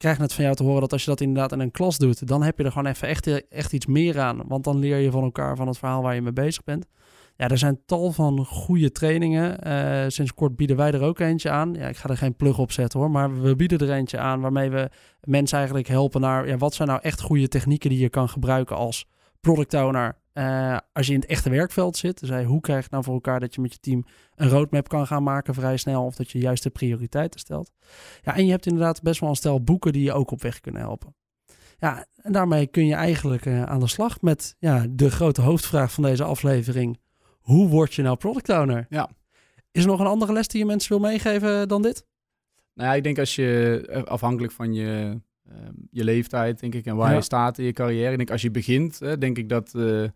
Ik 0.00 0.06
krijg 0.06 0.18
net 0.18 0.32
van 0.32 0.44
jou 0.44 0.56
te 0.56 0.62
horen 0.62 0.80
dat 0.80 0.92
als 0.92 1.04
je 1.04 1.10
dat 1.10 1.20
inderdaad 1.20 1.52
in 1.52 1.60
een 1.60 1.70
klas 1.70 1.98
doet, 1.98 2.26
dan 2.26 2.42
heb 2.42 2.58
je 2.58 2.64
er 2.64 2.72
gewoon 2.72 2.86
even 2.86 3.08
echt, 3.08 3.48
echt 3.48 3.72
iets 3.72 3.86
meer 3.86 4.20
aan. 4.20 4.42
Want 4.46 4.64
dan 4.64 4.78
leer 4.78 4.98
je 4.98 5.10
van 5.10 5.22
elkaar 5.22 5.56
van 5.56 5.66
het 5.66 5.78
verhaal 5.78 6.02
waar 6.02 6.14
je 6.14 6.22
mee 6.22 6.32
bezig 6.32 6.64
bent. 6.64 6.86
Ja, 7.40 7.48
er 7.48 7.58
zijn 7.58 7.80
tal 7.86 8.12
van 8.12 8.44
goede 8.44 8.92
trainingen. 8.92 9.62
Eh, 9.62 10.04
sinds 10.08 10.34
kort 10.34 10.56
bieden 10.56 10.76
wij 10.76 10.92
er 10.92 11.02
ook 11.02 11.18
eentje 11.18 11.50
aan. 11.50 11.74
Ja, 11.74 11.88
ik 11.88 11.96
ga 11.96 12.08
er 12.08 12.16
geen 12.16 12.36
plug 12.36 12.58
op 12.58 12.72
zetten 12.72 13.00
hoor, 13.00 13.10
maar 13.10 13.42
we 13.42 13.56
bieden 13.56 13.78
er 13.78 13.92
eentje 13.92 14.18
aan 14.18 14.40
waarmee 14.40 14.70
we 14.70 14.90
mensen 15.20 15.56
eigenlijk 15.58 15.88
helpen 15.88 16.20
naar 16.20 16.48
ja, 16.48 16.56
wat 16.56 16.74
zijn 16.74 16.88
nou 16.88 17.00
echt 17.02 17.20
goede 17.20 17.48
technieken 17.48 17.90
die 17.90 17.98
je 17.98 18.08
kan 18.08 18.28
gebruiken 18.28 18.76
als 18.76 19.06
product 19.40 19.74
owner 19.74 20.16
uh, 20.34 20.76
als 20.92 21.06
je 21.06 21.12
in 21.12 21.20
het 21.20 21.28
echte 21.28 21.50
werkveld 21.50 21.96
zit. 21.96 22.20
Dus 22.20 22.44
hoe 22.44 22.60
krijg 22.60 22.82
je 22.82 22.88
nou 22.90 23.04
voor 23.04 23.14
elkaar 23.14 23.40
dat 23.40 23.54
je 23.54 23.60
met 23.60 23.72
je 23.72 23.80
team 23.80 24.04
een 24.34 24.48
roadmap 24.48 24.88
kan 24.88 25.06
gaan 25.06 25.22
maken 25.22 25.54
vrij 25.54 25.76
snel 25.76 26.04
of 26.04 26.16
dat 26.16 26.30
je 26.30 26.38
juist 26.38 26.62
de 26.62 26.70
prioriteiten 26.70 27.40
stelt. 27.40 27.72
Ja, 28.22 28.36
en 28.36 28.44
je 28.44 28.50
hebt 28.50 28.66
inderdaad 28.66 29.02
best 29.02 29.20
wel 29.20 29.28
een 29.28 29.36
stel 29.36 29.62
boeken 29.62 29.92
die 29.92 30.02
je 30.02 30.12
ook 30.12 30.30
op 30.30 30.42
weg 30.42 30.60
kunnen 30.60 30.80
helpen. 30.80 31.14
Ja, 31.78 32.06
en 32.16 32.32
daarmee 32.32 32.66
kun 32.66 32.86
je 32.86 32.94
eigenlijk 32.94 33.46
uh, 33.46 33.62
aan 33.62 33.80
de 33.80 33.88
slag 33.88 34.20
met 34.20 34.56
ja, 34.58 34.86
de 34.90 35.10
grote 35.10 35.40
hoofdvraag 35.40 35.92
van 35.92 36.02
deze 36.02 36.24
aflevering 36.24 36.98
hoe 37.40 37.68
word 37.68 37.94
je 37.94 38.02
nou 38.02 38.16
product 38.16 38.48
owner? 38.48 38.86
Ja. 38.88 39.10
Is 39.72 39.82
er 39.82 39.88
nog 39.88 40.00
een 40.00 40.06
andere 40.06 40.32
les 40.32 40.48
die 40.48 40.60
je 40.60 40.66
mensen 40.66 40.88
wil 40.88 41.08
meegeven 41.08 41.68
dan 41.68 41.82
dit? 41.82 42.06
Nou 42.74 42.88
ja, 42.88 42.94
ik 42.94 43.02
denk 43.02 43.18
als 43.18 43.34
je 43.34 43.82
eh, 43.88 44.02
afhankelijk 44.02 44.52
van 44.52 44.74
je, 44.74 45.20
ehm, 45.48 45.72
je 45.90 46.04
leeftijd, 46.04 46.60
denk 46.60 46.74
ik, 46.74 46.86
en 46.86 46.96
waar 46.96 47.14
je 47.14 47.20
staat 47.20 47.58
in 47.58 47.64
je 47.64 47.72
carrière. 47.72 48.10
Ik 48.10 48.16
denk 48.16 48.30
als 48.30 48.42
je 48.42 48.50
begint, 48.50 48.98
hè, 48.98 49.18
denk 49.18 49.38
ik 49.38 49.48
dat 49.48 49.72
uh, 49.76 50.08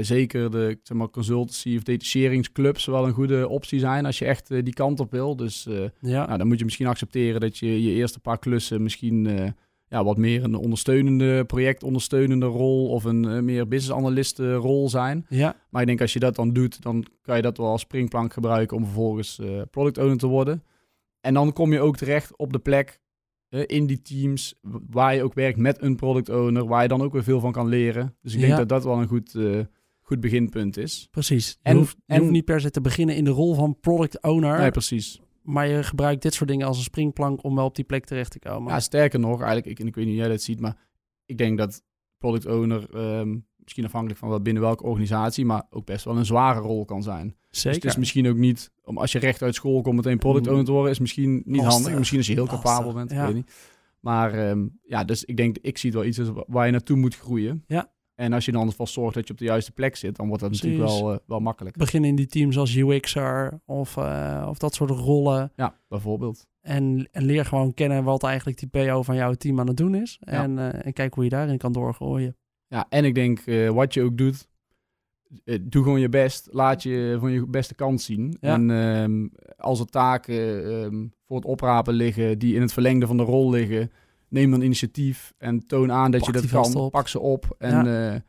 zeker 0.00 0.50
de 0.50 0.78
zeg 0.82 0.96
maar, 0.96 1.10
consultancy 1.10 1.76
of 1.76 1.82
detacheringsclubs 1.82 2.84
wel 2.84 3.06
een 3.06 3.12
goede 3.12 3.48
optie 3.48 3.78
zijn 3.78 4.06
als 4.06 4.18
je 4.18 4.24
echt 4.24 4.48
die 4.48 4.72
kant 4.72 5.00
op 5.00 5.10
wil. 5.10 5.36
Dus 5.36 5.66
ja. 6.00 6.26
nou, 6.26 6.38
dan 6.38 6.46
moet 6.46 6.58
je 6.58 6.64
misschien 6.64 6.86
accepteren 6.86 7.40
dat 7.40 7.58
je 7.58 7.82
je 7.82 7.90
eerste 7.90 8.20
paar 8.20 8.38
klussen 8.38 8.82
misschien 8.82 9.54
ja, 9.88 10.04
wat 10.04 10.16
meer 10.16 10.44
een 10.44 10.54
ondersteunende, 10.54 11.44
projectondersteunende 11.44 12.46
rol 12.46 12.88
of 12.88 13.04
een 13.04 13.24
uh, 13.24 13.40
meer 13.40 13.68
business 13.68 13.98
analyst 13.98 14.38
rol 14.38 14.88
zijn. 14.88 15.26
Ja. 15.28 15.56
Maar 15.70 15.80
ik 15.80 15.86
denk 15.86 16.00
als 16.00 16.12
je 16.12 16.18
dat 16.18 16.36
dan 16.36 16.52
doet, 16.52 16.82
dan 16.82 17.06
kan 17.22 17.36
je 17.36 17.42
dat 17.42 17.56
wel 17.56 17.66
als 17.66 17.80
springplank 17.80 18.32
gebruiken 18.32 18.76
om 18.76 18.84
vervolgens 18.84 19.38
uh, 19.38 19.62
product 19.70 19.98
owner 19.98 20.16
te 20.16 20.26
worden. 20.26 20.62
En 21.20 21.34
dan 21.34 21.52
kom 21.52 21.72
je 21.72 21.80
ook 21.80 21.96
terecht 21.96 22.36
op 22.36 22.52
de 22.52 22.58
plek 22.58 23.00
uh, 23.50 23.62
in 23.66 23.86
die 23.86 24.02
teams 24.02 24.54
waar 24.90 25.14
je 25.14 25.22
ook 25.22 25.34
werkt 25.34 25.58
met 25.58 25.82
een 25.82 25.96
product 25.96 26.28
owner, 26.28 26.66
waar 26.66 26.82
je 26.82 26.88
dan 26.88 27.02
ook 27.02 27.12
weer 27.12 27.24
veel 27.24 27.40
van 27.40 27.52
kan 27.52 27.68
leren. 27.68 28.16
Dus 28.22 28.34
ik 28.34 28.40
denk 28.40 28.56
dat 28.56 28.68
dat 28.68 28.84
wel 28.84 29.00
een 29.00 29.08
goed, 29.08 29.34
goed 30.00 30.20
beginpunt 30.20 30.76
is. 30.76 31.08
Precies. 31.10 31.48
Je, 31.48 31.56
en, 31.62 31.76
hoeft, 31.76 31.96
je 31.96 32.14
en, 32.14 32.20
hoeft 32.20 32.32
niet 32.32 32.44
per 32.44 32.60
se 32.60 32.70
te 32.70 32.80
beginnen 32.80 33.16
in 33.16 33.24
de 33.24 33.30
rol 33.30 33.54
van 33.54 33.80
product 33.80 34.22
owner. 34.22 34.58
Nee, 34.58 34.70
precies. 34.70 35.20
Maar 35.46 35.66
je 35.68 35.82
gebruikt 35.82 36.22
dit 36.22 36.34
soort 36.34 36.48
dingen 36.48 36.66
als 36.66 36.76
een 36.76 36.82
springplank 36.82 37.44
om 37.44 37.54
wel 37.54 37.64
op 37.64 37.74
die 37.74 37.84
plek 37.84 38.04
terecht 38.04 38.30
te 38.30 38.38
komen. 38.38 38.72
Ja, 38.72 38.80
sterker 38.80 39.18
nog, 39.18 39.40
eigenlijk, 39.42 39.66
ik, 39.66 39.86
ik 39.86 39.94
weet 39.94 40.04
niet 40.04 40.14
hoe 40.14 40.22
jij 40.22 40.32
dat 40.32 40.42
ziet, 40.42 40.60
maar 40.60 40.76
ik 41.24 41.38
denk 41.38 41.58
dat 41.58 41.82
product 42.18 42.46
owner, 42.46 42.94
um, 43.18 43.46
misschien 43.56 43.84
afhankelijk 43.84 44.18
van 44.18 44.28
wat 44.28 44.42
binnen 44.42 44.62
welke 44.62 44.84
organisatie, 44.84 45.44
maar 45.44 45.66
ook 45.70 45.86
best 45.86 46.04
wel 46.04 46.16
een 46.16 46.26
zware 46.26 46.60
rol 46.60 46.84
kan 46.84 47.02
zijn. 47.02 47.36
Zeker. 47.50 47.72
Dus 47.72 47.82
het 47.82 47.84
is 47.84 47.96
misschien 47.96 48.28
ook 48.28 48.36
niet, 48.36 48.70
om 48.84 48.98
als 48.98 49.12
je 49.12 49.18
recht 49.18 49.42
uit 49.42 49.54
school 49.54 49.82
komt 49.82 49.96
meteen 49.96 50.18
product 50.18 50.46
owner 50.48 50.64
te 50.64 50.72
worden, 50.72 50.90
is 50.90 50.98
misschien 50.98 51.42
niet 51.44 51.62
handig. 51.62 51.98
Misschien 51.98 52.18
als 52.18 52.26
je 52.26 52.32
heel 52.32 52.46
capabel 52.46 52.92
bent, 52.92 53.10
ja. 53.10 53.20
ik 53.20 53.26
weet 53.26 53.34
niet. 53.34 53.52
Maar 54.00 54.48
um, 54.50 54.78
ja, 54.82 55.04
dus 55.04 55.24
ik 55.24 55.36
denk, 55.36 55.58
ik 55.58 55.78
zie 55.78 55.90
het 55.90 55.98
wel 55.98 56.08
iets 56.08 56.20
waar 56.46 56.66
je 56.66 56.72
naartoe 56.72 56.96
moet 56.96 57.16
groeien. 57.16 57.64
Ja. 57.66 57.92
En 58.16 58.32
als 58.32 58.44
je 58.44 58.52
dan 58.52 58.72
vast 58.72 58.92
zorgt 58.92 59.14
dat 59.14 59.26
je 59.26 59.32
op 59.32 59.38
de 59.38 59.44
juiste 59.44 59.72
plek 59.72 59.96
zit, 59.96 60.16
dan 60.16 60.26
wordt 60.26 60.42
dat 60.42 60.50
natuurlijk 60.52 60.82
wel, 60.82 61.12
uh, 61.12 61.18
wel 61.26 61.40
makkelijk. 61.40 61.76
Begin 61.76 62.04
in 62.04 62.16
die 62.16 62.26
teams 62.26 62.58
als 62.58 62.74
UX'er 62.74 63.60
of, 63.64 63.96
uh, 63.96 64.46
of 64.48 64.58
dat 64.58 64.74
soort 64.74 64.90
rollen. 64.90 65.52
Ja, 65.56 65.78
bijvoorbeeld. 65.88 66.46
En, 66.60 67.08
en, 67.12 67.24
leer 67.24 67.44
gewoon 67.44 67.74
kennen 67.74 68.04
wat 68.04 68.22
eigenlijk 68.22 68.58
die 68.58 68.68
PO 68.68 69.02
van 69.02 69.16
jouw 69.16 69.34
team 69.34 69.60
aan 69.60 69.66
het 69.66 69.76
doen 69.76 69.94
is. 69.94 70.18
En, 70.20 70.56
uh, 70.56 70.86
en 70.86 70.92
kijk 70.92 71.14
hoe 71.14 71.24
je 71.24 71.30
daarin 71.30 71.58
kan 71.58 71.72
doorgooien. 71.72 72.36
Ja, 72.66 72.86
en 72.88 73.04
ik 73.04 73.14
denk 73.14 73.44
wat 73.74 73.94
je 73.94 74.02
ook 74.02 74.16
doet, 74.18 74.48
doe 75.60 75.82
gewoon 75.82 76.00
je 76.00 76.08
best. 76.08 76.48
Laat 76.50 76.82
je 76.82 77.16
van 77.20 77.32
je 77.32 77.46
beste 77.46 77.74
kant 77.74 78.00
zien. 78.00 78.36
Ja. 78.40 78.52
En 78.52 78.70
um, 78.70 79.32
als 79.56 79.80
er 79.80 79.86
taken 79.86 80.36
um, 80.72 81.12
voor 81.26 81.36
het 81.36 81.46
oprapen 81.46 81.94
liggen 81.94 82.38
die 82.38 82.54
in 82.54 82.60
het 82.60 82.72
verlengde 82.72 83.06
van 83.06 83.16
de 83.16 83.22
rol 83.22 83.50
liggen 83.50 83.90
neem 84.28 84.50
dan 84.50 84.60
initiatief 84.60 85.32
en 85.38 85.66
toon 85.66 85.92
aan 85.92 86.10
dat 86.10 86.20
pak 86.20 86.34
je 86.34 86.40
dat 86.40 86.50
kan. 86.50 86.90
Pak 86.90 87.08
ze 87.08 87.20
op. 87.20 87.54
En 87.58 87.84
ja. 87.84 88.14
uh, 88.14 88.20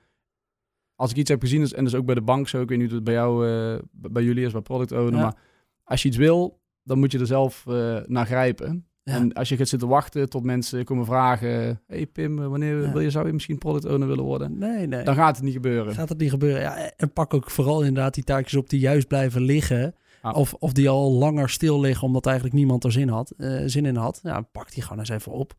als 0.96 1.12
ik 1.12 1.18
iets 1.18 1.30
heb 1.30 1.42
gezien, 1.42 1.72
en 1.72 1.84
dus 1.84 1.96
ook 1.96 2.06
bij 2.06 2.16
de 2.16 2.22
bank 2.22 2.48
zo, 2.48 2.62
ik 2.62 2.70
weet 2.70 2.78
niet 2.78 2.88
hoe 2.88 2.96
het 2.96 3.06
bij 3.06 3.14
jou, 3.14 3.48
uh, 3.48 3.80
bij 3.92 4.24
jullie 4.24 4.46
is, 4.46 4.52
bij 4.52 4.62
product 4.62 4.92
owner, 4.92 5.14
ja. 5.14 5.22
maar 5.22 5.38
als 5.84 6.02
je 6.02 6.08
iets 6.08 6.18
wil, 6.18 6.62
dan 6.84 7.00
moet 7.00 7.12
je 7.12 7.20
er 7.20 7.26
zelf 7.26 7.66
uh, 7.68 7.98
naar 8.06 8.26
grijpen. 8.26 8.86
Ja. 9.04 9.14
En 9.14 9.34
als 9.34 9.50
je 9.50 9.58
gaat 9.58 9.68
zitten 9.68 9.88
wachten 9.88 10.30
tot 10.30 10.44
mensen 10.44 10.86
komen 10.86 11.06
vragen, 11.06 11.82
hey 11.88 12.06
Pim, 12.06 12.36
wanneer 12.36 12.92
wil 12.92 13.02
je, 13.02 13.10
zou 13.10 13.28
je 13.28 13.34
misschien 13.34 13.58
product 13.58 13.86
owner 13.86 14.08
willen 14.08 14.24
worden? 14.24 14.58
Nee, 14.58 14.88
nee. 14.88 15.04
Dan 15.04 15.16
gaat 15.16 15.36
het 15.36 15.46
niet 15.46 15.54
gebeuren. 15.54 15.94
Gaat 15.94 16.10
het 16.10 16.18
niet 16.18 16.30
gebeuren, 16.30 16.62
ja. 16.62 16.92
En 16.96 17.14
pak 17.14 17.34
ook 17.34 17.52
vooral 17.52 17.80
inderdaad 17.84 18.14
die 18.14 18.24
taakjes 18.24 18.56
op 18.56 18.70
die 18.70 18.80
juist 18.80 19.08
blijven 19.08 19.42
liggen. 19.42 19.96
Of, 20.32 20.54
of 20.54 20.74
die 20.74 20.90
al 20.90 21.12
langer 21.12 21.50
stil 21.50 21.80
liggen 21.80 22.08
omdat 22.08 22.26
eigenlijk 22.26 22.56
niemand 22.56 22.84
er 22.84 22.92
zin, 22.92 23.10
had, 23.10 23.34
zin 23.66 23.86
in 23.86 23.96
had. 23.96 24.20
Ja, 24.24 24.42
pak 24.42 24.74
die 24.74 24.84
gewoon 24.84 25.00
eens 25.00 25.10
even 25.10 25.32
op 25.32 25.56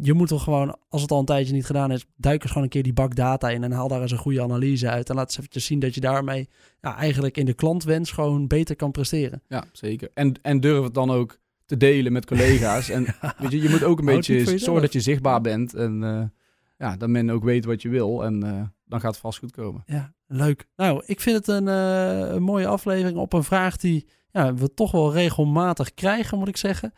je 0.00 0.12
moet 0.12 0.28
toch 0.28 0.42
gewoon, 0.42 0.76
als 0.88 1.02
het 1.02 1.10
al 1.10 1.18
een 1.18 1.24
tijdje 1.24 1.54
niet 1.54 1.66
gedaan 1.66 1.92
is, 1.92 2.06
duik 2.16 2.42
eens 2.42 2.48
gewoon 2.48 2.62
een 2.62 2.72
keer 2.72 2.82
die 2.82 2.92
bak 2.92 3.16
data 3.16 3.50
in 3.50 3.64
en 3.64 3.72
haal 3.72 3.88
daar 3.88 4.02
eens 4.02 4.10
een 4.10 4.18
goede 4.18 4.42
analyse 4.42 4.88
uit. 4.88 5.08
En 5.08 5.14
laat 5.14 5.26
eens 5.26 5.36
eventjes 5.36 5.64
zien 5.64 5.78
dat 5.78 5.94
je 5.94 6.00
daarmee 6.00 6.48
ja, 6.80 6.96
eigenlijk 6.96 7.36
in 7.36 7.44
de 7.44 7.54
klantwens 7.54 8.10
gewoon 8.10 8.46
beter 8.46 8.76
kan 8.76 8.90
presteren. 8.90 9.42
Ja, 9.48 9.64
zeker. 9.72 10.10
En, 10.14 10.34
en 10.42 10.60
durf 10.60 10.84
het 10.84 10.94
dan 10.94 11.10
ook 11.10 11.38
te 11.66 11.76
delen 11.76 12.12
met 12.12 12.26
collega's. 12.26 12.88
En 12.88 13.02
ja. 13.22 13.34
weet 13.38 13.50
je, 13.50 13.62
je 13.62 13.68
moet 13.68 13.84
ook 13.84 13.98
een 13.98 14.04
beetje 14.04 14.58
zorgen 14.58 14.82
dat 14.82 14.92
je 14.92 15.00
zichtbaar 15.00 15.40
bent 15.40 15.74
en 15.74 16.02
uh, 16.02 16.22
ja, 16.78 16.96
dat 16.96 17.08
men 17.08 17.30
ook 17.30 17.44
weet 17.44 17.64
wat 17.64 17.82
je 17.82 17.88
wil. 17.88 18.24
En 18.24 18.44
uh, 18.44 18.62
dan 18.84 19.00
gaat 19.00 19.12
het 19.12 19.20
vast 19.20 19.38
goed 19.38 19.52
komen. 19.52 19.82
Ja, 19.86 20.14
leuk. 20.26 20.66
Nou, 20.76 21.02
ik 21.06 21.20
vind 21.20 21.36
het 21.36 21.48
een, 21.48 21.66
uh, 21.66 22.34
een 22.34 22.42
mooie 22.42 22.66
aflevering 22.66 23.18
op 23.18 23.32
een 23.32 23.44
vraag 23.44 23.76
die 23.76 24.06
ja, 24.30 24.54
we 24.54 24.74
toch 24.74 24.90
wel 24.90 25.12
regelmatig 25.12 25.94
krijgen, 25.94 26.38
moet 26.38 26.48
ik 26.48 26.56
zeggen. 26.56 26.92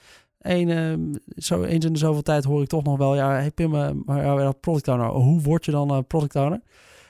Een, 0.51 0.69
uh, 0.69 1.15
zo, 1.37 1.63
eens 1.63 1.85
in 1.85 1.93
de 1.93 1.99
zoveel 1.99 2.23
tijd 2.23 2.45
hoor 2.45 2.63
ik 2.63 2.69
toch 2.69 2.83
nog 2.83 2.99
wel, 2.99 3.15
ja, 3.15 3.31
hey 3.31 3.51
Pim, 3.51 3.75
uh, 3.75 3.91
maar 4.05 4.25
ja, 4.25 4.53
product 4.53 4.89
owner, 4.89 5.09
hoe 5.09 5.43
word 5.43 5.65
je 5.65 5.71
dan 5.71 5.93
uh, 5.93 5.99
product 6.07 6.37
owner? 6.37 6.61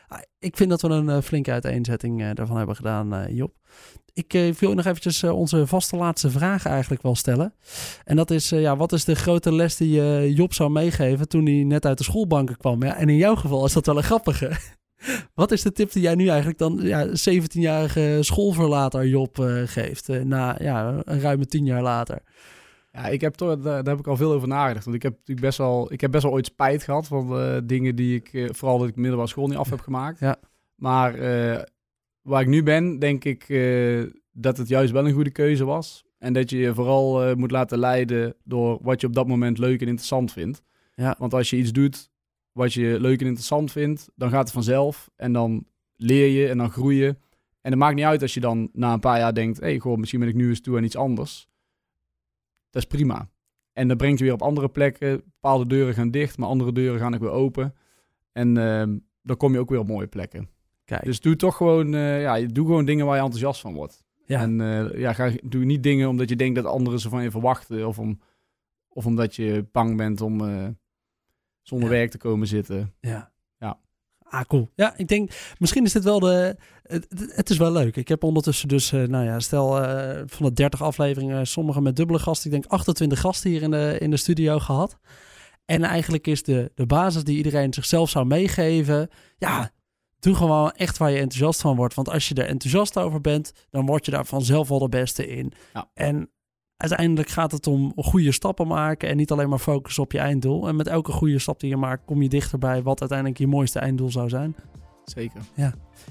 Ah, 0.09 0.19
ik 0.39 0.57
vind 0.57 0.71
dat 0.71 0.83
we 0.83 0.89
een 0.89 1.23
flinke 1.23 1.53
uiteenzetting 1.53 2.33
daarvan 2.35 2.57
hebben 2.57 2.77
gedaan, 2.77 3.35
Job. 3.35 3.55
Ik 4.13 4.55
wil 4.59 4.75
nog 4.75 4.85
eventjes 4.85 5.25
onze 5.25 5.67
vaste 5.67 5.97
laatste 5.97 6.31
vraag 6.31 6.67
eigenlijk 6.67 7.03
wel 7.03 7.15
stellen. 7.15 7.55
En 8.05 8.17
dat 8.17 8.31
is, 8.31 8.49
ja, 8.49 8.77
wat 8.77 8.93
is 8.93 9.05
de 9.05 9.15
grote 9.15 9.55
les 9.55 9.77
die 9.77 10.33
Job 10.35 10.55
zou 10.55 10.71
meegeven 10.71 11.29
toen 11.29 11.47
hij 11.47 11.65
net 11.65 11.87
uit 11.87 11.99
de 11.99 12.05
schoolbanken 12.05 12.57
kwam? 12.57 12.83
Ja, 12.83 12.97
en 12.97 13.09
in 13.09 13.17
jouw 13.17 13.35
geval 13.35 13.65
is 13.65 13.73
dat 13.73 13.87
wel 13.87 13.97
een 13.97 14.03
grappige. 14.03 14.57
Wat 15.35 15.53
is 15.53 15.63
de 15.63 15.73
tip 15.73 15.93
die 15.93 16.03
jij 16.03 16.15
nu 16.15 16.29
eigenlijk 16.29 16.59
dan 16.59 16.79
ja, 16.83 17.07
17-jarige 17.09 18.19
schoolverlater 18.21 19.07
Job 19.07 19.39
geeft? 19.65 20.09
na 20.25 20.57
ja, 20.59 21.01
een 21.05 21.21
ruime 21.21 21.47
10 21.47 21.65
jaar 21.65 21.83
later. 21.83 22.23
Ja, 22.97 23.07
ik 23.07 23.21
heb 23.21 23.35
toch, 23.35 23.59
daar, 23.59 23.85
heb 23.85 23.99
ik 23.99 24.07
al 24.07 24.17
veel 24.17 24.33
over 24.33 24.49
nagedacht. 24.49 24.85
Want 24.85 24.97
ik 24.97 25.03
heb 25.03 25.13
natuurlijk 25.13 25.47
best 25.47 25.59
wel, 25.59 25.93
ik 25.93 26.01
heb 26.01 26.11
best 26.11 26.23
wel 26.23 26.33
ooit 26.33 26.47
spijt 26.47 26.83
gehad 26.83 27.07
van 27.07 27.41
uh, 27.41 27.57
dingen 27.65 27.97
die 27.97 28.17
ik, 28.17 28.33
uh, 28.33 28.49
vooral 28.53 28.79
dat 28.79 28.89
ik 28.89 28.97
middelbare 28.97 29.29
school 29.29 29.47
niet 29.47 29.57
af 29.57 29.71
heb 29.71 29.81
gemaakt. 29.81 30.19
Ja. 30.19 30.37
Maar 30.75 31.19
uh, 31.19 31.63
waar 32.23 32.41
ik 32.41 32.47
nu 32.47 32.63
ben, 32.63 32.99
denk 32.99 33.25
ik 33.25 33.47
dat 34.33 34.57
het 34.57 34.69
juist 34.69 34.93
wel 34.93 35.07
een 35.07 35.13
goede 35.13 35.31
keuze 35.31 35.65
was. 35.65 36.05
En 36.19 36.33
dat 36.33 36.51
je 36.51 36.59
je 36.59 36.75
vooral 36.75 37.37
moet 37.37 37.51
laten 37.51 37.79
leiden 37.79 38.35
door 38.45 38.79
wat 38.83 39.01
je 39.01 39.07
op 39.07 39.15
dat 39.15 39.27
moment 39.27 39.59
leuk 39.59 39.81
en 39.81 39.87
interessant 39.87 40.33
vindt. 40.33 40.63
Ja. 40.95 41.15
Want 41.19 41.35
als 41.35 41.51
je 41.51 41.57
iets 41.57 41.73
doet 41.73 42.11
wat 42.53 42.73
je 42.73 43.01
leuk 43.01 43.21
en 43.21 43.27
interessant 43.27 43.73
vindt, 43.73 44.09
dan 44.15 44.31
gaat 44.31 44.45
het 44.45 44.53
vanzelf. 44.53 45.11
En 45.17 45.33
dan 45.33 45.67
leer 45.97 46.29
je 46.29 46.49
en 46.49 46.59
dan 46.59 46.71
groei 46.71 46.97
je. 46.97 47.17
En 47.61 47.71
het 47.71 47.81
maakt 47.81 47.95
niet 47.95 48.05
uit 48.05 48.23
als 48.23 48.35
je 48.35 48.41
dan 48.41 48.71
na 48.73 48.93
een 48.93 49.01
paar 49.01 49.19
jaar 49.19 49.35
denkt, 49.35 49.61
hé, 49.61 49.67
hey, 49.67 49.79
goh, 49.79 49.97
misschien 49.97 50.21
ben 50.21 50.29
ik 50.29 50.35
nu 50.35 50.49
eens 50.49 50.61
toe 50.61 50.77
aan 50.77 50.85
iets 50.85 50.97
anders. 50.97 51.49
Dat 52.71 52.83
is 52.83 52.89
prima. 52.89 53.31
En 53.73 53.89
dat 53.89 53.97
brengt 53.97 54.19
je 54.19 54.25
weer 54.25 54.33
op 54.35 54.43
andere 54.43 54.69
plekken. 54.69 55.17
Bepaalde 55.25 55.67
deuren 55.67 55.95
gaan 55.95 56.11
dicht, 56.11 56.39
maar 56.39 56.49
andere 56.49 56.73
deuren 56.73 57.01
gaan 57.01 57.15
ook 57.15 57.21
weer 57.21 57.31
open. 57.31 57.75
En 58.33 58.57
uh, 58.57 58.85
dan 59.23 59.37
kom 59.37 59.53
je 59.53 59.59
ook 59.59 59.71
weer 59.71 59.79
op 59.79 59.87
mooie 59.87 60.07
plekken. 60.07 60.49
Kijk. 60.85 61.05
Dus 61.05 61.21
doe 61.21 61.37
toch 61.37 61.57
gewoon, 61.57 61.95
uh, 61.95 62.21
ja, 62.21 62.41
doe 62.41 62.67
gewoon 62.67 62.85
dingen 62.85 63.07
waar 63.07 63.17
je 63.17 63.23
enthousiast 63.23 63.61
van 63.61 63.75
wordt. 63.75 64.05
Ja. 64.27 64.41
En 64.41 64.61
uh, 64.61 64.99
ja, 64.99 65.13
ga, 65.13 65.31
doe 65.43 65.65
niet 65.65 65.83
dingen 65.83 66.09
omdat 66.09 66.29
je 66.29 66.37
denkt 66.37 66.55
dat 66.55 66.65
anderen 66.65 67.01
ze 67.01 67.09
van 67.09 67.23
je 67.23 67.31
verwachten. 67.31 67.87
Of, 67.87 67.99
om, 67.99 68.21
of 68.89 69.07
omdat 69.07 69.35
je 69.35 69.67
bang 69.73 69.97
bent 69.97 70.21
om 70.21 70.41
uh, 70.41 70.69
zonder 71.63 71.89
ja. 71.89 71.95
werk 71.95 72.11
te 72.11 72.19
komen 72.19 72.47
zitten. 72.47 72.95
Ja. 73.01 73.33
Ah, 74.29 74.45
cool. 74.45 74.71
Ja, 74.75 74.95
ik 74.97 75.09
denk, 75.09 75.31
misschien 75.59 75.85
is 75.85 75.93
dit 75.93 76.05
wel 76.05 76.21
de. 76.21 76.57
Het, 76.83 77.07
het 77.35 77.51
is 77.51 77.57
wel 77.57 77.73
leuk. 77.73 77.97
Ik 77.97 78.09
heb 78.09 78.23
ondertussen 78.23 78.69
dus, 78.69 78.93
uh, 78.93 79.07
nou 79.07 79.25
ja, 79.25 79.41
stel 79.41 79.83
uh, 79.83 80.23
van 80.27 80.47
de 80.47 80.53
30 80.53 80.83
afleveringen, 80.83 81.47
sommige 81.47 81.81
met 81.81 81.97
dubbele 81.97 82.19
gasten. 82.19 82.47
Ik 82.47 82.61
denk 82.61 82.73
28 82.73 83.21
gasten 83.21 83.51
hier 83.51 83.63
in 83.63 83.71
de, 83.71 83.97
in 84.01 84.11
de 84.11 84.17
studio 84.17 84.59
gehad. 84.59 84.99
En 85.65 85.83
eigenlijk 85.83 86.27
is 86.27 86.43
de, 86.43 86.71
de 86.75 86.87
basis 86.87 87.25
die 87.25 87.37
iedereen 87.37 87.75
zichzelf 87.75 88.11
zou 88.11 88.27
meegeven. 88.27 89.09
Ja, 89.39 89.71
doe 90.21 90.35
gewoon 90.35 90.73
echt 90.73 90.99
waar 90.99 91.11
je 91.11 91.19
enthousiast 91.19 91.61
van 91.61 91.77
wordt. 91.77 91.95
Want 91.95 92.09
als 92.09 92.29
je 92.29 92.35
er 92.35 92.49
enthousiast 92.49 92.99
over 92.99 93.21
bent, 93.21 93.53
dan 93.71 93.87
word 93.87 94.05
je 94.05 94.11
daar 94.11 94.27
vanzelf 94.27 94.69
wel 94.69 94.79
de 94.79 94.89
beste 94.89 95.27
in. 95.27 95.53
Ja. 95.73 95.91
En 95.95 96.31
uiteindelijk 96.77 97.29
gaat 97.29 97.53
het 97.53 97.67
om 97.67 97.93
goede 97.97 98.33
stappen 98.33 98.67
maken 98.67 99.09
en 99.09 99.17
niet 99.17 99.31
alleen 99.31 99.49
maar 99.49 99.59
focussen 99.59 100.03
op 100.03 100.13
je 100.13 100.19
einddoel. 100.19 100.69
En 100.69 100.77
met 100.77 100.87
elke 100.87 101.13
goede 101.13 101.39
stap 101.39 101.61
die 101.61 101.69
je 101.69 101.77
maakt, 101.77 102.05
kom 102.05 102.23
je 102.23 102.29
dichterbij 102.29 102.83
wat 102.83 103.01
uiteindelijk 103.01 103.39
je 103.39 103.47
mooiste 103.47 103.79
einddoel 103.79 104.11
zou 104.11 104.29
zijn. 104.29 104.57
Zeker. 105.05 105.41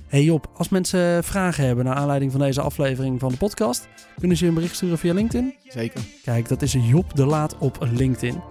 Hey 0.07 0.23
Job, 0.23 0.49
als 0.53 0.69
mensen 0.69 1.23
vragen 1.23 1.65
hebben 1.65 1.85
naar 1.85 1.95
aanleiding 1.95 2.31
van 2.31 2.41
deze 2.41 2.61
aflevering 2.61 3.19
van 3.19 3.29
de 3.29 3.37
podcast, 3.37 3.87
kunnen 4.19 4.37
ze 4.37 4.43
je 4.43 4.49
een 4.49 4.55
bericht 4.55 4.75
sturen 4.75 4.97
via 4.97 5.13
LinkedIn? 5.13 5.53
Zeker. 5.67 6.01
Kijk, 6.23 6.47
dat 6.47 6.61
is 6.61 6.73
Job 6.73 7.15
de 7.15 7.25
Laat 7.25 7.57
op 7.57 7.87
LinkedIn. 7.91 8.41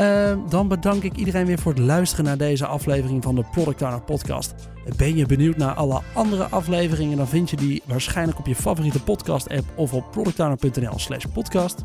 Uh, 0.00 0.32
dan 0.48 0.68
bedank 0.68 1.02
ik 1.02 1.16
iedereen 1.16 1.46
weer 1.46 1.58
voor 1.58 1.72
het 1.72 1.80
luisteren 1.80 2.24
naar 2.24 2.36
deze 2.36 2.66
aflevering 2.66 3.22
van 3.22 3.34
de 3.34 3.44
Product 3.50 3.82
Owner 3.82 4.00
Podcast. 4.00 4.54
Ben 4.96 5.16
je 5.16 5.26
benieuwd 5.26 5.56
naar 5.56 5.74
alle 5.74 6.00
andere 6.14 6.44
afleveringen? 6.44 7.16
Dan 7.16 7.28
vind 7.28 7.50
je 7.50 7.56
die 7.56 7.82
waarschijnlijk 7.86 8.38
op 8.38 8.46
je 8.46 8.54
favoriete 8.54 9.02
podcast-app 9.02 9.64
of 9.74 9.92
op 9.92 10.10
productowner.nl/slash 10.10 11.24
podcast. 11.24 11.84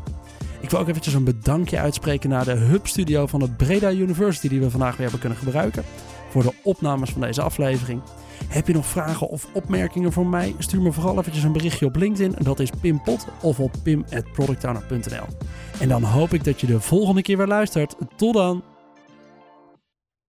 Ik 0.60 0.70
wil 0.70 0.80
ook 0.80 0.88
eventjes 0.88 1.14
een 1.14 1.24
bedankje 1.24 1.78
uitspreken 1.78 2.30
naar 2.30 2.44
de 2.44 2.54
Hub 2.54 2.86
Studio 2.86 3.26
van 3.26 3.40
de 3.40 3.50
Breda 3.50 3.90
University, 3.90 4.48
die 4.48 4.60
we 4.60 4.70
vandaag 4.70 4.90
weer 4.90 5.02
hebben 5.02 5.20
kunnen 5.20 5.38
gebruiken 5.38 5.84
voor 6.28 6.42
de 6.42 6.52
opnames 6.62 7.10
van 7.10 7.20
deze 7.20 7.42
aflevering. 7.42 8.02
Heb 8.48 8.66
je 8.66 8.72
nog 8.72 8.86
vragen 8.86 9.28
of 9.28 9.48
opmerkingen 9.52 10.12
voor 10.12 10.26
mij? 10.26 10.54
Stuur 10.58 10.82
me 10.82 10.92
vooral 10.92 11.18
eventjes 11.18 11.44
een 11.44 11.52
berichtje 11.52 11.86
op 11.86 11.96
LinkedIn. 11.96 12.34
Dat 12.42 12.60
is 12.60 12.70
Pim 12.80 13.02
Pot 13.02 13.26
of 13.42 13.60
op 13.60 13.72
pim.productowner.nl. 13.82 15.26
En 15.80 15.88
dan 15.88 16.02
hoop 16.02 16.32
ik 16.32 16.44
dat 16.44 16.60
je 16.60 16.66
de 16.66 16.80
volgende 16.80 17.22
keer 17.22 17.36
weer 17.36 17.46
luistert. 17.46 17.94
Tot 18.16 18.34
dan! 18.34 18.62